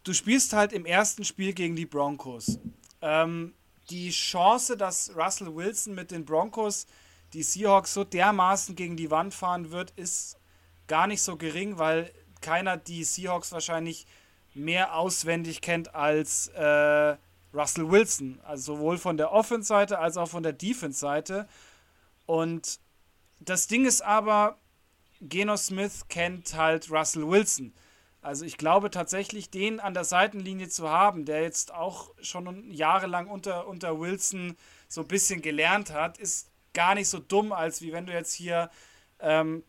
du 0.05 0.13
spielst 0.13 0.53
halt 0.53 0.71
im 0.71 0.85
ersten 0.85 1.25
Spiel 1.25 1.51
gegen 1.51 1.75
die 1.75 1.85
Broncos. 1.85 2.59
Ähm, 3.01 3.53
die 3.89 4.09
Chance, 4.11 4.77
dass 4.77 5.11
Russell 5.13 5.53
Wilson 5.53 5.93
mit 5.93 6.11
den 6.11 6.23
Broncos 6.23 6.87
die 7.33 7.43
Seahawks 7.43 7.93
so 7.93 8.05
dermaßen 8.05 8.75
gegen 8.77 8.95
die 8.95 9.11
Wand 9.11 9.33
fahren 9.33 9.71
wird, 9.71 9.91
ist 9.91 10.37
gar 10.87 11.07
nicht 11.07 11.21
so 11.21 11.35
gering, 11.35 11.77
weil 11.77 12.13
keiner 12.39 12.77
die 12.77 13.03
Seahawks 13.03 13.51
wahrscheinlich 13.51 14.07
mehr 14.53 14.95
auswendig 14.95 15.59
kennt 15.59 15.93
als 15.93 16.47
äh, 16.49 17.17
Russell 17.53 17.91
Wilson. 17.91 18.39
Also 18.43 18.75
sowohl 18.75 18.97
von 18.97 19.17
der 19.17 19.33
Offense-Seite 19.33 19.99
als 19.99 20.15
auch 20.15 20.29
von 20.29 20.43
der 20.43 20.53
Defense-Seite. 20.53 21.49
Und 22.25 22.79
das 23.41 23.67
Ding 23.67 23.85
ist 23.85 24.01
aber, 24.01 24.57
Geno 25.21 25.55
Smith 25.55 26.07
kennt 26.09 26.55
halt 26.55 26.91
Russell 26.91 27.27
Wilson. 27.27 27.73
Also 28.21 28.45
ich 28.45 28.57
glaube 28.57 28.91
tatsächlich, 28.91 29.49
den 29.49 29.79
an 29.79 29.93
der 29.93 30.03
Seitenlinie 30.03 30.67
zu 30.67 30.89
haben, 30.89 31.25
der 31.25 31.41
jetzt 31.41 31.73
auch 31.73 32.11
schon 32.21 32.69
jahrelang 32.71 33.27
unter, 33.27 33.67
unter 33.67 33.99
Wilson 33.99 34.55
so 34.87 35.01
ein 35.01 35.07
bisschen 35.07 35.41
gelernt 35.41 35.91
hat, 35.91 36.17
ist 36.17 36.49
gar 36.73 36.95
nicht 36.95 37.09
so 37.09 37.19
dumm, 37.19 37.51
als 37.51 37.81
wie 37.81 37.93
wenn 37.93 38.05
du 38.05 38.13
jetzt 38.13 38.33
hier 38.33 38.69
ähm, 39.19 39.63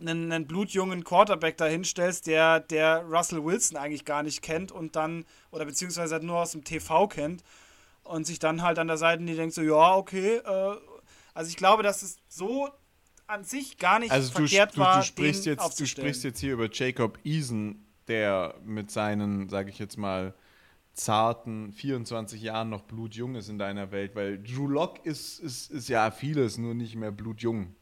einen, 0.00 0.32
einen 0.32 0.46
blutjungen 0.46 1.04
Quarterback 1.04 1.56
dahinstellst, 1.56 2.26
der, 2.26 2.60
der 2.60 3.04
Russell 3.04 3.44
Wilson 3.44 3.76
eigentlich 3.76 4.04
gar 4.04 4.22
nicht 4.22 4.42
kennt 4.42 4.72
und 4.72 4.96
dann, 4.96 5.24
oder 5.50 5.64
beziehungsweise 5.64 6.18
nur 6.18 6.40
aus 6.40 6.52
dem 6.52 6.64
TV 6.64 7.06
kennt 7.06 7.44
und 8.02 8.26
sich 8.26 8.40
dann 8.40 8.62
halt 8.62 8.78
an 8.78 8.88
der 8.88 8.96
Seitenlinie 8.96 9.36
denkt 9.36 9.54
so, 9.54 9.62
ja, 9.62 9.94
okay, 9.94 10.36
äh, 10.36 10.76
also 11.34 11.48
ich 11.48 11.56
glaube, 11.56 11.82
dass 11.84 12.02
es 12.02 12.18
so 12.28 12.68
an 13.26 13.44
sich 13.44 13.78
gar 13.78 13.98
nicht 13.98 14.10
also 14.10 14.32
verkehrt 14.32 14.76
du, 14.76 14.80
war, 14.80 14.98
du 14.98 15.06
sprichst 15.06 15.46
jetzt, 15.46 15.80
Du 15.80 15.86
sprichst 15.86 16.24
jetzt 16.24 16.40
hier 16.40 16.52
über 16.52 16.68
Jacob 16.70 17.18
Eason, 17.24 17.84
der 18.08 18.54
mit 18.64 18.90
seinen, 18.90 19.48
sage 19.48 19.70
ich 19.70 19.78
jetzt 19.78 19.96
mal, 19.96 20.34
zarten 20.94 21.72
24 21.72 22.42
Jahren 22.42 22.68
noch 22.68 22.82
blutjung 22.82 23.34
ist 23.34 23.48
in 23.48 23.58
deiner 23.58 23.90
Welt, 23.90 24.14
weil 24.14 24.42
Drew 24.42 24.66
Lock 24.66 25.04
ist, 25.06 25.38
ist, 25.38 25.70
ist 25.70 25.88
ja 25.88 26.10
vieles, 26.10 26.58
nur 26.58 26.74
nicht 26.74 26.96
mehr 26.96 27.10
blutjung. 27.10 27.74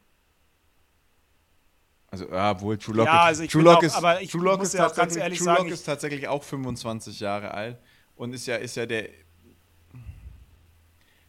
Also, 2.07 2.29
ja, 2.29 2.59
wohl 2.61 2.77
Drew 2.77 2.93
Lock, 2.93 3.05
ja, 3.05 3.23
also 3.23 3.45
Drew 3.45 3.61
Lock 3.61 3.77
auch, 3.77 3.83
ist, 3.83 3.95
aber 3.95 4.21
ich 4.21 4.31
Drew 4.31 4.41
Lock 4.41 4.59
muss 4.59 4.69
ist 4.69 4.79
ja 4.79 4.87
auch 4.87 4.95
ganz 4.95 5.15
ehrlich 5.15 5.39
Drew 5.39 5.45
sagen, 5.45 5.63
Lock 5.63 5.73
ist 5.73 5.83
tatsächlich 5.83 6.27
auch 6.27 6.43
25 6.43 7.19
Jahre 7.19 7.53
alt 7.53 7.79
und 8.15 8.33
ist 8.33 8.47
ja, 8.47 8.57
ist 8.57 8.75
ja 8.75 8.85
der 8.85 9.09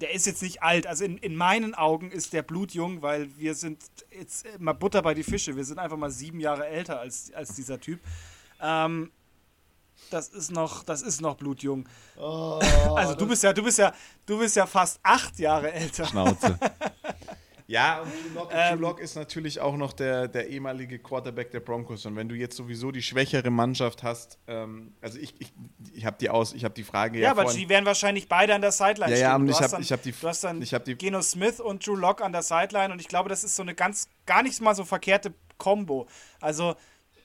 der 0.02 0.12
ist 0.12 0.26
jetzt 0.26 0.42
nicht 0.42 0.62
alt. 0.62 0.86
Also 0.86 1.04
in, 1.04 1.16
in 1.18 1.36
meinen 1.36 1.74
Augen 1.74 2.10
ist 2.10 2.32
der 2.32 2.42
blutjung, 2.42 3.02
weil 3.02 3.28
wir 3.38 3.54
sind 3.54 3.84
jetzt 4.10 4.46
mal 4.58 4.72
Butter 4.72 5.00
bei 5.00 5.14
die 5.14 5.22
Fische. 5.22 5.56
Wir 5.56 5.64
sind 5.64 5.78
einfach 5.78 5.96
mal 5.96 6.10
sieben 6.10 6.40
Jahre 6.40 6.66
älter 6.66 6.98
als, 6.98 7.32
als 7.32 7.54
dieser 7.54 7.80
Typ. 7.80 8.00
Ähm, 8.60 9.12
das 10.10 10.28
ist 10.28 10.50
noch, 10.50 10.82
das 10.82 11.02
ist 11.02 11.20
noch 11.20 11.36
blutjung. 11.36 11.88
Oh, 12.16 12.60
also 12.96 13.14
du 13.14 13.28
bist 13.28 13.44
ja, 13.44 13.52
du 13.52 13.62
bist 13.62 13.78
ja, 13.78 13.94
du 14.26 14.38
bist 14.38 14.56
ja 14.56 14.66
fast 14.66 14.98
acht 15.04 15.38
Jahre 15.38 15.72
älter. 15.72 16.04
Schnauze. 16.04 16.58
Ja, 17.72 18.02
und 18.02 18.12
Drew 18.34 18.48
ähm, 18.50 18.80
Lock 18.80 19.00
ist 19.00 19.14
natürlich 19.14 19.58
auch 19.58 19.78
noch 19.78 19.94
der, 19.94 20.28
der 20.28 20.48
ehemalige 20.48 20.98
Quarterback 20.98 21.52
der 21.52 21.60
Broncos. 21.60 22.04
Und 22.04 22.16
wenn 22.16 22.28
du 22.28 22.34
jetzt 22.34 22.54
sowieso 22.54 22.92
die 22.92 23.00
schwächere 23.00 23.48
Mannschaft 23.48 24.02
hast, 24.02 24.38
ähm, 24.46 24.92
also 25.00 25.18
ich, 25.18 25.34
ich, 25.40 25.54
ich 25.94 26.04
habe 26.04 26.18
die 26.20 26.28
aus, 26.28 26.52
ich 26.52 26.64
habe 26.64 26.74
die 26.74 26.82
Frage 26.82 27.18
ja. 27.18 27.24
Ja, 27.24 27.30
aber 27.30 27.50
die 27.50 27.70
werden 27.70 27.86
wahrscheinlich 27.86 28.28
beide 28.28 28.54
an 28.54 28.60
der 28.60 28.72
Sideline 28.72 29.12
ja, 29.12 29.18
ja, 29.18 29.34
stehen. 29.34 29.46
Du, 29.46 29.52
ich 29.52 29.60
hast 29.62 29.90
hab, 29.90 30.02
die, 30.02 30.12
du 30.12 30.28
hast 30.28 30.44
dann 30.44 30.60
ich 30.60 30.74
hab 30.74 30.84
die, 30.84 30.96
Geno 30.96 31.22
Smith 31.22 31.60
und 31.60 31.86
Drew 31.86 31.96
Lock 31.96 32.20
an 32.20 32.32
der 32.32 32.42
Sideline 32.42 32.92
und 32.92 33.00
ich 33.00 33.08
glaube, 33.08 33.30
das 33.30 33.42
ist 33.42 33.56
so 33.56 33.62
eine 33.62 33.74
ganz, 33.74 34.06
gar 34.26 34.42
nicht 34.42 34.60
mal 34.60 34.74
so 34.74 34.84
verkehrte 34.84 35.32
Combo. 35.56 36.06
Also 36.42 36.74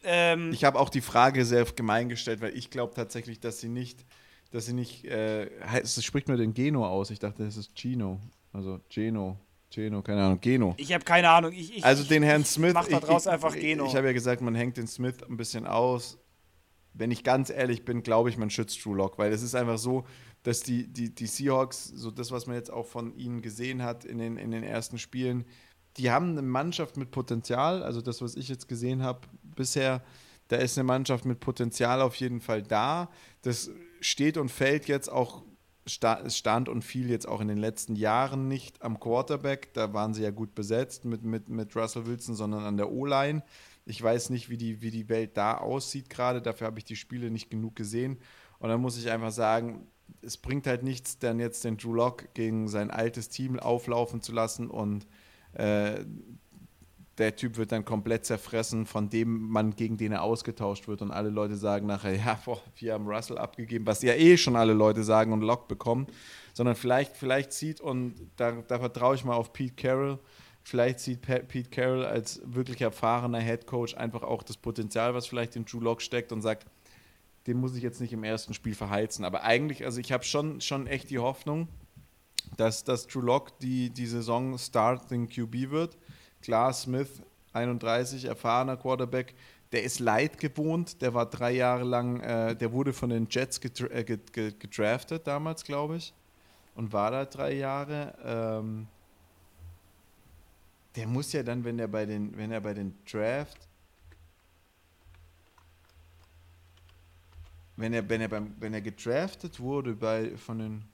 ähm, 0.05 0.53
ich 0.53 0.63
habe 0.63 0.79
auch 0.79 0.89
die 0.89 1.01
Frage 1.01 1.43
sehr 1.43 1.65
gemein 1.65 2.07
gestellt, 2.07 2.39
weil 2.39 2.55
ich 2.55 2.69
glaube 2.69 2.93
tatsächlich, 2.93 3.41
dass 3.41 3.59
sie 3.59 3.67
nicht, 3.67 4.05
dass 4.51 4.65
sie 4.65 4.73
nicht, 4.73 5.03
äh, 5.03 5.49
es 5.81 6.01
spricht 6.05 6.29
nur 6.29 6.37
den 6.37 6.53
Geno 6.53 6.87
aus. 6.87 7.09
Ich 7.09 7.19
dachte, 7.19 7.43
es 7.43 7.57
ist 7.57 7.77
Gino, 7.77 8.21
also 8.53 8.79
Geno. 8.87 9.37
Geno, 9.69 10.01
keine 10.01 10.23
Ahnung, 10.23 10.39
Geno. 10.39 10.75
Ich 10.77 10.93
habe 10.93 11.03
keine 11.03 11.29
Ahnung. 11.29 11.51
Ich, 11.51 11.77
ich, 11.77 11.85
also 11.85 12.03
den 12.03 12.23
Herrn 12.23 12.45
Smith. 12.45 12.69
Ich 12.69 12.73
mach 12.73 12.87
da 12.87 12.99
draus 12.99 13.27
einfach 13.27 13.53
Geno. 13.53 13.83
Ich, 13.83 13.91
ich 13.91 13.95
habe 13.95 14.07
ja 14.07 14.13
gesagt, 14.13 14.41
man 14.41 14.55
hängt 14.55 14.77
den 14.77 14.87
Smith 14.87 15.17
ein 15.27 15.37
bisschen 15.37 15.67
aus. 15.67 16.17
Wenn 16.93 17.11
ich 17.11 17.23
ganz 17.23 17.49
ehrlich 17.49 17.85
bin, 17.85 18.01
glaube 18.01 18.29
ich, 18.29 18.37
man 18.37 18.49
schützt 18.49 18.83
Drew 18.83 18.93
Lock, 18.93 19.17
weil 19.19 19.31
es 19.31 19.43
ist 19.43 19.55
einfach 19.55 19.77
so, 19.77 20.05
dass 20.43 20.61
die, 20.61 20.87
die, 20.87 21.13
die 21.13 21.27
Seahawks, 21.27 21.85
so 21.85 22.09
das, 22.09 22.31
was 22.31 22.47
man 22.47 22.55
jetzt 22.55 22.71
auch 22.71 22.85
von 22.85 23.15
ihnen 23.15 23.41
gesehen 23.41 23.83
hat 23.83 24.05
in 24.05 24.17
den, 24.17 24.37
in 24.37 24.51
den 24.51 24.63
ersten 24.63 24.97
Spielen, 24.97 25.45
die 25.97 26.09
haben 26.11 26.31
eine 26.31 26.41
Mannschaft 26.41 26.97
mit 26.97 27.11
Potenzial. 27.11 27.83
Also 27.83 28.01
das, 28.01 28.21
was 28.21 28.35
ich 28.35 28.47
jetzt 28.47 28.67
gesehen 28.67 29.03
habe 29.03 29.21
bisher, 29.43 30.03
da 30.47 30.55
ist 30.55 30.77
eine 30.77 30.85
Mannschaft 30.85 31.25
mit 31.25 31.39
Potenzial 31.39 32.01
auf 32.01 32.15
jeden 32.15 32.39
Fall 32.39 32.63
da. 32.63 33.09
Das 33.41 33.69
steht 33.99 34.37
und 34.37 34.49
fällt 34.49 34.87
jetzt 34.87 35.11
auch 35.11 35.43
stand 35.87 36.69
und 36.69 36.83
fiel 36.83 37.09
jetzt 37.09 37.27
auch 37.27 37.41
in 37.41 37.47
den 37.47 37.57
letzten 37.57 37.95
Jahren 37.95 38.47
nicht 38.47 38.81
am 38.81 38.99
Quarterback. 38.99 39.73
Da 39.73 39.93
waren 39.93 40.13
sie 40.13 40.23
ja 40.23 40.31
gut 40.31 40.53
besetzt 40.53 41.05
mit, 41.05 41.23
mit, 41.23 41.49
mit 41.49 41.75
Russell 41.75 42.05
Wilson, 42.05 42.35
sondern 42.35 42.63
an 42.63 42.77
der 42.77 42.91
O-Line. 42.91 43.43
Ich 43.85 44.01
weiß 44.01 44.29
nicht, 44.29 44.49
wie 44.49 44.57
die, 44.57 44.81
wie 44.81 44.91
die 44.91 45.09
Welt 45.09 45.37
da 45.37 45.57
aussieht 45.57 46.09
gerade. 46.09 46.41
Dafür 46.41 46.67
habe 46.67 46.79
ich 46.79 46.85
die 46.85 46.95
Spiele 46.95 47.31
nicht 47.31 47.49
genug 47.49 47.75
gesehen. 47.75 48.17
Und 48.59 48.69
dann 48.69 48.81
muss 48.81 48.97
ich 48.97 49.09
einfach 49.09 49.31
sagen, 49.31 49.87
es 50.21 50.37
bringt 50.37 50.67
halt 50.67 50.83
nichts, 50.83 51.19
dann 51.19 51.39
jetzt 51.39 51.63
den 51.63 51.77
Drew 51.77 51.93
Lock 51.93 52.33
gegen 52.33 52.67
sein 52.67 52.91
altes 52.91 53.29
Team 53.29 53.59
auflaufen 53.59 54.21
zu 54.21 54.31
lassen 54.31 54.69
und 54.69 55.07
äh, 55.53 56.03
der 57.17 57.35
Typ 57.35 57.57
wird 57.57 57.71
dann 57.71 57.83
komplett 57.83 58.25
zerfressen, 58.25 58.85
von 58.85 59.09
dem 59.09 59.49
man 59.49 59.75
gegen 59.75 59.97
den 59.97 60.11
er 60.11 60.21
ausgetauscht 60.21 60.87
wird 60.87 61.01
und 61.01 61.11
alle 61.11 61.29
Leute 61.29 61.55
sagen 61.55 61.87
nachher, 61.87 62.15
ja, 62.15 62.39
boah, 62.45 62.61
wir 62.75 62.93
haben 62.93 63.07
Russell 63.07 63.37
abgegeben, 63.37 63.87
was 63.87 64.03
ja 64.03 64.13
eh 64.13 64.37
schon 64.37 64.55
alle 64.55 64.73
Leute 64.73 65.03
sagen 65.03 65.33
und 65.33 65.41
Lock 65.41 65.67
bekommen, 65.67 66.07
sondern 66.53 66.75
vielleicht, 66.75 67.17
vielleicht 67.17 67.53
sieht, 67.53 67.81
und 67.81 68.15
da, 68.35 68.51
da 68.67 68.79
vertraue 68.79 69.15
ich 69.15 69.25
mal 69.25 69.35
auf 69.35 69.51
Pete 69.51 69.73
Carroll, 69.75 70.19
vielleicht 70.61 70.99
sieht 70.99 71.21
Pete 71.21 71.69
Carroll 71.69 72.05
als 72.05 72.39
wirklich 72.45 72.81
erfahrener 72.81 73.39
Head 73.39 73.65
Coach 73.65 73.95
einfach 73.95 74.21
auch 74.21 74.43
das 74.43 74.57
Potenzial, 74.57 75.15
was 75.15 75.25
vielleicht 75.25 75.55
in 75.55 75.65
Drew 75.65 75.79
Lock 75.79 76.01
steckt 76.01 76.31
und 76.31 76.41
sagt, 76.41 76.67
den 77.47 77.57
muss 77.57 77.75
ich 77.75 77.81
jetzt 77.81 78.01
nicht 78.01 78.13
im 78.13 78.23
ersten 78.23 78.53
Spiel 78.53 78.75
verheizen. 78.75 79.23
Aber 79.25 79.43
eigentlich, 79.43 79.85
also 79.85 79.99
ich 79.99 80.11
habe 80.11 80.25
schon, 80.25 80.59
schon 80.61 80.85
echt 80.85 81.09
die 81.09 81.19
Hoffnung, 81.19 81.69
dass, 82.57 82.83
dass 82.83 83.07
Drew 83.07 83.21
Lock 83.21 83.57
die, 83.59 83.89
die 83.89 84.05
Saison 84.05 84.57
Starting 84.57 85.29
QB 85.29 85.71
wird 85.71 85.97
Klar, 86.47 86.71
Smith, 86.71 87.21
31, 87.51 88.23
erfahrener 88.23 88.77
Quarterback, 88.77 89.35
der 89.73 89.83
ist 89.83 89.99
leid 89.99 90.37
gewohnt, 90.37 91.01
der 91.01 91.13
war 91.13 91.25
drei 91.25 91.51
Jahre 91.51 91.83
lang, 91.83 92.21
äh, 92.21 92.55
der 92.55 92.71
wurde 92.71 92.93
von 92.93 93.09
den 93.09 93.27
Jets 93.29 93.59
gedra 93.59 93.87
äh, 93.87 94.05
gedraftet 94.05 95.27
damals, 95.27 95.65
glaube 95.65 95.97
ich, 95.97 96.13
und 96.73 96.93
war 96.93 97.11
da 97.11 97.25
drei 97.25 97.51
Jahre. 97.55 98.13
Ähm, 98.23 98.87
der 100.95 101.07
muss 101.07 101.33
ja 101.33 101.43
dann, 101.43 101.65
wenn 101.65 101.79
er 101.79 101.89
bei 101.89 102.05
den, 102.05 102.37
wenn 102.37 102.53
er 102.53 102.61
bei 102.61 102.73
den 102.73 102.95
Draft, 103.03 103.67
wenn 107.75 107.91
er, 107.91 108.07
wenn 108.07 108.21
er 108.21 108.29
beim, 108.29 108.55
wenn 108.61 108.73
er 108.73 108.79
gedraftet 108.79 109.59
wurde 109.59 109.95
bei 109.95 110.37
von 110.37 110.59
den 110.59 110.85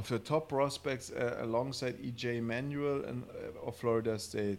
of 0.00 0.08
the 0.08 0.18
top 0.18 0.48
prospects 0.48 1.12
uh, 1.12 1.36
alongside 1.42 1.98
EJ 1.98 2.42
Manuel 2.42 3.04
and, 3.04 3.22
uh, 3.24 3.66
of 3.66 3.76
Florida 3.76 4.18
State. 4.18 4.58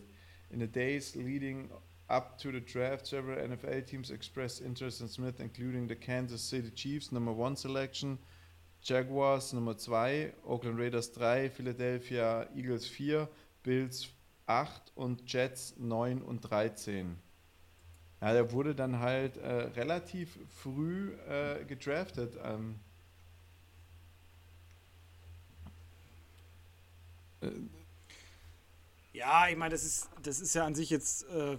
In 0.52 0.60
the 0.60 0.68
days 0.68 1.16
leading 1.16 1.68
up 2.12 2.38
to 2.38 2.52
the 2.52 2.60
draft, 2.60 3.08
several 3.08 3.38
NFL 3.38 3.88
teams 3.88 4.12
expressed 4.12 4.62
interest 4.62 5.02
in 5.02 5.08
Smith, 5.08 5.39
including 5.39 5.88
the 5.88 5.96
Kansas 5.96 6.44
City 6.44 6.70
Chiefs, 6.70 7.12
number 7.12 7.32
one 7.32 7.56
selection, 7.56 8.20
Jaguars 8.84 9.52
Nummer 9.52 9.74
2, 9.74 10.32
Oakland 10.48 10.78
Raiders 10.78 11.10
3, 11.10 11.50
Philadelphia 11.50 12.48
Eagles 12.56 12.86
4, 12.86 13.28
Bills 13.64 14.10
8 14.46 14.92
und 14.96 15.24
Jets 15.26 15.74
9 15.80 16.22
und 16.22 16.42
13. 16.42 17.18
Ja, 18.22 18.34
der 18.34 18.52
wurde 18.52 18.76
dann 18.76 19.00
halt 19.00 19.38
äh, 19.38 19.52
relativ 19.76 20.38
früh 20.50 21.14
äh, 21.28 21.66
gedraftet. 21.66 22.38
Ähm, 22.44 22.76
ja, 29.22 29.47
ich 29.47 29.55
meine, 29.55 29.72
das 29.72 29.84
ist, 29.84 30.09
das 30.24 30.39
ist 30.39 30.55
ja 30.55 30.65
an 30.65 30.74
sich 30.74 30.89
jetzt, 30.89 31.26
äh, 31.26 31.57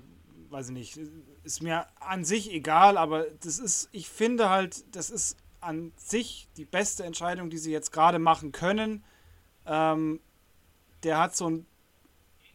weiß 0.51 0.71
ich 0.71 0.73
nicht, 0.73 0.99
ist 1.45 1.63
mir 1.63 1.87
an 2.01 2.25
sich 2.25 2.53
egal, 2.53 2.97
aber 2.99 3.27
das 3.41 3.61
ist, 3.61 3.89
ich 3.93 4.09
finde 4.09 4.51
halt, 4.51 4.85
das 4.97 5.11
ist 5.11 5.37
an 5.61 5.93
sich 5.97 6.49
die 6.57 6.65
beste 6.65 7.05
Entscheidung, 7.05 7.51
die 7.51 7.59
sie 7.59 7.71
jetzt 7.71 7.93
gerade 7.93 8.19
machen 8.19 8.51
können. 8.51 9.05
Ähm, 9.65 10.19
der 11.05 11.19
hat 11.19 11.37
so 11.37 11.51
ein 11.51 11.67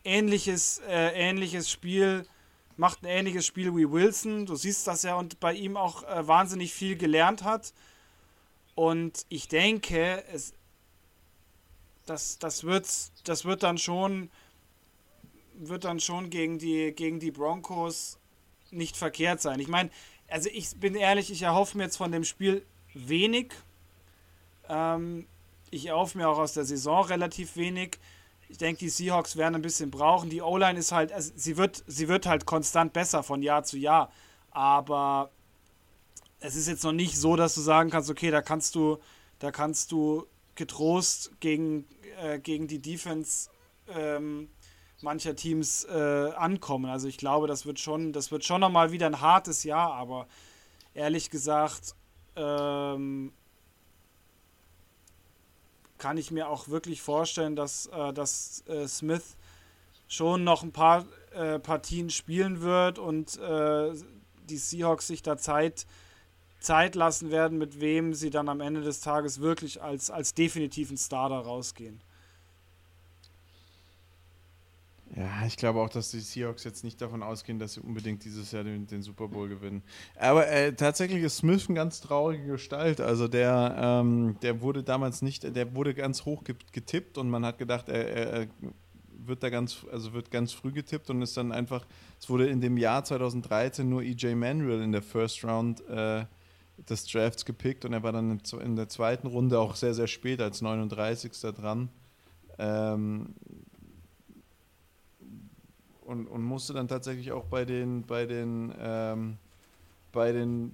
ähnliches, 0.03 0.79
äh, 0.79 1.13
ähnliches 1.13 1.71
Spiel, 1.71 2.27
macht 2.75 3.01
ein 3.03 3.05
ähnliches 3.05 3.45
Spiel 3.45 3.73
wie 3.77 3.89
Wilson. 3.89 4.45
Du 4.45 4.57
siehst, 4.57 4.87
dass 4.87 5.05
er 5.05 5.15
und 5.15 5.39
bei 5.39 5.53
ihm 5.53 5.77
auch 5.77 6.03
äh, 6.03 6.27
wahnsinnig 6.27 6.73
viel 6.73 6.97
gelernt 6.97 7.45
hat. 7.45 7.73
Und 8.75 9.25
ich 9.29 9.47
denke, 9.47 10.21
es, 10.33 10.53
das, 12.05 12.39
das, 12.39 12.65
wird, 12.65 12.85
das 13.23 13.45
wird 13.45 13.63
dann 13.63 13.77
schon 13.77 14.29
wird 15.59 15.83
dann 15.83 15.99
schon 15.99 16.29
gegen 16.29 16.59
die, 16.59 16.93
gegen 16.93 17.19
die 17.19 17.31
Broncos 17.31 18.17
nicht 18.71 18.97
verkehrt 18.97 19.41
sein. 19.41 19.59
Ich 19.59 19.67
meine, 19.67 19.89
also 20.27 20.49
ich 20.51 20.75
bin 20.77 20.95
ehrlich, 20.95 21.31
ich 21.31 21.41
erhoffe 21.41 21.77
mir 21.77 21.85
jetzt 21.85 21.97
von 21.97 22.11
dem 22.11 22.23
Spiel 22.23 22.65
wenig. 22.93 23.53
Ähm, 24.69 25.25
ich 25.71 25.87
erhoffe 25.87 26.17
mir 26.17 26.29
auch 26.29 26.37
aus 26.37 26.53
der 26.53 26.65
Saison 26.65 27.05
relativ 27.05 27.55
wenig. 27.55 27.97
Ich 28.49 28.57
denke, 28.57 28.79
die 28.79 28.89
Seahawks 28.89 29.35
werden 29.35 29.55
ein 29.55 29.61
bisschen 29.61 29.91
brauchen. 29.91 30.29
Die 30.29 30.41
O-Line 30.41 30.79
ist 30.79 30.91
halt, 30.91 31.11
also 31.11 31.31
sie 31.35 31.57
wird, 31.57 31.83
sie 31.87 32.07
wird 32.07 32.25
halt 32.25 32.45
konstant 32.45 32.93
besser 32.93 33.23
von 33.23 33.41
Jahr 33.41 33.63
zu 33.63 33.77
Jahr. 33.77 34.11
Aber 34.51 35.31
es 36.39 36.55
ist 36.55 36.67
jetzt 36.67 36.83
noch 36.83 36.93
nicht 36.93 37.17
so, 37.17 37.35
dass 37.35 37.55
du 37.55 37.61
sagen 37.61 37.89
kannst, 37.89 38.09
okay, 38.09 38.31
da 38.31 38.41
kannst 38.41 38.75
du, 38.75 38.99
da 39.39 39.51
kannst 39.51 39.91
du 39.91 40.25
getrost 40.55 41.31
gegen, 41.39 41.85
äh, 42.21 42.39
gegen 42.39 42.67
die 42.67 42.79
Defense 42.79 43.49
ähm, 43.89 44.49
mancher 45.01 45.35
Teams 45.35 45.85
äh, 45.85 46.31
ankommen. 46.35 46.89
Also 46.89 47.07
ich 47.07 47.17
glaube, 47.17 47.47
das 47.47 47.65
wird 47.65 47.79
schon, 47.79 48.13
das 48.13 48.31
wird 48.31 48.43
schon 48.43 48.61
nochmal 48.61 48.91
wieder 48.91 49.05
ein 49.05 49.21
hartes 49.21 49.63
Jahr, 49.63 49.93
aber 49.93 50.27
ehrlich 50.93 51.29
gesagt, 51.29 51.95
ähm, 52.35 53.31
kann 55.97 56.17
ich 56.17 56.31
mir 56.31 56.49
auch 56.49 56.67
wirklich 56.67 57.01
vorstellen, 57.01 57.55
dass, 57.55 57.87
äh, 57.87 58.13
dass 58.13 58.63
äh, 58.67 58.87
Smith 58.87 59.35
schon 60.07 60.43
noch 60.43 60.63
ein 60.63 60.71
paar 60.71 61.05
äh, 61.33 61.59
Partien 61.59 62.09
spielen 62.09 62.61
wird 62.61 62.99
und 62.99 63.37
äh, 63.39 63.93
die 64.49 64.57
Seahawks 64.57 65.07
sich 65.07 65.21
da 65.21 65.37
Zeit, 65.37 65.85
Zeit 66.59 66.95
lassen 66.95 67.31
werden, 67.31 67.57
mit 67.57 67.81
wem 67.81 68.13
sie 68.13 68.29
dann 68.29 68.47
am 68.47 68.61
Ende 68.61 68.81
des 68.81 69.01
Tages 69.01 69.41
wirklich 69.41 69.81
als, 69.81 70.09
als 70.09 70.33
definitiven 70.33 70.97
Starter 70.97 71.39
rausgehen. 71.39 71.99
Ja, 75.15 75.45
ich 75.45 75.55
glaube 75.55 75.79
auch, 75.79 75.89
dass 75.89 76.11
die 76.11 76.19
Seahawks 76.19 76.63
jetzt 76.63 76.83
nicht 76.83 77.01
davon 77.01 77.23
ausgehen, 77.23 77.59
dass 77.59 77.73
sie 77.73 77.81
unbedingt 77.81 78.25
dieses 78.25 78.51
Jahr 78.51 78.63
den, 78.63 78.87
den 78.87 79.01
Super 79.01 79.27
Bowl 79.27 79.47
gewinnen. 79.47 79.81
Aber 80.19 80.47
äh, 80.47 80.73
tatsächlich 80.73 81.23
ist 81.23 81.37
Smith 81.37 81.67
eine 81.67 81.75
ganz 81.75 82.01
traurige 82.01 82.45
Gestalt. 82.45 82.99
Also 82.99 83.27
der, 83.27 83.75
ähm, 83.79 84.35
der 84.41 84.61
wurde 84.61 84.83
damals 84.83 85.21
nicht, 85.21 85.43
der 85.55 85.75
wurde 85.75 85.93
ganz 85.93 86.25
hoch 86.25 86.43
getippt 86.43 87.17
und 87.17 87.29
man 87.29 87.45
hat 87.45 87.57
gedacht, 87.57 87.87
er, 87.89 88.07
er 88.07 88.47
wird 89.27 89.43
da 89.43 89.49
ganz, 89.49 89.85
also 89.91 90.13
wird 90.13 90.29
ganz 90.29 90.51
früh 90.51 90.71
getippt 90.71 91.09
und 91.09 91.21
ist 91.21 91.37
dann 91.37 91.51
einfach, 91.51 91.85
es 92.19 92.29
wurde 92.29 92.47
in 92.47 92.61
dem 92.61 92.77
Jahr 92.77 93.03
2013 93.03 93.87
nur 93.87 94.01
EJ 94.01 94.35
Manuel 94.35 94.81
in 94.81 94.91
der 94.91 95.01
First 95.01 95.43
Round 95.43 95.87
äh, 95.87 96.25
des 96.89 97.05
Drafts 97.05 97.45
gepickt 97.45 97.85
und 97.85 97.93
er 97.93 98.03
war 98.03 98.11
dann 98.11 98.41
in 98.61 98.75
der 98.75 98.89
zweiten 98.89 99.27
Runde 99.27 99.59
auch 99.59 99.75
sehr, 99.75 99.93
sehr 99.93 100.07
spät 100.07 100.41
als 100.41 100.61
39. 100.61 101.31
dran. 101.55 101.89
Ähm, 102.59 103.35
und, 106.07 106.27
und 106.27 106.41
musste 106.41 106.73
dann 106.73 106.87
tatsächlich 106.87 107.31
auch 107.31 107.45
bei 107.45 107.65
den, 107.65 108.03
bei 108.03 108.25
den, 108.25 108.73
ähm, 108.79 109.37
bei 110.11 110.31
den 110.31 110.73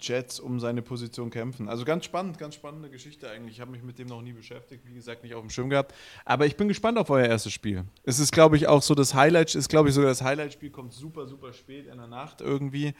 Jets 0.00 0.40
um 0.40 0.58
seine 0.60 0.80
Position 0.80 1.30
kämpfen. 1.30 1.68
Also 1.68 1.84
ganz 1.84 2.06
spannend, 2.06 2.38
ganz 2.38 2.54
spannende 2.54 2.88
Geschichte 2.88 3.30
eigentlich. 3.30 3.56
Ich 3.56 3.60
habe 3.60 3.70
mich 3.70 3.82
mit 3.82 3.98
dem 3.98 4.08
noch 4.08 4.22
nie 4.22 4.32
beschäftigt, 4.32 4.82
wie 4.86 4.94
gesagt, 4.94 5.22
nicht 5.22 5.34
auf 5.34 5.42
dem 5.42 5.50
Schirm 5.50 5.68
gehabt. 5.68 5.94
Aber 6.24 6.46
ich 6.46 6.56
bin 6.56 6.68
gespannt 6.68 6.98
auf 6.98 7.10
euer 7.10 7.26
erstes 7.26 7.52
Spiel. 7.52 7.84
Es 8.02 8.18
ist, 8.18 8.32
glaube 8.32 8.56
ich, 8.56 8.66
auch 8.66 8.82
so 8.82 8.94
das 8.94 9.14
Highlight, 9.14 9.54
ist, 9.54 9.68
glaube 9.68 9.90
ich, 9.90 9.94
sogar 9.94 10.10
das 10.10 10.22
Highlight-Spiel 10.22 10.70
kommt 10.70 10.94
super, 10.94 11.26
super 11.26 11.52
spät 11.52 11.86
in 11.86 11.98
der 11.98 12.06
Nacht 12.06 12.40
irgendwie. 12.40 12.94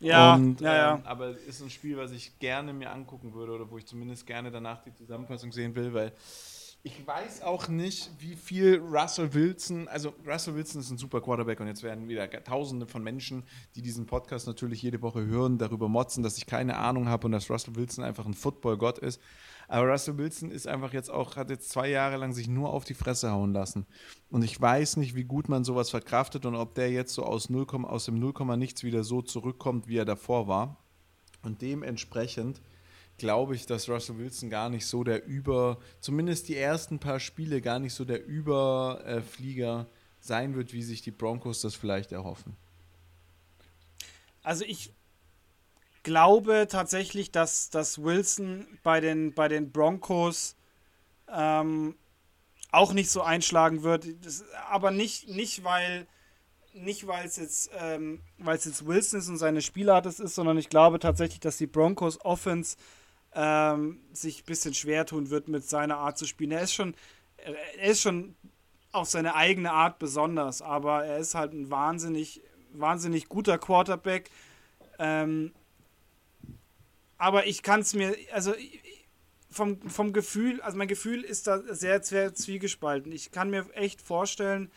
Ja, 0.00 0.36
Und, 0.36 0.60
ja, 0.60 0.74
ja. 0.74 0.94
Ähm, 0.94 1.02
aber 1.04 1.36
ist 1.36 1.60
ein 1.60 1.70
Spiel, 1.70 1.96
was 1.96 2.12
ich 2.12 2.38
gerne 2.38 2.72
mir 2.72 2.92
angucken 2.92 3.34
würde 3.34 3.52
oder 3.52 3.68
wo 3.68 3.76
ich 3.76 3.84
zumindest 3.84 4.24
gerne 4.24 4.50
danach 4.50 4.82
die 4.84 4.94
Zusammenfassung 4.94 5.50
sehen 5.50 5.74
will, 5.74 5.92
weil 5.92 6.12
ich 6.88 7.06
weiß 7.06 7.42
auch 7.42 7.68
nicht, 7.68 8.10
wie 8.18 8.34
viel 8.34 8.78
Russell 8.78 9.34
Wilson, 9.34 9.88
also 9.88 10.14
Russell 10.26 10.54
Wilson 10.54 10.80
ist 10.80 10.90
ein 10.90 10.96
super 10.96 11.20
Quarterback 11.20 11.60
und 11.60 11.66
jetzt 11.66 11.82
werden 11.82 12.08
wieder 12.08 12.28
tausende 12.44 12.86
von 12.86 13.02
Menschen, 13.02 13.44
die 13.74 13.82
diesen 13.82 14.06
Podcast 14.06 14.46
natürlich 14.46 14.80
jede 14.80 15.02
Woche 15.02 15.26
hören, 15.26 15.58
darüber 15.58 15.88
motzen, 15.88 16.22
dass 16.22 16.38
ich 16.38 16.46
keine 16.46 16.78
Ahnung 16.78 17.08
habe 17.08 17.26
und 17.26 17.32
dass 17.32 17.50
Russell 17.50 17.76
Wilson 17.76 18.04
einfach 18.04 18.24
ein 18.24 18.32
Football-Gott 18.32 18.98
ist. 18.98 19.20
Aber 19.68 19.92
Russell 19.92 20.16
Wilson 20.16 20.50
ist 20.50 20.66
einfach 20.66 20.94
jetzt 20.94 21.10
auch, 21.10 21.36
hat 21.36 21.50
jetzt 21.50 21.68
zwei 21.68 21.90
Jahre 21.90 22.16
lang 22.16 22.32
sich 22.32 22.48
nur 22.48 22.72
auf 22.72 22.84
die 22.84 22.94
Fresse 22.94 23.30
hauen 23.30 23.52
lassen. 23.52 23.86
Und 24.30 24.42
ich 24.42 24.58
weiß 24.58 24.96
nicht, 24.96 25.14
wie 25.14 25.24
gut 25.24 25.50
man 25.50 25.64
sowas 25.64 25.90
verkraftet 25.90 26.46
und 26.46 26.54
ob 26.54 26.74
der 26.74 26.90
jetzt 26.90 27.12
so 27.12 27.22
aus, 27.22 27.50
0, 27.50 27.66
aus 27.84 28.06
dem 28.06 28.18
0, 28.18 28.56
nichts 28.56 28.82
wieder 28.82 29.04
so 29.04 29.20
zurückkommt, 29.20 29.88
wie 29.88 29.98
er 29.98 30.06
davor 30.06 30.48
war. 30.48 30.78
Und 31.42 31.60
dementsprechend 31.60 32.62
glaube 33.18 33.54
ich, 33.54 33.66
dass 33.66 33.88
Russell 33.88 34.18
Wilson 34.18 34.50
gar 34.50 34.68
nicht 34.68 34.86
so 34.86 35.04
der 35.04 35.24
Über, 35.26 35.78
zumindest 36.00 36.48
die 36.48 36.56
ersten 36.56 36.98
paar 36.98 37.20
Spiele 37.20 37.60
gar 37.60 37.78
nicht 37.78 37.94
so 37.94 38.04
der 38.04 38.24
Überflieger 38.24 39.86
sein 40.20 40.54
wird, 40.54 40.72
wie 40.72 40.82
sich 40.82 41.02
die 41.02 41.10
Broncos 41.10 41.60
das 41.60 41.74
vielleicht 41.74 42.12
erhoffen. 42.12 42.56
Also 44.42 44.64
ich 44.64 44.92
glaube 46.02 46.66
tatsächlich, 46.70 47.30
dass, 47.30 47.70
dass 47.70 48.02
Wilson 48.02 48.66
bei 48.82 49.00
den, 49.00 49.34
bei 49.34 49.48
den 49.48 49.72
Broncos 49.72 50.56
ähm, 51.30 51.96
auch 52.70 52.92
nicht 52.92 53.10
so 53.10 53.22
einschlagen 53.22 53.82
wird. 53.82 54.06
Das, 54.22 54.44
aber 54.70 54.90
nicht, 54.90 55.28
nicht 55.28 55.64
weil 55.64 56.06
nicht 56.74 57.06
weil 57.06 57.26
es 57.26 57.36
jetzt, 57.36 57.70
ähm, 57.78 58.20
jetzt 58.38 58.86
Wilson 58.86 59.18
ist 59.18 59.28
und 59.28 59.38
seine 59.38 59.62
Spielart 59.62 60.06
ist, 60.06 60.18
sondern 60.18 60.58
ich 60.58 60.68
glaube 60.68 60.98
tatsächlich, 60.98 61.40
dass 61.40 61.56
die 61.56 61.66
Broncos 61.66 62.24
Offense 62.24 62.76
ähm, 63.34 64.00
sich 64.12 64.42
ein 64.42 64.46
bisschen 64.46 64.74
schwer 64.74 65.06
tun 65.06 65.30
wird 65.30 65.48
mit 65.48 65.68
seiner 65.68 65.98
Art 65.98 66.18
zu 66.18 66.26
spielen. 66.26 66.52
Er 66.52 66.62
ist 66.62 66.74
schon, 66.74 66.94
er 67.36 67.90
ist 67.90 68.00
schon 68.00 68.34
auf 68.92 69.08
seine 69.08 69.34
eigene 69.34 69.72
Art 69.72 69.98
besonders, 69.98 70.62
aber 70.62 71.04
er 71.04 71.18
ist 71.18 71.34
halt 71.34 71.52
ein 71.52 71.70
wahnsinnig, 71.70 72.42
wahnsinnig 72.72 73.28
guter 73.28 73.58
Quarterback. 73.58 74.30
Ähm, 74.98 75.52
aber 77.16 77.46
ich 77.46 77.62
kann 77.62 77.80
es 77.80 77.94
mir, 77.94 78.16
also 78.32 78.54
vom, 79.50 79.80
vom 79.88 80.12
Gefühl, 80.12 80.60
also 80.62 80.78
mein 80.78 80.88
Gefühl 80.88 81.22
ist 81.22 81.46
da 81.46 81.62
sehr, 81.74 82.02
sehr 82.02 82.34
zwiegespalten. 82.34 83.12
Ich 83.12 83.30
kann 83.30 83.50
mir 83.50 83.66
echt 83.74 84.00
vorstellen, 84.02 84.70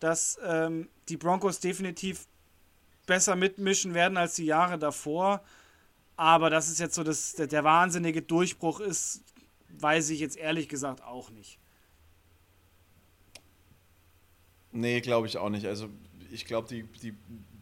dass 0.00 0.38
ähm, 0.44 0.88
die 1.08 1.16
Broncos 1.16 1.60
definitiv 1.60 2.26
besser 3.06 3.36
mitmischen 3.36 3.94
werden 3.94 4.16
als 4.16 4.34
die 4.34 4.46
Jahre 4.46 4.78
davor. 4.78 5.42
Aber 6.16 6.48
das 6.50 6.68
ist 6.68 6.78
jetzt 6.78 6.94
so, 6.94 7.04
dass 7.04 7.34
der, 7.34 7.46
der 7.46 7.62
wahnsinnige 7.64 8.22
Durchbruch 8.22 8.80
ist, 8.80 9.22
weiß 9.78 10.10
ich 10.10 10.20
jetzt 10.20 10.36
ehrlich 10.36 10.68
gesagt 10.68 11.02
auch 11.02 11.30
nicht. 11.30 11.58
Nee, 14.72 15.00
glaube 15.00 15.26
ich 15.26 15.38
auch 15.38 15.50
nicht. 15.50 15.66
Also 15.66 15.88
ich 16.30 16.44
glaube, 16.44 16.68
die, 16.68 16.82
die, 16.82 17.14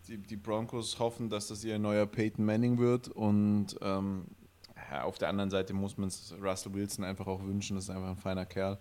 die, 0.08 0.18
die, 0.18 0.36
Broncos 0.36 0.98
hoffen, 0.98 1.30
dass 1.30 1.48
das 1.48 1.64
ihr 1.64 1.78
neuer 1.78 2.06
Peyton 2.06 2.44
Manning 2.44 2.78
wird. 2.78 3.08
Und 3.08 3.76
ähm, 3.80 4.26
ja, 4.90 5.04
auf 5.04 5.18
der 5.18 5.28
anderen 5.28 5.50
Seite 5.50 5.74
muss 5.74 5.96
man 5.96 6.08
es 6.08 6.34
Russell 6.40 6.74
Wilson 6.74 7.04
einfach 7.04 7.26
auch 7.26 7.42
wünschen. 7.42 7.76
Das 7.76 7.84
ist 7.84 7.90
einfach 7.90 8.10
ein 8.10 8.16
feiner 8.16 8.46
Kerl. 8.46 8.78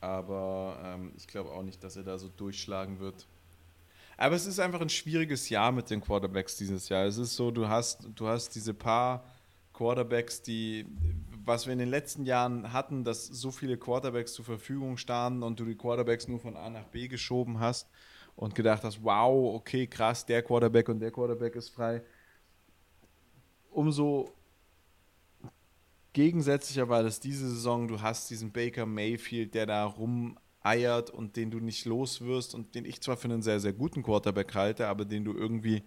Aber 0.00 0.78
ähm, 0.82 1.12
ich 1.16 1.26
glaube 1.26 1.50
auch 1.50 1.62
nicht, 1.62 1.82
dass 1.82 1.96
er 1.96 2.04
da 2.04 2.18
so 2.18 2.28
durchschlagen 2.28 3.00
wird. 3.00 3.26
Aber 4.20 4.36
es 4.36 4.44
ist 4.44 4.60
einfach 4.60 4.82
ein 4.82 4.90
schwieriges 4.90 5.48
Jahr 5.48 5.72
mit 5.72 5.88
den 5.88 6.02
Quarterbacks 6.02 6.54
dieses 6.58 6.90
Jahr. 6.90 7.06
Es 7.06 7.16
ist 7.16 7.36
so, 7.36 7.50
du 7.50 7.68
hast, 7.68 8.06
du 8.14 8.28
hast 8.28 8.54
diese 8.54 8.74
paar 8.74 9.24
Quarterbacks, 9.72 10.42
die, 10.42 10.84
was 11.42 11.64
wir 11.64 11.72
in 11.72 11.78
den 11.78 11.88
letzten 11.88 12.26
Jahren 12.26 12.70
hatten, 12.70 13.02
dass 13.02 13.26
so 13.26 13.50
viele 13.50 13.78
Quarterbacks 13.78 14.34
zur 14.34 14.44
Verfügung 14.44 14.98
standen 14.98 15.42
und 15.42 15.58
du 15.58 15.64
die 15.64 15.74
Quarterbacks 15.74 16.28
nur 16.28 16.38
von 16.38 16.54
A 16.54 16.68
nach 16.68 16.84
B 16.88 17.08
geschoben 17.08 17.60
hast 17.60 17.88
und 18.36 18.54
gedacht 18.54 18.84
hast, 18.84 19.02
wow, 19.02 19.54
okay, 19.54 19.86
krass, 19.86 20.26
der 20.26 20.42
Quarterback 20.42 20.90
und 20.90 21.00
der 21.00 21.12
Quarterback 21.12 21.56
ist 21.56 21.70
frei. 21.70 22.02
Umso 23.70 24.34
gegensätzlicher 26.12 26.90
war 26.90 27.02
das 27.02 27.20
diese 27.20 27.48
Saison, 27.48 27.88
du 27.88 28.02
hast 28.02 28.28
diesen 28.28 28.52
Baker 28.52 28.84
Mayfield, 28.84 29.54
der 29.54 29.64
da 29.64 29.86
rumeiert 30.64 31.10
und 31.10 31.36
den 31.36 31.50
du 31.50 31.58
nicht 31.60 31.84
los 31.84 32.20
wirst 32.20 32.54
und 32.54 32.74
den 32.74 32.84
ich 32.84 33.00
zwar 33.00 33.16
für 33.16 33.28
einen 33.28 33.42
sehr, 33.42 33.60
sehr 33.60 33.72
guten 33.72 34.02
Quarterback 34.02 34.54
halte, 34.54 34.88
aber 34.88 35.04
den 35.04 35.24
du 35.24 35.32
irgendwie 35.32 35.82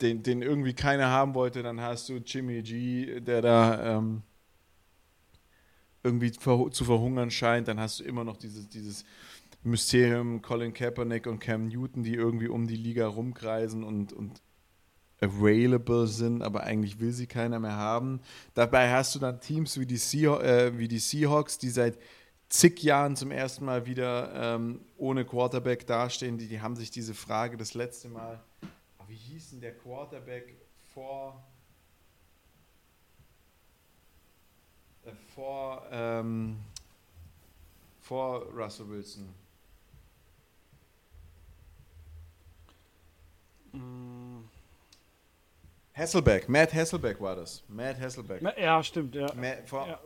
den, 0.00 0.22
den 0.22 0.42
irgendwie 0.42 0.74
keiner 0.74 1.08
haben 1.08 1.34
wollte, 1.34 1.62
dann 1.62 1.80
hast 1.80 2.08
du 2.08 2.14
Jimmy 2.16 2.62
G, 2.62 3.20
der 3.20 3.42
da 3.42 3.96
ähm, 3.96 4.22
irgendwie 6.02 6.32
zu 6.32 6.84
verhungern 6.84 7.30
scheint, 7.30 7.68
dann 7.68 7.80
hast 7.80 8.00
du 8.00 8.04
immer 8.04 8.24
noch 8.24 8.36
dieses, 8.36 8.68
dieses 8.68 9.04
Mysterium 9.62 10.42
Colin 10.42 10.74
Kaepernick 10.74 11.26
und 11.26 11.38
Cam 11.38 11.68
Newton, 11.68 12.02
die 12.02 12.14
irgendwie 12.14 12.48
um 12.48 12.66
die 12.66 12.76
Liga 12.76 13.06
rumkreisen 13.06 13.82
und, 13.84 14.12
und 14.12 14.42
available 15.20 16.06
sind, 16.06 16.42
aber 16.42 16.64
eigentlich 16.64 17.00
will 17.00 17.12
sie 17.12 17.26
keiner 17.26 17.60
mehr 17.60 17.76
haben. 17.76 18.20
Dabei 18.52 18.92
hast 18.92 19.14
du 19.14 19.18
dann 19.18 19.40
Teams 19.40 19.78
wie 19.78 19.86
die, 19.86 19.96
Seah 19.96 20.42
äh, 20.42 20.76
wie 20.76 20.88
die 20.88 20.98
Seahawks, 20.98 21.56
die 21.56 21.70
seit 21.70 21.98
zig 22.58 22.82
Jahren 22.82 23.16
zum 23.16 23.30
ersten 23.30 23.64
Mal 23.64 23.86
wieder 23.86 24.54
ähm, 24.56 24.80
ohne 24.96 25.24
Quarterback 25.24 25.86
dastehen. 25.86 26.38
Die, 26.38 26.48
die 26.48 26.60
haben 26.60 26.76
sich 26.76 26.90
diese 26.90 27.14
Frage 27.14 27.56
das 27.56 27.74
letzte 27.74 28.08
Mal 28.08 28.40
wie 29.14 29.18
hieß 29.18 29.50
denn 29.50 29.60
der 29.60 29.76
Quarterback 29.76 30.56
vor, 30.92 31.42
äh, 35.04 35.12
vor, 35.34 35.86
ähm, 35.90 36.58
vor 38.00 38.42
Russell 38.52 38.88
Wilson? 38.88 39.34
Mm. 43.72 44.44
Hasselbeck, 45.92 46.48
Matt 46.48 46.74
Hasselbeck 46.74 47.20
war 47.20 47.36
das. 47.36 47.62
Matt 47.68 48.00
Hasselbeck. 48.00 48.42
Ja, 48.58 48.82
stimmt, 48.82 49.14
ja. 49.14 49.32
Matt, 49.34 49.68
vor, 49.68 49.86
ja. 49.86 50.00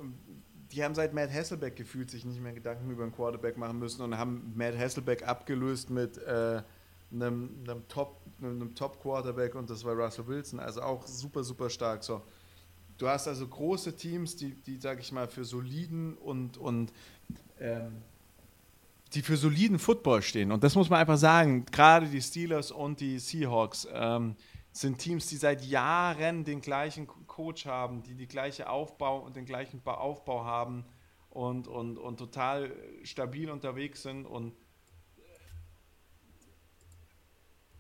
Die 0.72 0.84
haben 0.84 0.94
seit 0.94 1.14
Matt 1.14 1.32
Hasselbeck 1.32 1.76
gefühlt 1.76 2.10
sich 2.10 2.24
nicht 2.24 2.40
mehr 2.40 2.52
Gedanken 2.52 2.90
über 2.90 3.02
einen 3.02 3.12
Quarterback 3.12 3.56
machen 3.56 3.78
müssen 3.78 4.02
und 4.02 4.16
haben 4.18 4.52
Matt 4.54 4.76
Hasselbeck 4.78 5.26
abgelöst 5.26 5.90
mit 5.90 6.18
äh, 6.18 6.62
einem, 7.12 7.50
einem 7.64 7.88
Top, 7.88 8.20
einem 8.40 8.74
Top 8.74 9.00
Quarterback 9.00 9.54
und 9.54 9.70
das 9.70 9.84
war 9.84 9.94
Russell 9.94 10.26
Wilson, 10.26 10.60
also 10.60 10.82
auch 10.82 11.06
super, 11.06 11.42
super 11.42 11.70
stark. 11.70 12.04
So, 12.04 12.22
du 12.98 13.08
hast 13.08 13.28
also 13.28 13.46
große 13.46 13.96
Teams, 13.96 14.36
die, 14.36 14.54
die 14.54 14.76
sag 14.76 15.00
ich 15.00 15.10
mal, 15.12 15.26
für 15.26 15.44
soliden 15.44 16.16
und, 16.18 16.58
und 16.58 16.92
ähm, 17.60 18.02
die 19.14 19.22
für 19.22 19.36
soliden 19.36 19.78
Football 19.78 20.22
stehen. 20.22 20.52
Und 20.52 20.62
das 20.62 20.74
muss 20.74 20.90
man 20.90 21.00
einfach 21.00 21.16
sagen. 21.16 21.64
Gerade 21.66 22.06
die 22.06 22.20
Steelers 22.20 22.70
und 22.70 23.00
die 23.00 23.18
Seahawks 23.18 23.88
ähm, 23.92 24.36
sind 24.80 24.98
Teams, 24.98 25.26
die 25.26 25.36
seit 25.36 25.64
Jahren 25.64 26.44
den 26.44 26.60
gleichen 26.60 27.06
Coach 27.06 27.66
haben, 27.66 28.02
die 28.02 28.14
die 28.14 28.28
gleiche 28.28 28.68
Aufbau 28.68 29.18
und 29.18 29.34
den 29.34 29.44
gleichen 29.44 29.84
Aufbau 29.84 30.44
haben 30.44 30.84
und, 31.30 31.66
und, 31.66 31.98
und 31.98 32.16
total 32.16 32.72
stabil 33.02 33.50
unterwegs 33.50 34.02
sind 34.02 34.24
und 34.24 34.54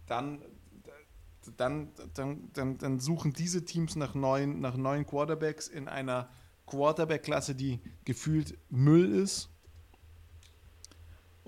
dann, 0.06 0.42
dann, 1.56 1.92
dann, 2.14 2.50
dann, 2.52 2.78
dann 2.78 2.98
suchen 2.98 3.32
diese 3.32 3.64
Teams 3.64 3.94
nach 3.94 4.14
neuen, 4.14 4.60
nach 4.60 4.76
neuen 4.76 5.06
Quarterbacks 5.06 5.68
in 5.68 5.86
einer 5.86 6.28
Quarterback-Klasse, 6.66 7.54
die 7.54 7.80
gefühlt 8.04 8.58
Müll 8.70 9.12
ist. 9.12 9.50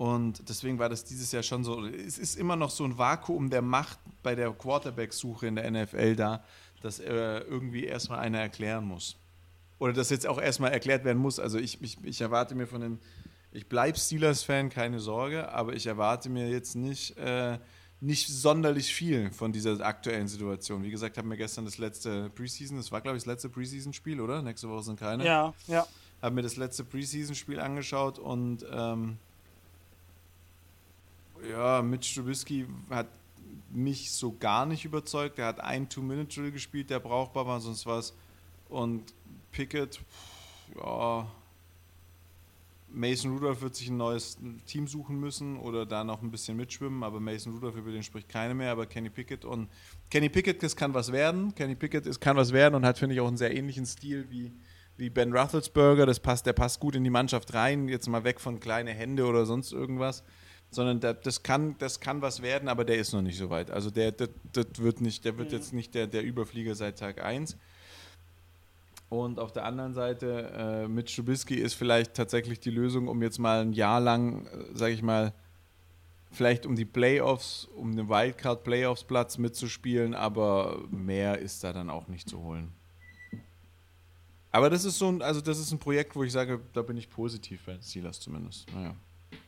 Und 0.01 0.49
deswegen 0.49 0.79
war 0.79 0.89
das 0.89 1.03
dieses 1.03 1.31
Jahr 1.31 1.43
schon 1.43 1.63
so. 1.63 1.85
Es 1.85 2.17
ist 2.17 2.35
immer 2.35 2.55
noch 2.55 2.71
so 2.71 2.83
ein 2.83 2.97
Vakuum 2.97 3.51
der 3.51 3.61
Macht 3.61 3.99
bei 4.23 4.33
der 4.33 4.49
Quarterback-Suche 4.49 5.45
in 5.45 5.57
der 5.57 5.69
NFL 5.69 6.15
da, 6.15 6.43
dass 6.81 6.99
äh, 6.99 7.37
irgendwie 7.41 7.83
erstmal 7.83 8.17
einer 8.17 8.39
erklären 8.39 8.83
muss. 8.83 9.15
Oder 9.77 9.93
dass 9.93 10.09
jetzt 10.09 10.25
auch 10.25 10.41
erstmal 10.41 10.71
erklärt 10.71 11.05
werden 11.05 11.19
muss. 11.19 11.39
Also 11.39 11.59
ich, 11.59 11.83
ich, 11.83 12.03
ich 12.03 12.19
erwarte 12.19 12.55
mir 12.55 12.65
von 12.65 12.81
den. 12.81 12.99
Ich 13.51 13.69
bleibe 13.69 13.95
Steelers-Fan, 13.95 14.71
keine 14.71 14.99
Sorge, 14.99 15.53
aber 15.53 15.73
ich 15.73 15.85
erwarte 15.85 16.29
mir 16.29 16.49
jetzt 16.49 16.75
nicht. 16.75 17.15
Äh, 17.17 17.59
nicht 17.99 18.27
sonderlich 18.27 18.91
viel 18.95 19.29
von 19.31 19.51
dieser 19.51 19.79
aktuellen 19.85 20.27
Situation. 20.27 20.81
Wie 20.81 20.89
gesagt, 20.89 21.19
haben 21.19 21.29
wir 21.29 21.37
gestern 21.37 21.65
das 21.65 21.77
letzte 21.77 22.31
Preseason, 22.31 22.77
das 22.77 22.91
war 22.91 23.01
glaube 23.01 23.17
ich 23.17 23.23
das 23.23 23.27
letzte 23.27 23.49
Preseason-Spiel, 23.49 24.19
oder? 24.19 24.41
Nächste 24.41 24.67
Woche 24.67 24.81
sind 24.81 24.99
keine. 24.99 25.23
Ja, 25.23 25.53
ja. 25.67 25.85
Haben 26.23 26.33
mir 26.33 26.41
das 26.41 26.55
letzte 26.55 26.83
Preseason-Spiel 26.83 27.59
angeschaut 27.59 28.17
und 28.17 28.65
ähm, 28.71 29.19
ja, 31.49 31.81
Mitch 31.81 32.15
Trubisky 32.15 32.67
hat 32.89 33.07
mich 33.71 34.11
so 34.11 34.35
gar 34.37 34.65
nicht 34.65 34.85
überzeugt. 34.85 35.39
Er 35.39 35.47
hat 35.47 35.59
ein 35.59 35.87
Two-Minute-Drill 35.89 36.51
gespielt, 36.51 36.89
der 36.89 36.99
brauchbar 36.99 37.45
war, 37.47 37.59
sonst 37.59 37.85
was. 37.85 38.13
Und 38.69 39.13
Pickett, 39.51 39.99
ja, 40.75 41.27
Mason 42.93 43.31
Rudolph 43.31 43.61
wird 43.61 43.75
sich 43.75 43.89
ein 43.89 43.97
neues 43.97 44.37
Team 44.65 44.87
suchen 44.87 45.19
müssen 45.19 45.57
oder 45.57 45.85
da 45.85 46.03
noch 46.03 46.21
ein 46.21 46.31
bisschen 46.31 46.57
mitschwimmen, 46.57 47.03
aber 47.03 47.19
Mason 47.19 47.53
Rudolph, 47.53 47.75
über 47.75 47.91
den 47.91 48.03
spricht 48.03 48.27
keiner 48.27 48.53
mehr, 48.53 48.71
aber 48.71 48.85
Kenny 48.85 49.09
Pickett 49.09 49.45
und 49.45 49.69
Kenny 50.09 50.29
Pickett, 50.29 50.61
das 50.61 50.75
kann 50.75 50.93
was 50.93 51.11
werden. 51.11 51.55
Kenny 51.55 51.75
Pickett 51.75 52.05
ist, 52.05 52.19
kann 52.19 52.35
was 52.35 52.51
werden 52.51 52.75
und 52.75 52.85
hat, 52.85 52.97
finde 52.97 53.15
ich, 53.15 53.21
auch 53.21 53.27
einen 53.27 53.37
sehr 53.37 53.55
ähnlichen 53.55 53.85
Stil 53.85 54.27
wie, 54.29 54.51
wie 54.97 55.09
Ben 55.09 55.33
Roethlisberger. 55.35 56.05
Das 56.05 56.19
passt, 56.19 56.45
der 56.45 56.53
passt 56.53 56.79
gut 56.79 56.95
in 56.95 57.03
die 57.03 57.09
Mannschaft 57.09 57.53
rein, 57.53 57.87
jetzt 57.87 58.07
mal 58.07 58.23
weg 58.23 58.39
von 58.41 58.59
kleine 58.59 58.91
Hände 58.91 59.25
oder 59.25 59.45
sonst 59.45 59.71
irgendwas, 59.71 60.23
sondern 60.71 61.01
der, 61.01 61.13
das, 61.13 61.43
kann, 61.43 61.75
das 61.77 61.99
kann 61.99 62.21
was 62.21 62.41
werden, 62.41 62.69
aber 62.69 62.85
der 62.85 62.97
ist 62.97 63.13
noch 63.13 63.21
nicht 63.21 63.37
so 63.37 63.49
weit. 63.49 63.69
Also 63.69 63.91
der, 63.91 64.11
der, 64.13 64.29
der 64.55 64.65
wird, 64.77 65.01
nicht, 65.01 65.25
der 65.25 65.37
wird 65.37 65.49
mhm. 65.49 65.57
jetzt 65.57 65.73
nicht 65.73 65.93
der, 65.93 66.07
der 66.07 66.23
Überflieger 66.23 66.73
seit 66.75 66.97
Tag 66.97 67.23
1. 67.23 67.57
Und 69.09 69.39
auf 69.39 69.51
der 69.51 69.65
anderen 69.65 69.93
Seite, 69.93 70.51
äh, 70.55 70.87
mit 70.87 71.13
Trubisky 71.13 71.55
ist 71.55 71.73
vielleicht 71.73 72.13
tatsächlich 72.13 72.61
die 72.61 72.69
Lösung, 72.69 73.09
um 73.09 73.21
jetzt 73.21 73.39
mal 73.39 73.61
ein 73.61 73.73
Jahr 73.73 73.99
lang, 73.99 74.45
äh, 74.45 74.49
sage 74.73 74.93
ich 74.93 75.01
mal, 75.01 75.33
vielleicht 76.31 76.65
um 76.65 76.77
die 76.77 76.85
Playoffs, 76.85 77.67
um 77.75 77.93
den 77.93 78.07
Wildcard-Playoffs-Platz 78.07 79.37
mitzuspielen, 79.37 80.15
aber 80.15 80.81
mehr 80.89 81.39
ist 81.39 81.65
da 81.65 81.73
dann 81.73 81.89
auch 81.89 82.07
nicht 82.07 82.29
zu 82.29 82.41
holen. 82.41 82.71
Aber 84.53 84.69
das 84.69 84.85
ist 84.85 84.97
so 84.97 85.09
ein, 85.09 85.21
also 85.21 85.41
das 85.41 85.59
ist 85.59 85.73
ein 85.73 85.79
Projekt, 85.79 86.15
wo 86.15 86.23
ich 86.23 86.31
sage, 86.31 86.61
da 86.71 86.81
bin 86.81 86.95
ich 86.95 87.09
positiv 87.09 87.65
bei 87.65 87.77
Steelers 87.81 88.21
zumindest. 88.21 88.73
Naja, 88.73 88.95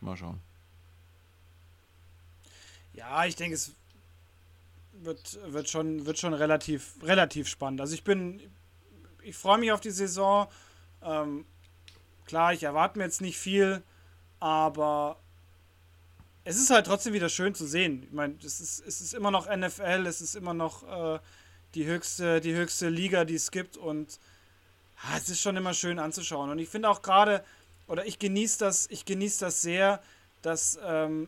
mal 0.01 0.17
schauen. 0.17 0.41
Ja, 3.03 3.25
ich 3.25 3.35
denke, 3.35 3.55
es 3.55 3.73
wird, 4.93 5.39
wird, 5.51 5.69
schon, 5.69 6.05
wird 6.05 6.17
schon 6.17 6.33
relativ, 6.33 6.95
relativ 7.03 7.49
spannend. 7.49 7.81
Also 7.81 7.93
ich 7.95 8.05
bin, 8.05 8.41
ich 9.21 9.35
freue 9.35 9.57
mich 9.57 9.73
auf 9.73 9.81
die 9.81 9.91
Saison. 9.91 10.47
Ähm, 11.01 11.45
klar, 12.25 12.53
ich 12.53 12.63
erwarte 12.63 12.97
mir 12.97 13.03
jetzt 13.03 13.19
nicht 13.19 13.37
viel, 13.37 13.83
aber 14.39 15.19
es 16.45 16.55
ist 16.55 16.69
halt 16.69 16.85
trotzdem 16.85 17.13
wieder 17.13 17.27
schön 17.27 17.53
zu 17.53 17.67
sehen. 17.67 18.03
Ich 18.03 18.13
meine, 18.13 18.35
es 18.41 18.61
ist, 18.61 18.79
es 18.87 19.01
ist 19.01 19.13
immer 19.13 19.31
noch 19.31 19.53
NFL, 19.53 20.05
es 20.07 20.21
ist 20.21 20.35
immer 20.35 20.53
noch 20.53 20.83
äh, 20.83 21.19
die, 21.75 21.85
höchste, 21.85 22.39
die 22.39 22.53
höchste 22.53 22.87
Liga, 22.87 23.25
die 23.25 23.35
es 23.35 23.51
gibt 23.51 23.75
und 23.75 24.17
ah, 25.03 25.17
es 25.17 25.27
ist 25.27 25.41
schon 25.41 25.57
immer 25.57 25.73
schön 25.73 25.99
anzuschauen. 25.99 26.49
Und 26.49 26.59
ich 26.59 26.69
finde 26.69 26.87
auch 26.87 27.01
gerade, 27.01 27.43
oder 27.87 28.05
ich 28.05 28.17
genieße 28.17 28.59
das, 28.59 28.87
ich 28.89 29.03
genieße 29.03 29.43
das 29.43 29.61
sehr, 29.61 30.01
dass 30.41 30.79
ähm, 30.85 31.27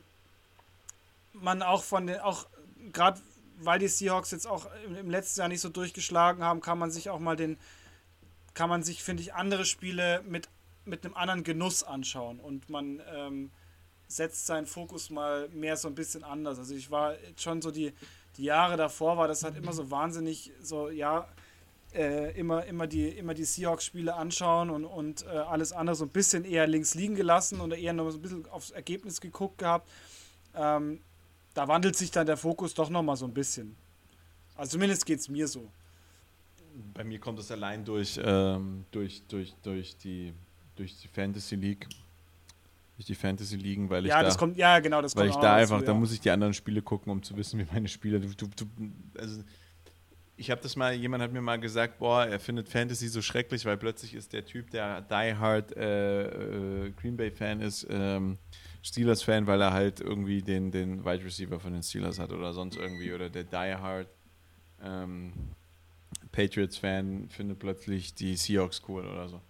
man 1.41 1.61
auch 1.61 1.83
von 1.83 2.07
den, 2.07 2.19
auch 2.19 2.47
gerade 2.91 3.21
weil 3.57 3.79
die 3.79 3.87
Seahawks 3.87 4.31
jetzt 4.31 4.47
auch 4.47 4.67
im, 4.85 5.09
letzten 5.09 5.39
Jahr 5.39 5.49
nicht 5.49 5.61
so 5.61 5.69
durchgeschlagen 5.69 6.43
haben, 6.43 6.61
kann 6.61 6.77
man 6.77 6.91
sich 6.91 7.09
auch 7.09 7.19
mal 7.19 7.35
den, 7.35 7.57
kann 8.53 8.69
man 8.69 8.83
sich, 8.83 9.03
finde 9.03 9.23
ich, 9.23 9.33
andere 9.33 9.65
Spiele 9.65 10.21
mit, 10.27 10.49
mit 10.85 11.05
einem 11.05 11.15
anderen 11.15 11.43
Genuss 11.43 11.83
anschauen 11.83 12.39
und 12.39 12.69
man 12.69 13.01
ähm, 13.13 13.51
setzt 14.07 14.45
seinen 14.45 14.67
Fokus 14.67 15.09
mal 15.09 15.49
mehr 15.49 15.77
so 15.77 15.87
ein 15.87 15.95
bisschen 15.95 16.23
anders. 16.23 16.59
Also 16.59 16.75
ich 16.75 16.91
war 16.91 17.15
schon 17.37 17.61
so 17.61 17.71
die, 17.71 17.93
die 18.37 18.43
Jahre 18.43 18.77
davor, 18.77 19.17
war 19.17 19.27
das 19.27 19.43
halt 19.43 19.55
immer 19.55 19.73
so 19.73 19.89
wahnsinnig, 19.89 20.51
so 20.61 20.89
ja, 20.89 21.27
äh, 21.93 22.37
immer, 22.37 22.65
immer 22.65 22.87
die, 22.87 23.07
immer 23.07 23.33
die 23.33 23.45
Seahawks-Spiele 23.45 24.13
anschauen 24.13 24.69
und, 24.69 24.85
und 24.85 25.25
äh, 25.25 25.29
alles 25.29 25.71
andere 25.71 25.95
so 25.95 26.05
ein 26.05 26.09
bisschen 26.09 26.43
eher 26.43 26.67
links 26.67 26.93
liegen 26.93 27.15
gelassen 27.15 27.61
oder 27.61 27.77
eher 27.77 27.93
noch 27.93 28.09
so 28.11 28.17
ein 28.17 28.21
bisschen 28.21 28.45
aufs 28.49 28.71
Ergebnis 28.71 29.21
geguckt 29.21 29.57
gehabt. 29.59 29.89
Ähm, 30.53 31.01
da 31.55 31.67
wandelt 31.67 31.95
sich 31.95 32.11
dann 32.11 32.27
der 32.27 32.37
Fokus 32.37 32.75
doch 32.75 32.91
nochmal 32.91 33.17
so 33.17 33.25
ein 33.25 33.33
bisschen. 33.33 33.75
Also 34.55 34.73
zumindest 34.73 35.05
geht 35.07 35.19
es 35.19 35.27
mir 35.27 35.47
so 35.47 35.71
bei 36.93 37.03
mir 37.03 37.19
kommt 37.19 37.39
es 37.39 37.51
allein 37.51 37.85
durch, 37.85 38.19
ähm, 38.23 38.85
durch, 38.91 39.23
durch, 39.27 39.53
durch, 39.63 39.97
die, 39.97 40.33
durch 40.75 40.97
die 40.97 41.07
Fantasy 41.07 41.55
League. 41.55 41.87
Durch 42.97 43.07
die 43.07 43.15
Fantasy 43.15 43.57
Ligen, 43.57 43.89
weil 43.89 44.05
ich 44.05 44.09
ja, 44.09 44.19
da, 44.19 44.23
das 44.23 44.37
kommt, 44.37 44.55
ja, 44.55 44.79
genau, 44.79 45.01
das 45.01 45.17
weil 45.17 45.27
ich 45.27 45.35
da 45.35 45.55
einfach, 45.55 45.79
dazu, 45.79 45.85
ja. 45.85 45.93
da 45.93 45.99
muss 45.99 46.13
ich 46.13 46.21
die 46.21 46.31
anderen 46.31 46.53
Spiele 46.53 46.81
gucken, 46.81 47.11
um 47.11 47.21
zu 47.21 47.35
wissen, 47.35 47.59
wie 47.59 47.67
meine 47.69 47.89
Spieler. 47.89 48.19
Du, 48.19 48.29
du, 48.29 48.47
du, 48.55 48.65
also 49.19 49.43
ich 50.37 50.49
habe 50.49 50.61
das 50.61 50.77
mal, 50.77 50.93
jemand 50.93 51.21
hat 51.21 51.33
mir 51.33 51.41
mal 51.41 51.59
gesagt, 51.59 51.99
boah, 51.99 52.25
er 52.25 52.39
findet 52.39 52.69
Fantasy 52.69 53.09
so 53.09 53.21
schrecklich, 53.21 53.65
weil 53.65 53.75
plötzlich 53.75 54.13
ist 54.13 54.31
der 54.31 54.45
Typ, 54.45 54.71
der 54.71 55.01
Die 55.01 55.35
Hard 55.35 55.75
äh, 55.75 56.85
äh, 56.85 56.91
Green 56.91 57.17
Bay 57.17 57.31
Fan 57.31 57.59
ist, 57.59 57.85
ähm, 57.89 58.37
Steelers 58.85 59.23
Fan, 59.23 59.47
weil 59.47 59.59
er 59.61 59.73
halt 59.73 59.99
irgendwie 59.99 60.43
den, 60.43 60.69
den 60.69 61.03
Wide 61.03 61.25
Receiver 61.25 61.59
von 61.59 61.73
den 61.73 61.81
Steelers 61.81 62.19
hat 62.19 62.31
oder 62.31 62.53
sonst 62.53 62.77
irgendwie 62.77 63.11
oder 63.13 63.31
der 63.31 63.43
Die 63.43 63.75
Hard 63.75 64.07
ähm, 64.79 65.33
Patriots 66.31 66.77
Fan 66.77 67.27
findet 67.29 67.57
plötzlich 67.57 68.13
die 68.13 68.35
Seahawks 68.35 68.83
cool 68.87 69.07
oder 69.07 69.27
so. 69.27 69.41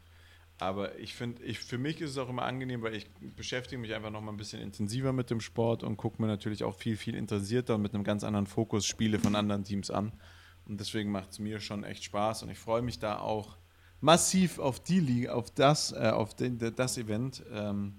Aber 0.58 0.98
ich 0.98 1.16
finde, 1.16 1.44
ich, 1.44 1.60
für 1.60 1.78
mich 1.78 2.00
ist 2.00 2.12
es 2.12 2.18
auch 2.18 2.30
immer 2.30 2.44
angenehm, 2.44 2.82
weil 2.82 2.96
ich 2.96 3.10
beschäftige 3.36 3.78
mich 3.78 3.94
einfach 3.94 4.10
noch 4.10 4.22
mal 4.22 4.32
ein 4.32 4.38
bisschen 4.38 4.62
intensiver 4.62 5.12
mit 5.12 5.30
dem 5.30 5.42
Sport 5.42 5.84
und 5.84 5.98
gucke 5.98 6.22
mir 6.22 6.30
natürlich 6.30 6.64
auch 6.64 6.76
viel, 6.76 6.96
viel 6.96 7.16
interessierter 7.16 7.76
und 7.76 7.82
mit 7.82 7.94
einem 7.94 8.06
ganz 8.06 8.24
anderen 8.24 8.48
Fokus 8.48 8.86
Spiele 8.86 9.20
von 9.20 9.36
anderen 9.36 9.66
Teams 9.66 9.92
an. 9.92 10.14
Und 10.66 10.80
deswegen 10.80 11.12
macht 11.12 11.32
es 11.32 11.40
mir 11.40 11.60
schon 11.60 11.84
echt 11.84 12.06
Spaß 12.06 12.44
und 12.44 12.52
ich 12.52 12.58
freue 12.58 12.82
mich 12.82 13.00
da 13.00 13.20
auch 13.20 13.58
massiv 14.00 14.60
auf 14.60 14.80
die 14.80 15.02
Liga, 15.02 15.34
auf 15.34 15.52
das, 15.52 15.92
äh, 15.92 16.12
auf 16.14 16.36
den, 16.36 16.58
das 16.58 16.98
Event. 16.98 17.44
Ähm, 17.52 17.96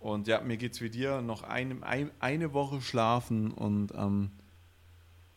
und 0.00 0.26
ja, 0.26 0.40
mir 0.40 0.56
geht 0.56 0.72
es 0.72 0.80
wie 0.80 0.90
dir, 0.90 1.20
noch 1.20 1.42
eine, 1.42 1.82
ein, 1.82 2.10
eine 2.18 2.52
Woche 2.54 2.80
schlafen 2.80 3.52
und 3.52 3.94
am 3.94 4.30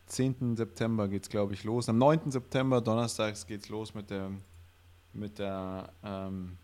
10. 0.06 0.56
September 0.56 1.06
geht 1.06 1.24
es, 1.24 1.28
glaube 1.28 1.54
ich, 1.54 1.64
los. 1.64 1.88
Am 1.88 1.98
9. 1.98 2.30
September, 2.30 2.80
donnerstags, 2.80 3.46
geht 3.46 3.62
es 3.62 3.68
los 3.68 3.94
mit 3.94 4.10
der, 4.10 4.30
mit 5.12 5.38
der 5.38 5.92
ähm, 6.02 6.56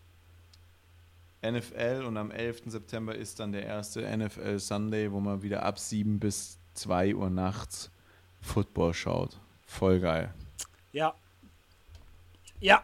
NFL 1.43 2.03
und 2.07 2.17
am 2.17 2.31
11. 2.31 2.63
September 2.67 3.15
ist 3.15 3.39
dann 3.39 3.51
der 3.51 3.65
erste 3.65 4.01
NFL 4.17 4.59
Sunday, 4.59 5.11
wo 5.11 5.19
man 5.19 5.43
wieder 5.43 5.63
ab 5.63 5.79
7 5.79 6.19
bis 6.19 6.57
2 6.73 7.15
Uhr 7.15 7.29
nachts 7.29 7.91
Football 8.41 8.93
schaut. 8.95 9.39
Voll 9.65 9.99
geil. 9.99 10.33
Ja. 10.91 11.13
Ja. 12.59 12.83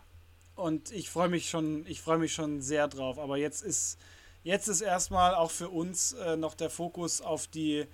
Und 0.55 0.91
ich 0.91 1.09
freue 1.09 1.29
mich 1.29 1.49
schon, 1.49 1.85
ich 1.87 2.01
freue 2.01 2.17
mich 2.17 2.33
schon 2.33 2.61
sehr 2.61 2.87
drauf. 2.87 3.19
Aber 3.19 3.37
jetzt 3.37 3.61
ist, 3.63 3.99
jetzt 4.47 4.69
ist 4.69 4.81
erstmal 4.81 5.35
auch 5.35 5.51
für 5.51 5.69
uns 5.69 6.13
äh, 6.13 6.37
noch 6.37 6.55
der 6.55 6.69
Fokus 6.69 7.21
auf 7.21 7.47
die, 7.47 7.85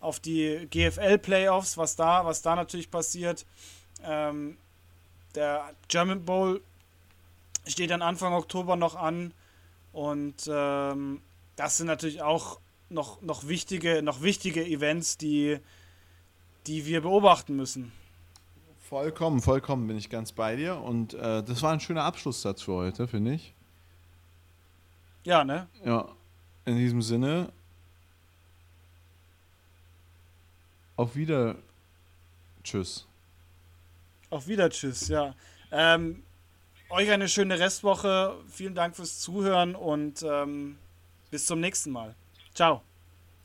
auf 0.00 0.18
die 0.18 0.66
GFL-Playoffs, 0.68 1.78
was 1.78 1.94
da, 1.94 2.24
was 2.24 2.42
da 2.42 2.56
natürlich 2.56 2.90
passiert. 2.90 3.46
Ähm, 4.02 4.58
der 5.36 5.70
German 5.86 6.24
Bowl 6.24 6.60
steht 7.66 7.90
dann 7.90 8.02
Anfang 8.02 8.32
Oktober 8.32 8.74
noch 8.74 8.96
an. 8.96 9.32
Und 9.92 10.48
ähm, 10.48 11.20
das 11.54 11.76
sind 11.76 11.86
natürlich 11.86 12.22
auch 12.22 12.58
noch, 12.88 13.22
noch, 13.22 13.46
wichtige, 13.46 14.02
noch 14.02 14.20
wichtige 14.20 14.64
Events, 14.66 15.16
die, 15.16 15.58
die 16.66 16.86
wir 16.86 17.02
beobachten 17.02 17.54
müssen. 17.54 17.92
Vollkommen, 18.88 19.40
vollkommen 19.40 19.86
bin 19.86 19.96
ich 19.96 20.10
ganz 20.10 20.32
bei 20.32 20.56
dir. 20.56 20.80
Und 20.80 21.14
äh, 21.14 21.44
das 21.44 21.62
war 21.62 21.72
ein 21.72 21.78
schöner 21.78 22.02
Abschlusssatz 22.02 22.62
für 22.62 22.72
heute, 22.72 23.06
finde 23.06 23.34
ich. 23.34 23.54
Ja, 25.24 25.44
ne? 25.44 25.68
Ja. 25.84 26.08
In 26.64 26.76
diesem 26.76 27.02
Sinne. 27.02 27.52
Auf 30.96 31.16
Wieder. 31.16 31.56
Tschüss. 32.62 33.06
Auf 34.28 34.46
Wieder, 34.46 34.70
tschüss, 34.70 35.08
ja. 35.08 35.34
Ähm, 35.72 36.22
euch 36.90 37.10
eine 37.10 37.28
schöne 37.28 37.58
Restwoche. 37.58 38.36
Vielen 38.48 38.74
Dank 38.74 38.96
fürs 38.96 39.18
Zuhören 39.18 39.74
und 39.74 40.22
ähm, 40.22 40.78
bis 41.30 41.46
zum 41.46 41.60
nächsten 41.60 41.90
Mal. 41.90 42.14
Ciao. 42.54 42.82